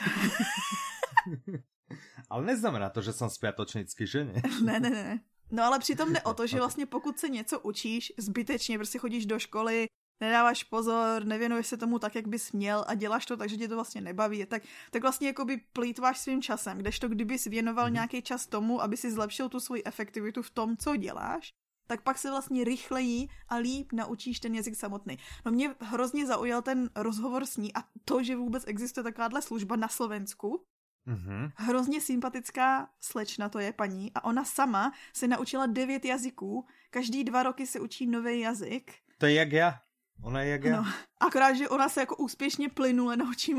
ale 2.29 2.45
neznamená 2.45 2.89
to, 2.89 3.01
že 3.01 3.13
jsem 3.13 3.29
spiatočnický, 3.29 4.07
že 4.07 4.25
ne? 4.25 4.41
ne, 4.63 4.79
ne, 4.79 4.89
ne. 4.89 5.19
No 5.51 5.63
ale 5.63 5.79
přitom 5.79 6.13
jde 6.13 6.21
o 6.21 6.33
to, 6.33 6.47
že 6.47 6.57
vlastně 6.57 6.85
pokud 6.85 7.19
se 7.19 7.29
něco 7.29 7.59
učíš 7.59 8.13
zbytečně, 8.17 8.77
prostě 8.77 8.99
chodíš 8.99 9.25
do 9.25 9.39
školy, 9.39 9.87
nedáváš 10.21 10.63
pozor, 10.63 11.25
nevěnuješ 11.25 11.67
se 11.67 11.77
tomu 11.77 11.99
tak, 11.99 12.15
jak 12.15 12.27
bys 12.27 12.51
měl 12.51 12.85
a 12.87 12.95
děláš 12.95 13.25
to 13.25 13.37
tak, 13.37 13.49
že 13.49 13.57
tě 13.57 13.67
to 13.67 13.75
vlastně 13.75 14.01
nebaví, 14.01 14.45
tak, 14.45 14.63
tak 14.91 15.01
vlastně 15.01 15.27
jako 15.27 15.45
by 15.45 15.61
plítváš 15.73 16.19
svým 16.19 16.41
časem, 16.41 16.77
kdežto 16.77 17.09
kdybys 17.09 17.45
věnoval 17.45 17.87
mm-hmm. 17.87 17.93
nějaký 17.93 18.21
čas 18.21 18.47
tomu, 18.47 18.81
aby 18.81 18.97
si 18.97 19.11
zlepšil 19.11 19.49
tu 19.49 19.59
svoji 19.59 19.83
efektivitu 19.85 20.41
v 20.41 20.49
tom, 20.49 20.77
co 20.77 20.95
děláš, 20.95 21.49
tak 21.87 22.01
pak 22.01 22.17
se 22.17 22.29
vlastně 22.29 22.63
rychleji 22.63 23.27
a 23.49 23.55
líp 23.55 23.91
naučíš 23.93 24.39
ten 24.39 24.55
jazyk 24.55 24.75
samotný. 24.75 25.17
No 25.45 25.51
mě 25.51 25.75
hrozně 25.79 26.25
zaujal 26.25 26.61
ten 26.61 26.89
rozhovor 26.95 27.45
s 27.45 27.57
ní 27.57 27.73
a 27.75 27.83
to, 28.05 28.23
že 28.23 28.35
vůbec 28.35 28.63
existuje 28.67 29.03
takováhle 29.03 29.41
služba 29.41 29.75
na 29.75 29.87
Slovensku. 29.87 30.65
Mm-hmm. 31.07 31.51
Hrozně 31.55 32.01
sympatická 32.01 32.89
slečna 33.01 33.49
to 33.49 33.59
je 33.59 33.73
paní 33.73 34.11
a 34.15 34.23
ona 34.23 34.45
sama 34.45 34.93
se 35.13 35.27
naučila 35.27 35.65
devět 35.65 36.05
jazyků, 36.05 36.65
každý 36.89 37.23
dva 37.23 37.43
roky 37.43 37.67
se 37.67 37.79
učí 37.79 38.07
nový 38.07 38.39
jazyk. 38.39 38.93
To 39.17 39.25
je 39.25 39.33
jak 39.33 39.51
já. 39.51 39.79
Ona 40.23 40.41
je 40.41 40.51
jak 40.51 40.63
já. 40.63 40.81
No, 40.81 40.91
akorát, 41.19 41.53
že 41.53 41.69
ona 41.69 41.89
se 41.89 41.99
jako 41.99 42.15
úspěšně 42.15 42.69
plynule 42.69 43.17
naučí 43.17 43.55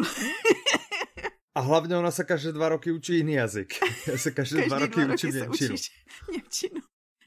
A 1.54 1.60
hlavně 1.60 1.96
ona 1.96 2.10
se 2.10 2.24
každé 2.24 2.52
dva 2.52 2.68
roky 2.68 2.92
učí 2.92 3.16
jiný 3.16 3.32
jazyk. 3.32 3.74
Já 4.06 4.18
se 4.18 4.30
každé, 4.30 4.56
každé 4.56 4.68
dva 4.68 4.78
roky, 4.78 5.00
dva 5.00 5.06
roky 5.06 5.14
učím 5.14 5.68
Němčinu. 5.68 5.76
Němčinu. 6.32 6.80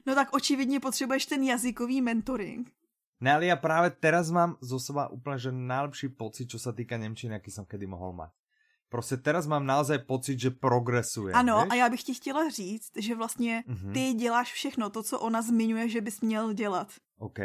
No 0.08 0.14
tak 0.14 0.32
očividně 0.32 0.80
potřebuješ 0.80 1.26
ten 1.26 1.42
jazykový 1.42 2.00
mentoring. 2.00 2.72
Ne, 3.20 3.34
ale 3.34 3.46
já 3.46 3.56
právě 3.56 3.90
teraz 3.90 4.30
mám 4.30 4.56
zo 4.60 4.80
seba 4.80 5.08
úplně 5.08 5.38
že 5.38 5.52
najlepší 5.52 6.08
pocit, 6.08 6.48
čo 6.48 6.58
sa 6.58 6.72
týka 6.72 6.96
Němčiny, 6.96 7.34
jaký 7.34 7.50
jsem 7.50 7.64
kedy 7.64 7.86
mohl 7.86 8.12
mať. 8.12 8.30
Prostě 8.88 9.16
teraz 9.16 9.46
mám 9.46 9.66
naozaj 9.66 9.98
pocit, 9.98 10.40
že 10.40 10.50
progresuje. 10.50 11.34
Ano, 11.34 11.60
víš? 11.62 11.68
a 11.70 11.74
já 11.74 11.88
bych 11.88 12.02
ti 12.02 12.14
chtěla 12.14 12.48
říct, 12.48 12.90
že 12.96 13.14
vlastně 13.14 13.64
mm-hmm. 13.68 13.92
ty 13.92 14.12
děláš 14.12 14.52
všechno 14.52 14.90
to, 14.90 15.02
co 15.02 15.20
ona 15.20 15.42
zmiňuje, 15.42 15.88
že 15.88 16.00
bys 16.00 16.20
měl 16.20 16.52
dělat. 16.52 16.88
OK. 17.18 17.38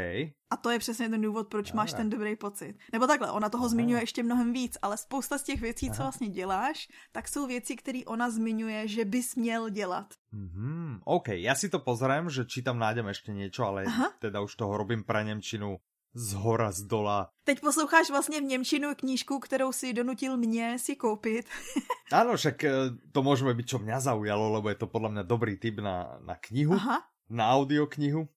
A 0.50 0.58
to 0.62 0.70
je 0.70 0.80
přesně 0.80 1.10
ten 1.10 1.22
důvod, 1.22 1.48
proč 1.48 1.72
Dobre. 1.72 1.78
máš 1.78 1.94
ten 1.94 2.10
dobrý 2.10 2.36
pocit. 2.36 2.76
Nebo 2.94 3.08
takhle, 3.08 3.32
ona 3.32 3.50
toho 3.50 3.64
Aha. 3.64 3.70
zmiňuje 3.70 4.02
ještě 4.02 4.24
mnohem 4.24 4.54
víc, 4.54 4.78
ale 4.82 4.98
spousta 4.98 5.38
z 5.38 5.44
těch 5.44 5.62
věcí, 5.62 5.90
Aha. 5.90 5.98
co 5.98 6.04
vlastně 6.04 6.30
děláš, 6.30 6.88
tak 7.12 7.28
jsou 7.28 7.48
věci, 7.48 7.76
které 7.76 8.00
ona 8.06 8.30
zmiňuje, 8.30 8.88
že 8.88 9.06
bys 9.06 9.36
měl 9.36 9.70
dělat. 9.70 10.14
Mm-hmm. 10.34 11.00
OK, 11.06 11.28
já 11.28 11.56
si 11.56 11.70
to 11.70 11.80
pozriem, 11.80 12.30
že 12.30 12.46
či 12.46 12.62
tam 12.62 12.80
nájdem 12.80 13.08
ještě 13.08 13.32
něco, 13.32 13.66
ale 13.66 13.84
Aha. 13.84 14.14
teda 14.20 14.42
už 14.42 14.56
toho 14.56 14.78
robím 14.78 15.04
pra 15.04 15.24
Němčinu 15.24 15.78
z 16.14 16.34
hora, 16.34 16.72
z 16.72 16.82
dola. 16.82 17.30
Teď 17.44 17.60
posloucháš 17.60 18.10
vlastně 18.10 18.42
v 18.42 18.44
Němčinu 18.44 18.96
knížku, 18.96 19.40
kterou 19.40 19.72
si 19.72 19.94
donutil 19.94 20.38
mě 20.38 20.80
si 20.80 20.96
koupit. 20.96 21.46
Áno, 22.14 22.38
však 22.38 22.64
eh, 22.64 22.72
to 23.12 23.24
můžeme 23.26 23.54
být, 23.54 23.74
čo 23.74 23.82
mňa 23.82 24.00
zaujalo, 24.00 24.54
lebo 24.54 24.70
je 24.70 24.76
to 24.76 24.88
podle 24.88 25.10
mě 25.10 25.24
dobrý 25.24 25.58
tip 25.58 25.82
na, 25.82 26.22
na 26.22 26.36
knihu, 26.38 26.74
Aha. 26.74 27.02
na 27.30 27.50
audioknihu 27.50 28.30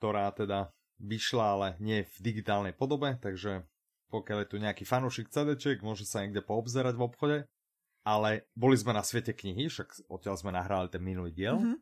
ktorá 0.00 0.32
teda 0.32 0.72
vyšla, 0.96 1.44
ale 1.44 1.68
nie 1.76 2.08
v 2.08 2.16
digitálnej 2.24 2.72
podobe, 2.72 3.20
takže 3.20 3.68
pokiaľ 4.08 4.38
je 4.42 4.48
tu 4.48 4.56
nejaký 4.56 4.84
fanúšik 4.88 5.28
CDček, 5.28 5.84
môže 5.84 6.08
sa 6.08 6.24
niekde 6.24 6.40
poobzerať 6.40 6.96
v 6.96 7.04
obchode. 7.04 7.38
Ale 8.00 8.48
boli 8.56 8.80
sme 8.80 8.96
na 8.96 9.04
svete 9.04 9.36
knihy, 9.36 9.68
však 9.68 10.08
odtiaľ 10.08 10.40
sme 10.40 10.56
nahrali 10.56 10.88
ten 10.88 11.04
minulý 11.04 11.36
diel. 11.36 11.60
Mm-hmm. 11.60 11.78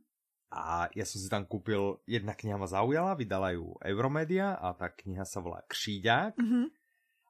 A 0.50 0.90
ja 0.90 1.06
som 1.06 1.22
si 1.22 1.30
tam 1.30 1.46
kúpil, 1.46 2.02
jedna 2.10 2.34
kniha 2.34 2.58
ma 2.58 2.66
zaujala, 2.66 3.14
vydala 3.14 3.54
ju 3.54 3.78
Euromedia 3.86 4.58
a 4.58 4.74
tá 4.74 4.90
kniha 4.90 5.22
sa 5.22 5.38
volá 5.38 5.62
Kříďák. 5.70 6.34
Mm-hmm 6.34 6.77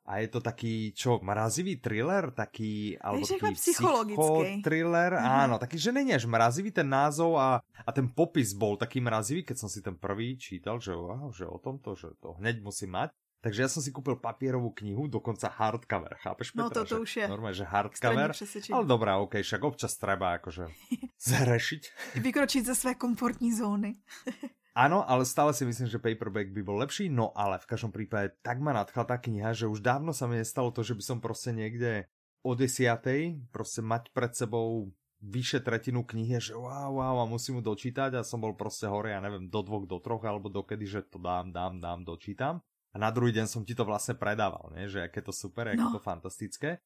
a 0.09 0.25
je 0.25 0.29
to 0.33 0.41
taký, 0.41 0.97
čo, 0.97 1.21
mrazivý 1.21 1.77
thriller, 1.77 2.33
taký, 2.33 2.97
alebo 2.97 3.29
taký 3.29 3.53
psychologický. 3.61 4.65
thriller, 4.65 5.13
mm-hmm. 5.13 5.41
áno, 5.45 5.55
taký, 5.61 5.77
že 5.77 5.93
není 5.93 6.17
až 6.17 6.25
mrazivý 6.25 6.73
ten 6.73 6.89
názov 6.89 7.37
a, 7.37 7.61
a 7.61 7.91
ten 7.93 8.09
popis 8.09 8.57
bol 8.57 8.81
taký 8.81 9.05
mrazivý, 9.05 9.45
keď 9.45 9.57
som 9.61 9.69
si 9.69 9.85
ten 9.85 10.01
prvý 10.01 10.41
čítal, 10.41 10.81
že, 10.81 10.97
wow, 10.97 11.29
že 11.29 11.45
o 11.45 11.61
tomto, 11.61 11.93
že 11.93 12.17
to 12.25 12.41
hneď 12.41 12.65
musím 12.65 12.97
mať. 12.97 13.13
Takže 13.39 13.61
ja 13.63 13.71
som 13.71 13.79
si 13.79 13.95
kúpil 13.95 14.19
papierovú 14.19 14.75
knihu, 14.83 15.07
dokonca 15.07 15.47
hardcover, 15.47 16.19
chápeš 16.19 16.51
Petra? 16.51 16.65
No 16.65 16.75
to, 16.75 16.83
to 16.83 16.97
už 17.07 17.23
je. 17.23 17.27
Normálne, 17.31 17.55
že 17.55 17.69
hardcover. 17.69 18.35
Ale 18.75 18.85
dobrá, 18.89 19.23
ok, 19.23 19.45
však 19.45 19.63
občas 19.63 19.95
treba 19.95 20.43
akože 20.43 20.67
zrešiť. 21.31 21.83
Vykročiť 22.19 22.63
ze 22.67 22.75
své 22.75 22.99
komfortní 22.99 23.55
zóny. 23.55 23.95
Áno, 24.79 25.03
ale 25.03 25.26
stále 25.26 25.51
si 25.51 25.66
myslím, 25.66 25.91
že 25.91 25.99
paperback 25.99 26.55
by 26.55 26.62
bol 26.62 26.79
lepší, 26.79 27.11
no 27.11 27.35
ale 27.35 27.59
v 27.59 27.66
každom 27.66 27.91
prípade 27.91 28.39
tak 28.47 28.62
ma 28.62 28.70
nadchla 28.70 29.11
tá 29.11 29.18
kniha, 29.18 29.51
že 29.51 29.66
už 29.66 29.83
dávno 29.83 30.14
sa 30.14 30.31
mi 30.31 30.39
nestalo 30.39 30.70
to, 30.70 30.87
že 30.87 30.95
by 30.95 31.03
som 31.03 31.18
proste 31.18 31.51
niekde 31.51 32.07
o 32.47 32.55
desiatej 32.55 33.43
proste 33.51 33.83
mať 33.83 34.14
pred 34.14 34.31
sebou 34.39 34.95
vyše 35.18 35.59
tretinu 35.66 36.07
knihy, 36.07 36.39
že 36.39 36.55
wow, 36.55 36.95
wow, 36.95 37.18
a 37.18 37.24
musím 37.26 37.59
mu 37.59 37.62
dočítať 37.66 38.14
a 38.14 38.22
som 38.22 38.39
bol 38.39 38.55
proste 38.55 38.87
hore, 38.87 39.11
ja 39.11 39.18
neviem, 39.18 39.51
do 39.51 39.66
dvoch, 39.66 39.83
do 39.83 39.99
troch, 39.99 40.22
alebo 40.22 40.47
dokedy, 40.47 40.87
že 40.87 41.03
to 41.11 41.18
dám, 41.18 41.51
dám, 41.51 41.83
dám, 41.83 42.07
dočítam. 42.07 42.62
A 42.95 42.97
na 43.03 43.11
druhý 43.11 43.35
deň 43.35 43.51
som 43.51 43.66
ti 43.66 43.74
to 43.74 43.83
vlastne 43.83 44.14
predával, 44.14 44.70
ne? 44.79 44.87
že 44.87 45.03
aké 45.03 45.26
to 45.26 45.35
super, 45.35 45.66
no. 45.68 45.74
aké 45.74 45.87
to 45.91 45.99
fantastické. 45.99 46.79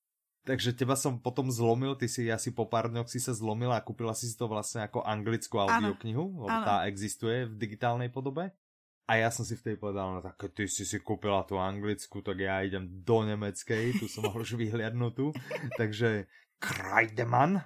Takže 0.43 0.75
teba 0.75 0.99
som 0.99 1.23
potom 1.23 1.55
zlomil, 1.55 1.95
ty 1.95 2.11
si 2.11 2.27
asi 2.27 2.51
po 2.51 2.67
pár 2.67 2.91
dňoch 2.91 3.07
si 3.07 3.23
sa 3.23 3.31
zlomila 3.31 3.79
a 3.79 3.85
kúpila 3.87 4.11
si 4.11 4.27
to 4.35 4.51
vlastne 4.51 4.83
ako 4.83 5.07
anglickú 5.07 5.63
audioknihu, 5.63 6.47
lebo 6.47 6.59
tá 6.67 6.83
existuje 6.91 7.47
v 7.47 7.55
digitálnej 7.55 8.11
podobe. 8.11 8.51
A 9.07 9.23
ja 9.23 9.31
som 9.31 9.47
si 9.47 9.55
vtedy 9.55 9.79
povedal, 9.79 10.15
no 10.15 10.19
tak 10.19 10.39
ty 10.51 10.67
si 10.67 10.83
si 10.83 10.99
kúpila 10.99 11.47
tú 11.47 11.63
anglickú, 11.63 12.27
tak 12.27 12.43
ja 12.43 12.59
idem 12.63 12.91
do 13.07 13.23
nemeckej, 13.23 14.03
tu 14.03 14.11
som 14.11 14.27
mal 14.27 14.35
už 14.35 14.59
vyhliadnutú. 14.63 15.31
Takže 15.79 16.27
Krajdeman, 16.59 17.63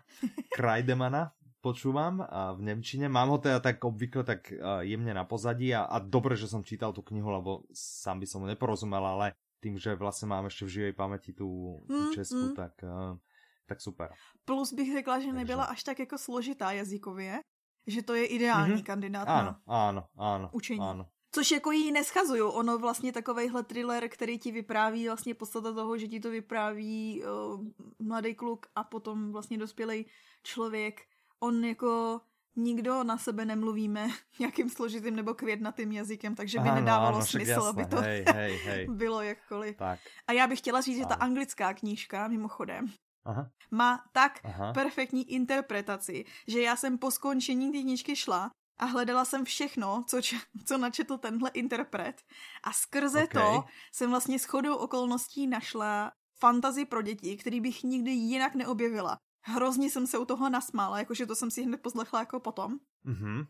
Krajdemana 0.52 1.32
počúvam 1.64 2.24
a 2.24 2.52
v 2.52 2.60
Nemčine. 2.60 3.08
Mám 3.08 3.36
ho 3.36 3.38
teda 3.40 3.58
tak 3.58 3.80
obvykle 3.80 4.22
tak 4.22 4.52
jemne 4.84 5.16
na 5.16 5.24
pozadí 5.24 5.72
a, 5.72 5.88
a 5.88 5.96
dobre, 5.98 6.36
že 6.36 6.48
som 6.48 6.60
čítal 6.60 6.92
tú 6.92 7.00
knihu, 7.08 7.32
lebo 7.32 7.64
sám 7.72 8.20
by 8.20 8.26
som 8.28 8.44
mu 8.44 8.46
neporozumel, 8.46 9.02
ale 9.02 9.26
tým, 9.60 9.78
že 9.78 9.94
vlastně 9.94 10.28
mám 10.28 10.44
ještě 10.44 10.64
v 10.64 10.68
živej 10.68 10.92
paměti 10.92 11.32
tu, 11.32 11.80
tu 11.88 12.00
mm, 12.00 12.12
Česku, 12.12 12.36
mm. 12.36 12.54
tak, 12.54 12.72
uh, 12.82 13.18
tak 13.66 13.80
super. 13.80 14.12
Plus 14.44 14.72
bych 14.72 14.92
řekla, 14.92 15.20
že 15.20 15.32
nebyla 15.32 15.64
až 15.64 15.82
tak 15.82 15.98
jako 15.98 16.18
složitá 16.18 16.72
jazykově, 16.72 17.40
že 17.86 18.02
to 18.02 18.14
je 18.14 18.26
ideální 18.26 18.74
mm-hmm. 18.74 18.82
kandidát 18.82 19.28
ano, 19.28 19.44
na 19.46 19.60
ano, 19.66 20.06
ano, 20.16 20.50
učení. 20.52 20.80
Ano. 20.80 21.08
Což 21.32 21.50
jako 21.50 21.70
jí 21.70 21.92
neschazuju. 21.92 22.48
Ono 22.48 22.78
vlastně 22.78 23.12
takovejhle 23.12 23.62
thriller, 23.62 24.08
který 24.08 24.38
ti 24.38 24.52
vypráví 24.52 25.06
vlastně 25.06 25.34
podstata 25.34 25.72
toho, 25.72 25.98
že 25.98 26.08
ti 26.08 26.20
to 26.20 26.30
vypráví 26.30 27.22
uh, 27.24 27.64
mladý 27.98 28.34
kluk 28.34 28.66
a 28.74 28.84
potom 28.84 29.32
vlastně 29.32 29.58
dospělý 29.58 30.06
člověk. 30.42 31.00
On 31.40 31.64
jako 31.64 32.20
nikdo 32.56 33.04
na 33.04 33.18
sebe 33.18 33.44
nemluvíme 33.44 34.08
nějakým 34.38 34.70
složitým 34.70 35.16
nebo 35.16 35.34
květnatým 35.34 35.92
jazykem, 35.92 36.34
takže 36.34 36.58
by 36.58 36.68
ano, 36.68 36.80
nedávalo 36.80 37.16
ano, 37.16 37.26
smysl, 37.26 37.50
jasné. 37.50 37.68
aby 37.68 37.86
to 37.86 37.96
hej, 37.96 38.24
hej, 38.34 38.56
hej. 38.56 38.86
bylo 38.90 39.22
jakkoliv. 39.22 39.76
Tak. 39.76 40.00
A 40.26 40.32
já 40.32 40.46
bych 40.46 40.58
chtěla 40.58 40.80
říct, 40.80 40.96
že 40.96 41.06
ta 41.06 41.14
anglická 41.14 41.74
knížka, 41.74 42.28
mimochodem, 42.28 42.86
Aha. 43.24 43.50
má 43.70 44.04
tak 44.12 44.40
Aha. 44.44 44.72
perfektní 44.72 45.32
interpretaci, 45.32 46.24
že 46.46 46.62
já 46.62 46.76
jsem 46.76 46.98
po 46.98 47.10
skončení 47.10 47.72
té 47.72 47.78
knížky 47.78 48.16
šla 48.16 48.50
a 48.78 48.84
hledala 48.84 49.24
jsem 49.24 49.44
všechno, 49.44 50.04
co, 50.06 50.20
co 50.64 50.78
načetl 50.78 51.18
tenhle 51.18 51.50
interpret 51.50 52.22
a 52.64 52.72
skrze 52.72 53.24
okay. 53.24 53.42
to 53.42 53.64
jsem 53.92 54.10
vlastně 54.10 54.38
shodou 54.38 54.76
okolností 54.76 55.46
našla 55.46 56.12
fantazy 56.38 56.84
pro 56.84 57.02
děti, 57.02 57.36
který 57.36 57.60
bych 57.60 57.82
nikdy 57.82 58.10
jinak 58.10 58.54
neobjevila 58.54 59.18
hrozně 59.46 59.90
jsem 59.90 60.06
se 60.06 60.18
u 60.18 60.24
toho 60.24 60.50
nasmála, 60.50 60.98
jakože 60.98 61.26
to 61.26 61.34
jsem 61.34 61.50
si 61.50 61.62
hned 61.62 61.82
poslechla 61.82 62.20
jako 62.20 62.40
potom. 62.40 62.78
Mm-hmm. 63.06 63.46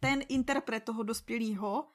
Ten 0.00 0.20
interpret 0.28 0.84
toho 0.84 1.02
dospělého, 1.02 1.86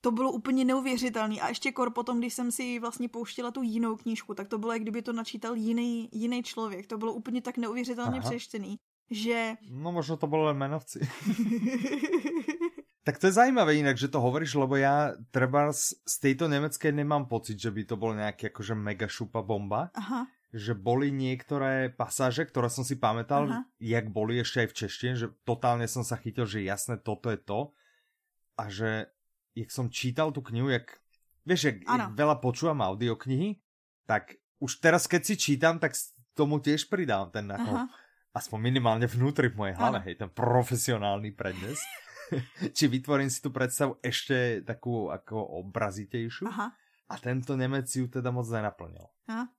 to 0.00 0.10
bylo 0.10 0.32
úplně 0.32 0.64
neuvěřitelný. 0.64 1.40
A 1.40 1.48
ještě 1.48 1.72
kor 1.72 1.90
potom, 1.90 2.18
když 2.18 2.34
jsem 2.34 2.52
si 2.52 2.78
vlastně 2.78 3.08
pouštila 3.08 3.50
tu 3.50 3.62
jinou 3.62 3.96
knížku, 3.96 4.34
tak 4.34 4.48
to 4.48 4.58
bylo, 4.58 4.72
jak 4.72 4.82
kdyby 4.82 5.02
to 5.02 5.12
načítal 5.12 5.56
jiný, 5.56 6.08
jiný 6.12 6.42
člověk. 6.42 6.86
To 6.86 6.98
bylo 6.98 7.12
úplně 7.12 7.42
tak 7.42 7.58
neuvěřitelně 7.58 8.18
Aha. 8.18 8.30
přeštěný, 8.30 8.78
že... 9.10 9.56
No 9.70 9.92
možno 9.92 10.16
to 10.16 10.26
bylo 10.26 10.44
len 10.44 10.56
menovci. 10.56 11.00
tak 13.04 13.18
to 13.18 13.26
je 13.26 13.32
zajímavé 13.32 13.74
jinak, 13.74 13.98
že 13.98 14.08
to 14.08 14.20
hovoríš, 14.20 14.54
lebo 14.54 14.76
já 14.76 15.12
třeba 15.30 15.72
z, 15.72 15.94
z 16.08 16.20
tejto 16.20 16.48
nemecké 16.48 16.92
nemám 16.92 17.26
pocit, 17.26 17.60
že 17.60 17.70
by 17.70 17.84
to 17.84 17.96
bylo 17.96 18.14
nějaký 18.14 18.46
jakože 18.46 18.74
mega 18.74 19.08
šupa 19.08 19.42
bomba. 19.42 19.90
Aha 19.94 20.26
že 20.50 20.74
boli 20.74 21.14
niektoré 21.14 21.94
pasáže, 21.94 22.42
ktoré 22.42 22.66
som 22.66 22.82
si 22.82 22.98
pamätal, 22.98 23.46
Aha. 23.46 23.62
jak 23.78 24.10
boli 24.10 24.42
ešte 24.42 24.66
aj 24.66 24.68
v 24.74 24.78
češtine, 24.82 25.14
že 25.14 25.26
totálne 25.46 25.86
som 25.86 26.02
sa 26.02 26.18
chytil, 26.18 26.42
že 26.42 26.66
jasné, 26.66 26.98
toto 26.98 27.30
je 27.30 27.38
to. 27.38 27.70
A 28.58 28.66
že, 28.66 29.14
jak 29.54 29.70
som 29.70 29.86
čítal 29.88 30.34
tú 30.34 30.42
knihu, 30.42 30.68
jak, 30.68 30.98
vieš, 31.46 31.70
jak, 31.70 31.76
jak 31.86 32.12
veľa 32.18 32.42
počúvam 32.42 32.82
audioknihy, 32.82 33.62
tak 34.10 34.42
už 34.58 34.82
teraz, 34.82 35.06
keď 35.06 35.22
si 35.22 35.34
čítam, 35.38 35.78
tak 35.78 35.94
tomu 36.34 36.58
tiež 36.58 36.90
pridám 36.90 37.30
ten 37.30 37.46
ako, 37.46 37.86
aspoň 38.34 38.58
minimálne 38.58 39.06
vnútri 39.06 39.54
v 39.54 39.58
mojej 39.58 39.74
hlave, 39.78 40.02
hej, 40.10 40.18
ten 40.18 40.30
profesionálny 40.30 41.30
prednes. 41.30 41.78
Či 42.76 42.90
vytvorím 42.90 43.30
si 43.30 43.38
tú 43.38 43.54
predstavu 43.54 44.02
ešte 44.02 44.66
takú 44.66 45.14
ako 45.14 45.62
obrazitejšiu. 45.66 46.46
Aha. 46.50 46.74
A 47.10 47.14
tento 47.18 47.58
Nemec 47.58 47.90
ju 47.90 48.06
teda 48.06 48.30
moc 48.30 48.46
nenaplnil. 48.46 49.06
Aha. 49.30 49.50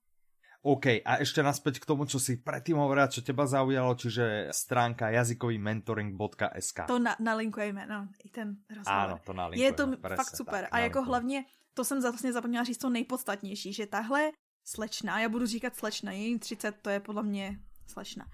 OK, 0.61 1.01
a 1.01 1.17
ešte 1.17 1.41
naspäť 1.41 1.81
k 1.81 1.89
tomu, 1.89 2.05
čo 2.05 2.21
si 2.21 2.37
predtým 2.37 2.77
hovorila, 2.77 3.09
čo 3.09 3.25
teba 3.25 3.49
zaujalo, 3.49 3.97
čiže 3.97 4.53
stránka 4.53 5.09
jazykovýmentoring.sk. 5.09 6.85
To 6.85 7.01
na, 7.01 7.17
nalinkujeme, 7.17 7.89
no, 7.89 8.13
i 8.21 8.29
ten 8.29 8.61
rozhovor. 8.69 8.93
Áno, 8.93 9.15
to 9.25 9.33
nalinkujeme. 9.33 9.65
Je 9.65 9.71
to 9.73 9.85
presne, 9.97 10.19
fakt 10.21 10.37
super. 10.37 10.61
Tak, 10.69 10.73
a 10.73 10.77
jako 10.85 11.01
hlavně, 11.01 11.45
to 11.73 11.81
jsem 11.83 12.01
vlastně 12.01 12.33
zapomněla 12.33 12.63
říct 12.63 12.77
to 12.77 12.89
nejpodstatnější, 12.89 13.73
že 13.73 13.85
tahle 13.85 14.31
slečna, 14.63 15.19
já 15.19 15.29
budu 15.29 15.45
říkat 15.45 15.75
slečna, 15.75 16.11
její 16.11 16.39
30, 16.39 16.75
to 16.81 16.89
je 16.89 16.99
podle 16.99 17.23
mě 17.23 17.59
slečna. 17.87 18.25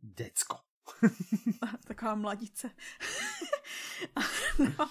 Děcko. 0.00 0.58
Taková 1.86 2.14
mladice. 2.14 2.70
no. 4.58 4.86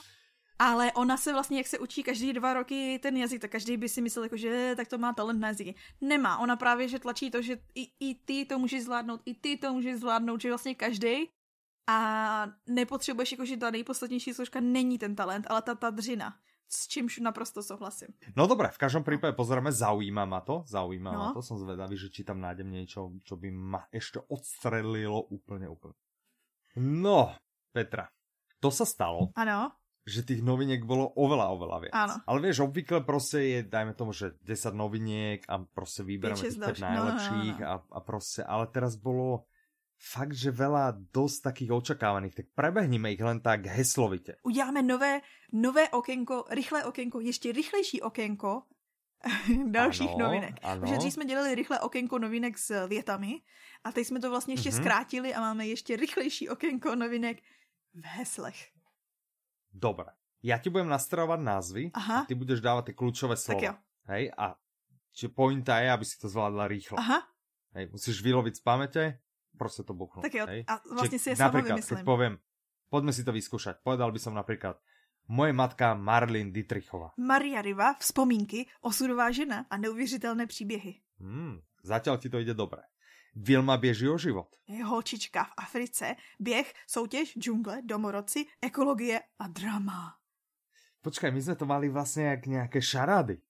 Ale 0.62 0.92
ona 0.92 1.18
se 1.18 1.34
vlastně, 1.34 1.58
jak 1.58 1.68
se 1.68 1.80
učí 1.80 2.04
každý 2.04 2.34
dva 2.34 2.54
roky 2.54 3.00
ten 3.02 3.18
jazyk, 3.18 3.42
tak 3.42 3.52
každý 3.52 3.78
by 3.78 3.90
si 3.90 4.02
myslel, 4.02 4.24
jako, 4.24 4.38
že 4.38 4.74
tak 4.78 4.88
to 4.88 4.98
má 4.98 5.14
talent 5.14 5.40
na 5.40 5.48
jazyky. 5.48 5.76
Nemá. 6.02 6.38
Ona 6.38 6.56
právě, 6.56 6.88
že 6.88 7.00
tlačí 7.00 7.32
to, 7.32 7.42
že 7.42 7.58
i, 7.76 7.90
i 8.00 8.16
ty 8.16 8.46
to 8.46 8.60
můžeš 8.60 8.84
zvládnout, 8.84 9.22
i 9.26 9.34
ty 9.34 9.58
to 9.58 9.74
můžeš 9.74 9.96
zvládnout, 9.96 10.42
že 10.42 10.50
vlastně 10.50 10.76
každý 10.76 11.30
a 11.90 11.98
nepotřebuješ, 12.70 13.32
jako, 13.32 13.46
že 13.46 13.58
ta 13.58 13.72
nejpodstatnější 13.72 14.34
složka 14.34 14.60
není 14.62 14.98
ten 14.98 15.16
talent, 15.16 15.46
ale 15.50 15.62
ta, 15.62 15.76
ta 15.76 15.90
dřina. 15.90 16.38
S 16.70 16.88
čímž 16.88 17.18
naprosto 17.18 17.64
souhlasím. 17.64 18.08
No 18.36 18.48
dobré, 18.48 18.70
v 18.70 18.78
každém 18.78 19.04
případě 19.04 19.34
pozrieme, 19.34 19.72
zaujíma 19.72 20.26
ma 20.26 20.42
to, 20.42 20.64
zaujíma 20.68 21.12
no. 21.12 21.20
ma 21.20 21.34
to, 21.34 21.42
som 21.42 21.58
zvedavý, 21.58 21.98
že 21.98 22.14
či 22.14 22.24
tam 22.24 22.40
nájdem 22.40 22.72
niečo, 22.72 23.12
čo 23.26 23.36
by 23.36 23.52
ma 23.52 23.90
ešte 23.92 24.22
odstrelilo 24.30 25.26
úplne, 25.34 25.68
úplne. 25.68 25.98
No, 26.80 27.36
Petra, 27.74 28.08
to 28.62 28.72
sa 28.72 28.86
stalo. 28.86 29.36
Ano 29.36 29.81
že 30.02 30.26
tých 30.26 30.42
noviniek 30.42 30.82
bolo 30.82 31.14
oveľa, 31.14 31.48
oveľa 31.54 31.78
viac. 31.78 31.94
Áno. 31.94 32.16
Ale 32.26 32.38
vieš, 32.42 32.66
obvykle 32.66 33.06
proste 33.06 33.40
je, 33.46 33.60
dajme 33.62 33.94
tomu, 33.94 34.18
že 34.18 34.34
10 34.42 34.74
noviniek 34.74 35.46
a 35.46 35.62
proste 35.62 36.02
vyberáme 36.02 36.42
tých 36.42 36.58
5 36.58 36.82
najlepších 36.82 37.56
no, 37.62 37.66
no, 37.66 37.70
no. 37.70 37.82
A, 37.94 37.98
a 37.98 38.00
proste, 38.02 38.42
ale 38.42 38.66
teraz 38.74 38.98
bolo 38.98 39.46
fakt, 40.02 40.34
že 40.34 40.50
veľa 40.50 40.98
dosť 41.14 41.54
takých 41.54 41.72
očakávaných, 41.78 42.34
tak 42.34 42.46
prebehnime 42.58 43.14
ich 43.14 43.22
len 43.22 43.38
tak 43.38 43.70
heslovite. 43.70 44.42
Uděláme 44.42 44.82
nové, 44.82 45.22
nové 45.54 45.90
okénko, 45.90 46.50
rychlé 46.50 46.86
okénko, 46.86 47.20
ještě 47.20 47.52
rychlejší 47.52 48.02
okénko 48.02 48.64
dalších 49.66 50.10
ano, 50.10 50.26
novinek. 50.26 50.56
Ano. 50.64 50.82
Protože 50.82 50.98
dřív 50.98 51.14
jsme 51.14 51.26
dělali 51.26 51.56
rychlé 51.56 51.80
okénko 51.80 52.20
novinek 52.20 52.58
s 52.58 52.88
větami 52.88 53.42
a 53.84 53.92
teď 53.92 54.08
jsme 54.08 54.20
to 54.20 54.30
vlastně 54.30 54.54
ještě 54.54 54.70
mm-hmm. 54.70 54.82
zkrátili 54.82 55.34
a 55.34 55.42
máme 55.42 55.68
ještě 55.68 55.96
rychlejší 55.96 56.50
okénko 56.50 56.96
novinek 56.96 57.38
v 57.94 58.06
heslech. 58.06 58.81
Dobre. 59.72 60.12
Ja 60.42 60.58
ti 60.58 60.68
budem 60.68 60.90
nastrávať 60.90 61.40
názvy 61.42 61.84
Aha. 61.96 62.26
a 62.26 62.28
ty 62.28 62.34
budeš 62.36 62.60
dávať 62.60 62.92
tie 62.92 62.96
kľúčové 62.98 63.36
slova. 63.38 63.62
Tak 63.62 63.68
jo. 63.68 63.74
Hej, 64.10 64.24
a 64.34 64.58
či 65.14 65.26
pointa 65.30 65.80
je, 65.80 65.88
aby 65.94 66.06
si 66.06 66.18
to 66.18 66.28
zvládla 66.28 66.66
rýchlo. 66.66 66.98
Aha. 66.98 67.24
Hej, 67.78 67.94
musíš 67.94 68.20
vyloviť 68.20 68.54
z 68.58 68.62
pamäte, 68.66 69.04
proste 69.56 69.86
to 69.86 69.94
buchnúť. 69.94 70.26
Tak 70.28 70.34
jo, 70.34 70.46
hej. 70.50 70.62
a 70.66 70.74
vlastne 70.92 71.20
Čiže, 71.22 71.24
si 71.24 71.28
je 71.32 71.62
vymyslím. 71.62 71.98
Keď 72.02 72.04
poviem, 72.04 72.34
poďme 72.90 73.14
si 73.14 73.22
to 73.22 73.32
vyskúšať. 73.32 73.86
Povedal 73.86 74.10
by 74.12 74.20
som 74.20 74.34
napríklad, 74.34 74.82
moje 75.30 75.54
matka 75.54 75.94
Marlin 75.94 76.50
Dietrichová. 76.52 77.14
Maria 77.22 77.62
Riva, 77.62 77.96
vzpomínky, 78.02 78.68
osudová 78.82 79.32
žena 79.32 79.66
a 79.70 79.78
neuvěřitelné 79.78 80.48
příběhy. 80.48 81.00
Hmm, 81.22 81.62
zatiaľ 81.86 82.18
ti 82.18 82.34
to 82.34 82.42
ide 82.42 82.58
dobre. 82.58 82.82
Vilma 83.36 83.78
běží 83.78 84.10
o 84.10 84.18
život. 84.18 84.48
Holčička 84.86 85.44
v 85.44 85.52
Africe, 85.58 86.16
běh, 86.40 86.74
soutěž, 86.88 87.34
džungle, 87.40 87.82
domorodci, 87.86 88.46
ekologie 88.62 89.22
a 89.40 89.48
drama. 89.48 90.16
Počkaj, 91.02 91.32
my 91.32 91.42
jsme 91.42 91.56
to 91.56 91.66
mali 91.66 91.90
vlastně 91.90 92.24
jak 92.24 92.46
nějaké 92.46 92.82
šarády. 92.82 93.42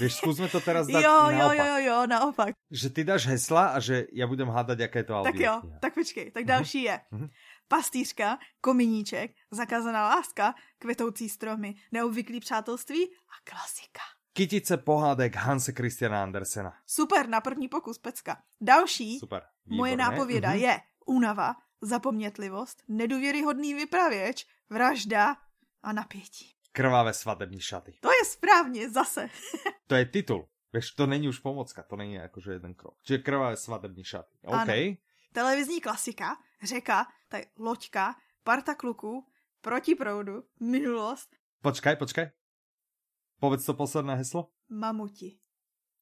Víš, 0.00 0.14
zkusme 0.14 0.48
to 0.48 0.60
teraz 0.60 0.86
dát 0.92 1.00
jo, 1.00 1.30
naopak. 1.38 1.58
Jo, 1.58 1.64
jo, 1.64 1.86
jo, 1.86 2.06
naopak. 2.06 2.54
Že 2.70 2.90
ty 2.90 3.04
dáš 3.04 3.26
hesla 3.26 3.66
a 3.66 3.80
že 3.80 4.06
já 4.12 4.26
budem 4.26 4.48
hádat, 4.48 4.78
jaké 4.78 5.04
to 5.04 5.20
audio. 5.20 5.32
Tak 5.32 5.40
jo, 5.40 5.62
tak 5.80 5.94
počkej, 5.94 6.30
tak 6.30 6.44
další 6.44 6.82
je. 6.82 7.00
Uh-huh. 7.12 7.30
Pastýřka, 7.68 8.38
kominíček, 8.60 9.30
zakázaná 9.50 10.08
láska, 10.08 10.54
kvetoucí 10.78 11.28
stromy, 11.28 11.74
neobvyklý 11.92 12.40
přátelství 12.40 13.04
a 13.04 13.50
klasika. 13.50 14.15
Kytice 14.36 14.76
pohádek 14.76 15.36
Hanse 15.36 15.72
Christiana 15.72 16.22
Andersena. 16.22 16.74
Super, 16.86 17.28
na 17.28 17.40
první 17.40 17.68
pokus, 17.68 17.98
pecka. 17.98 18.42
Další, 18.60 19.18
Super, 19.18 19.42
moje 19.66 19.96
nápověda 19.96 20.48
uh-huh. 20.48 20.60
je 20.60 20.80
únava, 21.06 21.54
zapomnětlivost, 21.80 22.82
nedůvěryhodný 22.88 23.74
vypravěč, 23.74 24.46
vražda 24.70 25.36
a 25.82 25.92
napětí. 25.92 26.54
Krvavé 26.72 27.14
svatební 27.14 27.60
šaty. 27.60 27.94
To 28.00 28.10
je 28.10 28.24
správně, 28.24 28.90
zase. 28.90 29.28
to 29.86 29.94
je 29.94 30.06
titul. 30.06 30.48
Víš, 30.72 30.90
to 30.90 31.06
není 31.06 31.28
už 31.28 31.38
pomocka, 31.38 31.82
to 31.82 31.96
není 31.96 32.14
jakože 32.14 32.52
jeden 32.52 32.74
krok. 32.74 32.94
Čiže 33.02 33.18
krvavé 33.18 33.56
svatební 33.56 34.04
šaty. 34.04 34.38
OK. 34.44 34.54
Ano. 34.54 34.72
Televizní 35.32 35.80
klasika, 35.80 36.36
řeka, 36.62 37.06
taj 37.28 37.44
loďka, 37.58 38.14
parta 38.44 38.74
kluků, 38.74 39.26
proti 39.60 39.94
proudu, 39.94 40.44
minulost. 40.60 41.36
Počkaj, 41.62 41.96
počkaj. 41.96 42.30
Povedz 43.40 43.64
to 43.64 43.74
posledné 43.74 44.14
heslo. 44.16 44.50
Mamuti. 44.68 45.38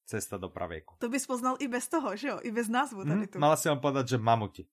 Cesta 0.07 0.37
do 0.37 0.49
pravěku. 0.49 0.95
To 0.99 1.09
bys 1.09 1.27
poznal 1.27 1.57
i 1.59 1.69
bez 1.69 1.89
toho, 1.89 2.17
že 2.17 2.29
jo? 2.29 2.39
I 2.43 2.51
bez 2.51 2.69
názvu 2.69 3.05
tady 3.05 3.11
hmm, 3.11 3.27
tu. 3.27 3.39
mala 3.39 3.57
si 3.57 3.69
vám 3.69 3.81
povedat, 3.81 4.09
že 4.09 4.19
mamuti. 4.19 4.69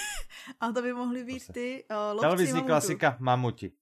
Ale 0.60 0.72
to 0.72 0.82
by 0.82 0.92
mohly 0.92 1.24
být 1.24 1.52
ty 1.52 1.84
uh, 2.14 2.20
Televizní 2.20 2.52
mamutu. 2.52 2.66
klasika 2.66 3.16
mamuti. 3.20 3.72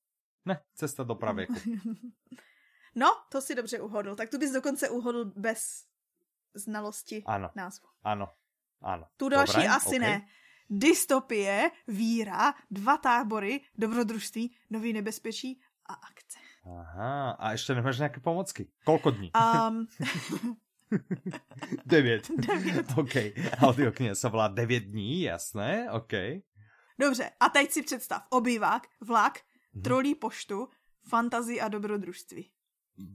Ne, 0.44 0.60
cesta 0.74 1.04
do 1.04 1.14
pravěku. 1.14 1.54
no, 2.94 3.06
to 3.28 3.40
si 3.40 3.54
dobře 3.54 3.80
uhodl. 3.80 4.16
Tak 4.16 4.30
tu 4.30 4.38
bys 4.38 4.52
dokonce 4.52 4.88
uhodl 4.88 5.24
bez 5.24 5.84
znalosti 6.54 7.22
ano. 7.26 7.50
názvu. 7.56 7.88
Ano, 8.02 8.28
ano. 8.82 9.06
Tu 9.16 9.28
další 9.28 9.52
Dobré, 9.52 9.68
asi 9.68 9.96
okay. 9.96 9.98
ne. 9.98 10.26
Dystopie, 10.70 11.70
víra, 11.88 12.54
dva 12.70 12.96
tábory, 12.96 13.60
dobrodružství, 13.78 14.56
nový 14.70 14.92
nebezpečí 14.92 15.60
a 15.86 15.92
akce. 15.92 16.38
Aha, 16.64 17.30
a 17.30 17.52
ještě 17.52 17.74
nemáš 17.74 17.98
nějaké 17.98 18.20
pomocky. 18.20 18.68
Kolko 18.84 19.11
dní? 19.11 19.30
Um... 19.68 19.86
devět. 21.86 22.28
devět. 22.36 22.86
OK. 22.96 23.14
Audiokniha 23.58 24.14
se 24.14 24.28
volá 24.28 24.48
devět 24.48 24.80
dní, 24.80 25.22
jasné, 25.22 25.90
OK. 25.90 26.12
Dobře, 26.98 27.30
a 27.40 27.48
teď 27.48 27.70
si 27.70 27.82
představ 27.82 28.22
obývák, 28.30 28.86
vlak, 29.00 29.40
hmm. 29.74 29.82
trolí 29.82 30.14
poštu, 30.14 30.68
fantazii 31.08 31.61
a 31.61 31.68
dobrodružství. 31.68 32.50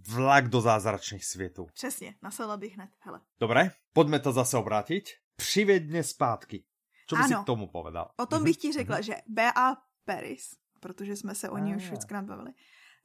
Vlak 0.10 0.48
do 0.48 0.62
zázračných 0.62 1.26
světů. 1.26 1.68
Přesně, 1.74 2.16
nasela 2.22 2.58
bych 2.58 2.76
hned, 2.76 2.90
hele. 3.00 3.22
Dobré, 3.40 3.72
pojďme 3.94 4.20
to 4.20 4.32
zase 4.32 4.58
obrátit. 4.58 5.10
Přivědně 5.36 6.04
zpátky. 6.04 6.64
Co 7.08 7.16
by 7.16 7.22
ano, 7.22 7.38
si 7.38 7.44
k 7.44 7.46
tomu 7.46 7.68
povedal? 7.68 8.12
O 8.18 8.26
tom 8.26 8.44
bych 8.44 8.58
ti 8.58 8.74
řekla, 8.74 9.02
že 9.02 9.16
B.A. 9.28 9.78
Paris, 10.06 10.56
protože 10.80 11.16
jsme 11.16 11.36
se 11.36 11.50
o 11.50 11.58
ní 11.58 11.76
už 11.76 11.92
víckrát 11.92 12.26
bavili, 12.26 12.52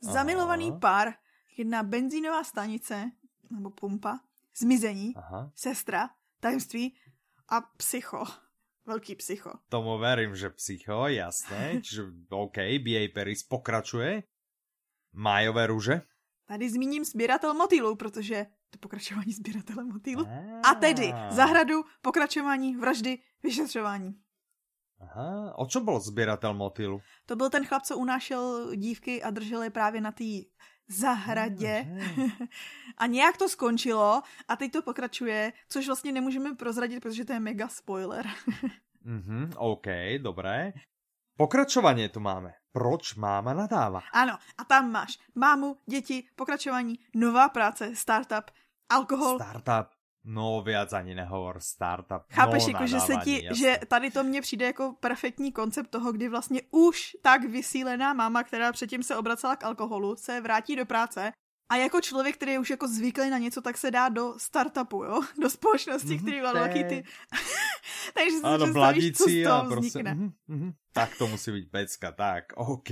zamilovaný 0.01 0.73
pár, 0.81 1.15
jedna 1.57 1.83
benzínová 1.83 2.45
stanice, 2.45 3.11
nebo 3.51 3.71
pumpa, 3.71 4.21
zmizení, 4.57 5.13
Aha. 5.17 5.53
sestra, 5.55 6.11
tajemství 6.41 6.97
a 7.49 7.61
psycho. 7.61 8.25
Velký 8.87 9.15
psycho. 9.15 9.53
Tomu 9.69 9.99
verím, 9.99 10.37
že 10.37 10.51
psycho, 10.51 11.09
jasné. 11.09 11.81
Čiže 11.83 12.03
OK, 12.31 12.57
B.A. 12.57 13.09
Paris 13.15 13.43
pokračuje. 13.43 14.23
Májové 15.13 15.67
růže. 15.67 16.03
Tady 16.47 16.71
zmíním 16.71 17.05
sběratel 17.05 17.55
motýlů, 17.55 17.97
protože 17.97 18.47
to 18.71 18.79
pokračování 18.79 19.33
sběratele 19.33 19.85
motýlů. 19.85 20.27
A 20.71 20.75
tedy 20.75 21.13
zahradu, 21.31 21.85
pokračování, 22.03 22.77
vraždy, 22.77 23.19
vyšetřování. 23.43 24.21
Aha, 25.01 25.59
o 25.59 25.67
čem 25.67 25.85
byl 25.85 26.01
sběratel 26.01 26.55
motýlu? 26.55 27.01
To 27.27 27.37
byl 27.37 27.51
ten 27.51 27.67
chlap, 27.67 27.83
co 27.83 27.97
unášel 27.97 28.77
dívky 28.77 29.23
a 29.23 29.31
držel 29.31 29.63
je 29.63 29.71
právě 29.71 30.01
na 30.01 30.13
té 30.13 30.25
zahradě. 30.89 31.87
a 32.97 33.07
nějak 33.07 33.37
to 33.37 33.49
skončilo 33.49 34.23
a 34.49 34.57
teď 34.57 34.73
to 34.73 34.83
pokračuje, 34.83 35.53
což 35.69 35.87
vlastně 35.87 36.13
nemůžeme 36.13 36.55
prozradit, 36.55 37.03
protože 37.03 37.25
to 37.25 37.33
je 37.33 37.41
mega 37.41 37.69
spoiler. 37.69 38.27
mhm, 39.05 39.53
OK, 39.57 39.87
dobré. 40.19 40.73
Pokračování 41.37 42.09
tu 42.09 42.21
máme. 42.21 42.53
Proč 42.73 43.15
máma 43.15 43.55
nadává? 43.55 44.03
Ano, 44.13 44.39
a 44.59 44.65
tam 44.65 44.91
máš 44.91 45.19
mámu, 45.35 45.77
děti, 45.87 46.29
pokračování, 46.37 46.99
nová 47.15 47.49
práce, 47.49 47.97
startup, 47.97 48.51
alkohol. 48.89 49.39
Startup. 49.39 50.00
No, 50.25 50.63
viac 50.63 50.93
ani 50.93 51.15
nehovor, 51.15 51.61
startup. 51.61 52.23
Chápeš, 52.31 52.67
no, 52.67 52.73
jako, 52.73 52.87
že 52.87 53.01
se 53.01 53.17
ti, 53.25 53.45
jasný. 53.45 53.61
že 53.61 53.79
tady 53.89 54.11
to 54.11 54.25
mně 54.25 54.41
přijde 54.41 54.67
jako 54.67 54.95
perfektní 55.01 55.53
koncept 55.53 55.91
toho, 55.91 56.13
kdy 56.13 56.29
vlastně 56.29 56.63
už 56.71 57.17
tak 57.23 57.45
vysílená 57.45 58.13
máma, 58.13 58.43
která 58.43 58.73
předtím 58.73 59.03
se 59.03 59.17
obracela 59.17 59.57
k 59.57 59.65
alkoholu, 59.65 60.17
se 60.17 60.41
vrátí 60.41 60.77
do 60.77 60.87
práce 60.87 61.33
a 61.71 61.77
jako 61.77 62.01
člověk, 62.01 62.37
který 62.37 62.53
je 62.53 62.59
už 62.59 62.71
jako 62.71 62.89
zvyklý 62.89 63.31
na 63.31 63.39
něco, 63.39 63.63
tak 63.63 63.79
se 63.79 63.91
dá 63.91 64.09
do 64.09 64.35
startupu, 64.39 65.05
jo? 65.05 65.21
Do 65.43 65.51
společnosti, 65.51 66.15
mm, 66.15 66.19
který 66.19 66.41
má 66.41 66.53
velký 66.53 66.85
ty... 66.85 67.05
Takže 68.15 68.37
si 68.37 68.43
ano, 68.43 68.65
představíš, 68.65 69.17
co 69.17 69.25
z 69.25 69.45
toho 69.45 69.71
prostě, 69.71 69.89
vznikne. 69.89 70.15
Mm, 70.15 70.33
mm, 70.49 70.73
tak 70.93 71.17
to 71.19 71.27
musí 71.27 71.53
být 71.53 71.71
pecka, 71.71 72.13
tak, 72.13 72.45
OK. 72.57 72.91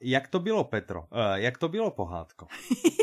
Jak 0.00 0.28
to 0.28 0.40
bylo, 0.40 0.64
Petro? 0.64 1.00
Uh, 1.00 1.06
jak 1.34 1.58
to 1.58 1.68
bylo 1.68 1.90
pohádko? 1.90 2.46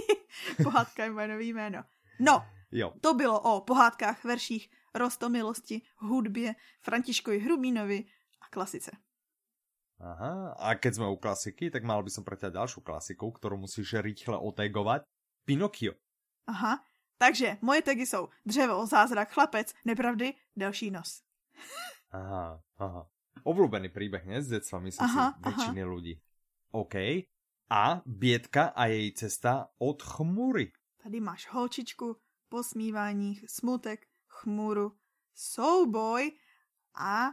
Pohádka 0.64 1.04
je 1.04 1.12
moje 1.12 1.28
nový 1.28 1.54
jméno. 1.54 1.84
No, 2.20 2.46
Jo. 2.72 2.94
To 3.02 3.14
bylo 3.14 3.40
o 3.40 3.62
pohádkách, 3.62 4.24
verších, 4.24 4.70
rostomilosti, 4.96 5.82
hudbě, 5.98 6.56
Františkovi 6.82 7.40
Hrubínovi 7.40 8.06
a 8.42 8.50
klasice. 8.50 8.92
Aha, 10.02 10.56
a 10.58 10.76
keď 10.76 10.96
jsme 10.96 11.08
u 11.08 11.16
klasiky, 11.16 11.70
tak 11.70 11.84
mal 11.86 12.02
by 12.04 12.10
som 12.10 12.26
pre 12.26 12.34
ťa 12.34 12.50
ďalšiu 12.50 12.82
klasiku, 12.82 13.30
ktorú 13.38 13.62
musíš 13.62 14.02
rýchle 14.02 14.34
otegovať. 14.34 15.06
Pinokio. 15.46 15.94
Aha, 16.50 16.82
takže 17.22 17.62
moje 17.62 17.82
tagy 17.82 18.06
jsou 18.06 18.30
dřevo, 18.46 18.86
zázrak, 18.86 19.30
chlapec, 19.30 19.74
nepravdy, 19.86 20.34
další 20.58 20.92
nos. 20.92 21.22
aha, 22.18 22.62
aha. 22.78 23.06
Obľúbený 23.46 23.90
príbeh, 23.90 24.26
ne? 24.26 24.42
Z 24.42 24.58
detstva, 24.58 24.82
myslím 24.82 25.06
aha, 25.06 25.26
si, 25.34 25.42
väčšiny 25.50 25.82
aha. 25.82 25.90
ľudí. 25.90 26.14
OK. 26.74 26.96
A 27.70 28.02
Bětka 28.06 28.74
a 28.76 28.86
její 28.86 29.14
cesta 29.14 29.70
od 29.78 30.02
chmury. 30.02 30.72
Tady 31.04 31.20
máš 31.20 31.48
holčičku, 31.50 32.18
posmívání, 32.52 33.42
smutek, 33.48 34.08
chmuru, 34.28 34.92
souboj 35.36 36.32
a 36.96 37.30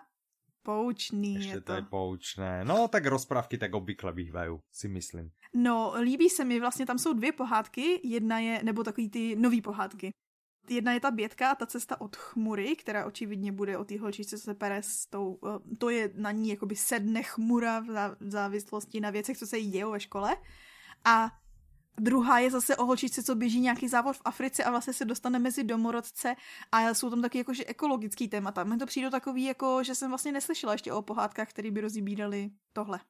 poučný 0.62 1.34
Ještě 1.34 1.50
je 1.50 1.60
to. 1.60 1.66
to 1.66 1.72
je 1.72 1.82
poučné. 1.82 2.64
No, 2.64 2.88
tak 2.88 3.06
rozprávky 3.06 3.58
tak 3.58 3.74
obvykle 3.74 4.12
bývají, 4.12 4.58
si 4.72 4.88
myslím. 4.88 5.30
No, 5.54 5.94
líbí 6.00 6.28
se 6.28 6.44
mi, 6.44 6.60
vlastně 6.60 6.86
tam 6.86 6.98
jsou 6.98 7.12
dvě 7.12 7.32
pohádky, 7.32 8.00
jedna 8.04 8.38
je, 8.38 8.60
nebo 8.62 8.84
takový 8.84 9.10
ty 9.10 9.36
nový 9.36 9.62
pohádky. 9.62 10.10
Jedna 10.70 10.92
je 10.92 11.00
ta 11.00 11.10
bětka, 11.10 11.54
ta 11.54 11.66
cesta 11.66 12.00
od 12.00 12.16
chmury, 12.16 12.76
která 12.76 13.06
očividně 13.06 13.52
bude 13.52 13.78
o 13.78 13.84
té 13.84 13.98
holčičce 13.98 14.38
se 14.38 14.54
pere 14.54 14.82
s 14.82 15.06
tou, 15.06 15.38
eh, 15.46 15.76
to 15.76 15.90
je 15.90 16.10
na 16.14 16.30
ní 16.30 16.48
jakoby 16.48 16.76
sedne 16.76 17.22
chmura 17.22 17.80
v 17.80 18.16
závislosti 18.20 19.00
na 19.00 19.10
věcech, 19.10 19.38
co 19.38 19.46
se 19.46 19.58
jí 19.58 19.70
dějou 19.70 19.90
ve 19.90 20.00
škole. 20.00 20.36
A 21.04 21.30
Druhá 21.98 22.38
je 22.38 22.50
zase 22.50 22.76
o 22.76 22.84
holčičce, 22.84 23.22
co 23.22 23.34
běží 23.34 23.60
nějaký 23.60 23.88
závod 23.88 24.16
v 24.16 24.22
Africe 24.24 24.64
a 24.64 24.70
vlastně 24.70 24.92
se 24.92 25.04
dostane 25.04 25.38
mezi 25.38 25.64
domorodce 25.64 26.34
a 26.72 26.94
jsou 26.94 27.10
tam 27.10 27.22
taky 27.22 27.38
jakože 27.38 27.64
ekologický 27.64 28.28
témata. 28.28 28.64
Mně 28.64 28.76
to 28.76 28.86
přijde 28.86 29.10
takový, 29.10 29.44
jako, 29.44 29.84
že 29.84 29.94
jsem 29.94 30.10
vlastně 30.10 30.32
neslyšela 30.32 30.72
ještě 30.72 30.92
o 30.92 31.02
pohádkách, 31.02 31.50
které 31.50 31.70
by 31.70 31.80
rozbírali 31.80 32.50
tohle. 32.72 33.00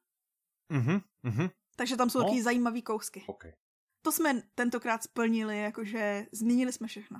Mhm, 0.69 1.01
mhm. 1.23 1.49
Takže 1.75 1.97
tam 1.97 2.09
jsou 2.09 2.19
no. 2.19 2.25
taky 2.25 2.43
zajímavý 2.43 2.81
kousky. 2.81 3.23
Okay. 3.27 3.53
To 4.01 4.11
jsme 4.11 4.41
tentokrát 4.55 5.03
splnili, 5.03 5.59
jakože 5.59 6.25
zmínili 6.31 6.73
jsme 6.73 6.87
všechno. 6.87 7.19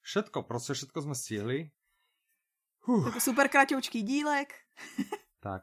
Všetko, 0.00 0.42
prostě 0.42 0.74
všetko 0.74 1.02
jsme 1.02 1.14
stihli. 1.14 1.70
Jako 3.04 3.20
super 3.20 3.48
kratoučký 3.48 4.02
dílek. 4.02 4.54
tak, 5.40 5.62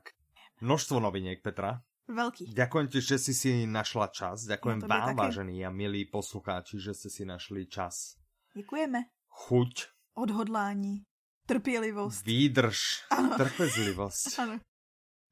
množstvo 0.62 1.00
noviniek, 1.00 1.42
Petra. 1.42 1.82
Velký. 2.06 2.46
Ďakujem 2.54 2.88
ti, 2.88 3.00
že 3.02 3.18
si 3.18 3.34
si 3.34 3.50
našla 3.66 4.14
čas. 4.14 4.46
Ďakujem 4.46 4.86
no, 4.86 4.88
vám, 4.88 5.10
taky. 5.10 5.18
vážení 5.18 5.58
a 5.66 5.74
milí 5.74 6.06
poslucháči, 6.06 6.78
že 6.78 6.94
ste 6.94 7.10
si 7.10 7.24
našli 7.26 7.66
čas. 7.66 8.22
Děkujeme. 8.54 9.10
Chuť. 9.28 9.90
Odhodlání. 10.14 11.02
Trpělivost. 11.48 12.26
Výdrž. 12.26 13.10
Ano. 13.10 13.38
Trpezlivost. 13.38 14.40
ano. 14.40 14.60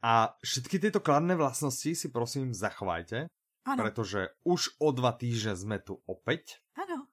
A 0.03 0.35
všetky 0.43 0.79
tyto 0.79 0.99
kladné 0.99 1.35
vlastnosti 1.35 1.95
si 1.95 2.07
prosím 2.11 2.51
zachovajte, 2.51 3.31
ano. 3.65 3.79
pretože 3.79 4.35
už 4.43 4.75
o 4.81 4.91
dva 4.91 5.15
týždne 5.15 5.55
sme 5.55 5.77
tu 5.79 6.01
opäť. 6.09 6.59
Ano. 6.75 7.07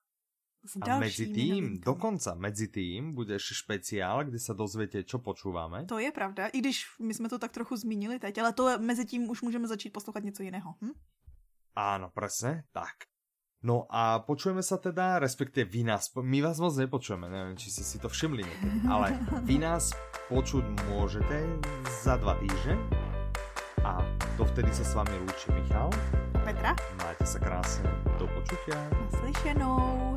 A 0.60 1.00
medzi 1.00 1.32
tým, 1.32 1.80
dokonca 1.80 2.36
medzi 2.36 2.68
tým, 2.68 3.16
bude 3.16 3.40
ešte 3.40 3.64
špeciál, 3.64 4.28
kde 4.28 4.36
sa 4.36 4.52
dozviete, 4.52 5.00
čo 5.08 5.16
počúvame. 5.16 5.88
To 5.88 5.96
je 5.96 6.12
pravda, 6.12 6.52
i 6.52 6.60
když 6.60 7.00
my 7.00 7.14
jsme 7.14 7.28
to 7.32 7.38
tak 7.40 7.52
trochu 7.52 7.76
zmínili 7.76 8.20
teď, 8.20 8.38
ale 8.38 8.52
to 8.52 8.78
mezi 8.78 9.04
tím 9.04 9.30
už 9.30 9.42
můžeme 9.42 9.68
začít 9.68 9.90
poslouchat 9.90 10.24
něco 10.24 10.42
jiného. 10.42 10.74
Hm? 10.84 10.92
Áno, 11.80 12.10
presne, 12.12 12.68
tak. 12.74 13.08
No 13.60 13.84
a 13.92 14.24
počujeme 14.24 14.64
sa 14.64 14.80
teda, 14.80 15.20
respektive 15.20 15.68
vy 15.68 15.84
nás, 15.84 16.08
my 16.16 16.40
vás 16.40 16.56
moc 16.60 16.72
nepočujeme, 16.80 17.28
neviem, 17.28 17.60
či 17.60 17.68
ste 17.68 17.84
si 17.84 17.96
to 18.00 18.08
všimli 18.08 18.40
niekedy, 18.40 18.78
ale 18.92 19.16
vy 19.44 19.60
nás 19.60 19.92
počuť 20.32 20.64
môžete 20.88 21.44
za 22.00 22.16
dva 22.16 22.40
týždne 22.40 22.80
a 23.84 24.00
dovtedy 24.40 24.72
sa 24.72 24.84
s 24.84 24.92
vami 24.96 25.12
lúči 25.24 25.52
Michal. 25.52 25.92
Petra. 26.40 26.72
Majte 27.04 27.24
sa 27.28 27.36
krásne, 27.36 27.88
do 28.16 28.24
počutia. 28.32 28.76
Naslyšenou. 29.12 30.16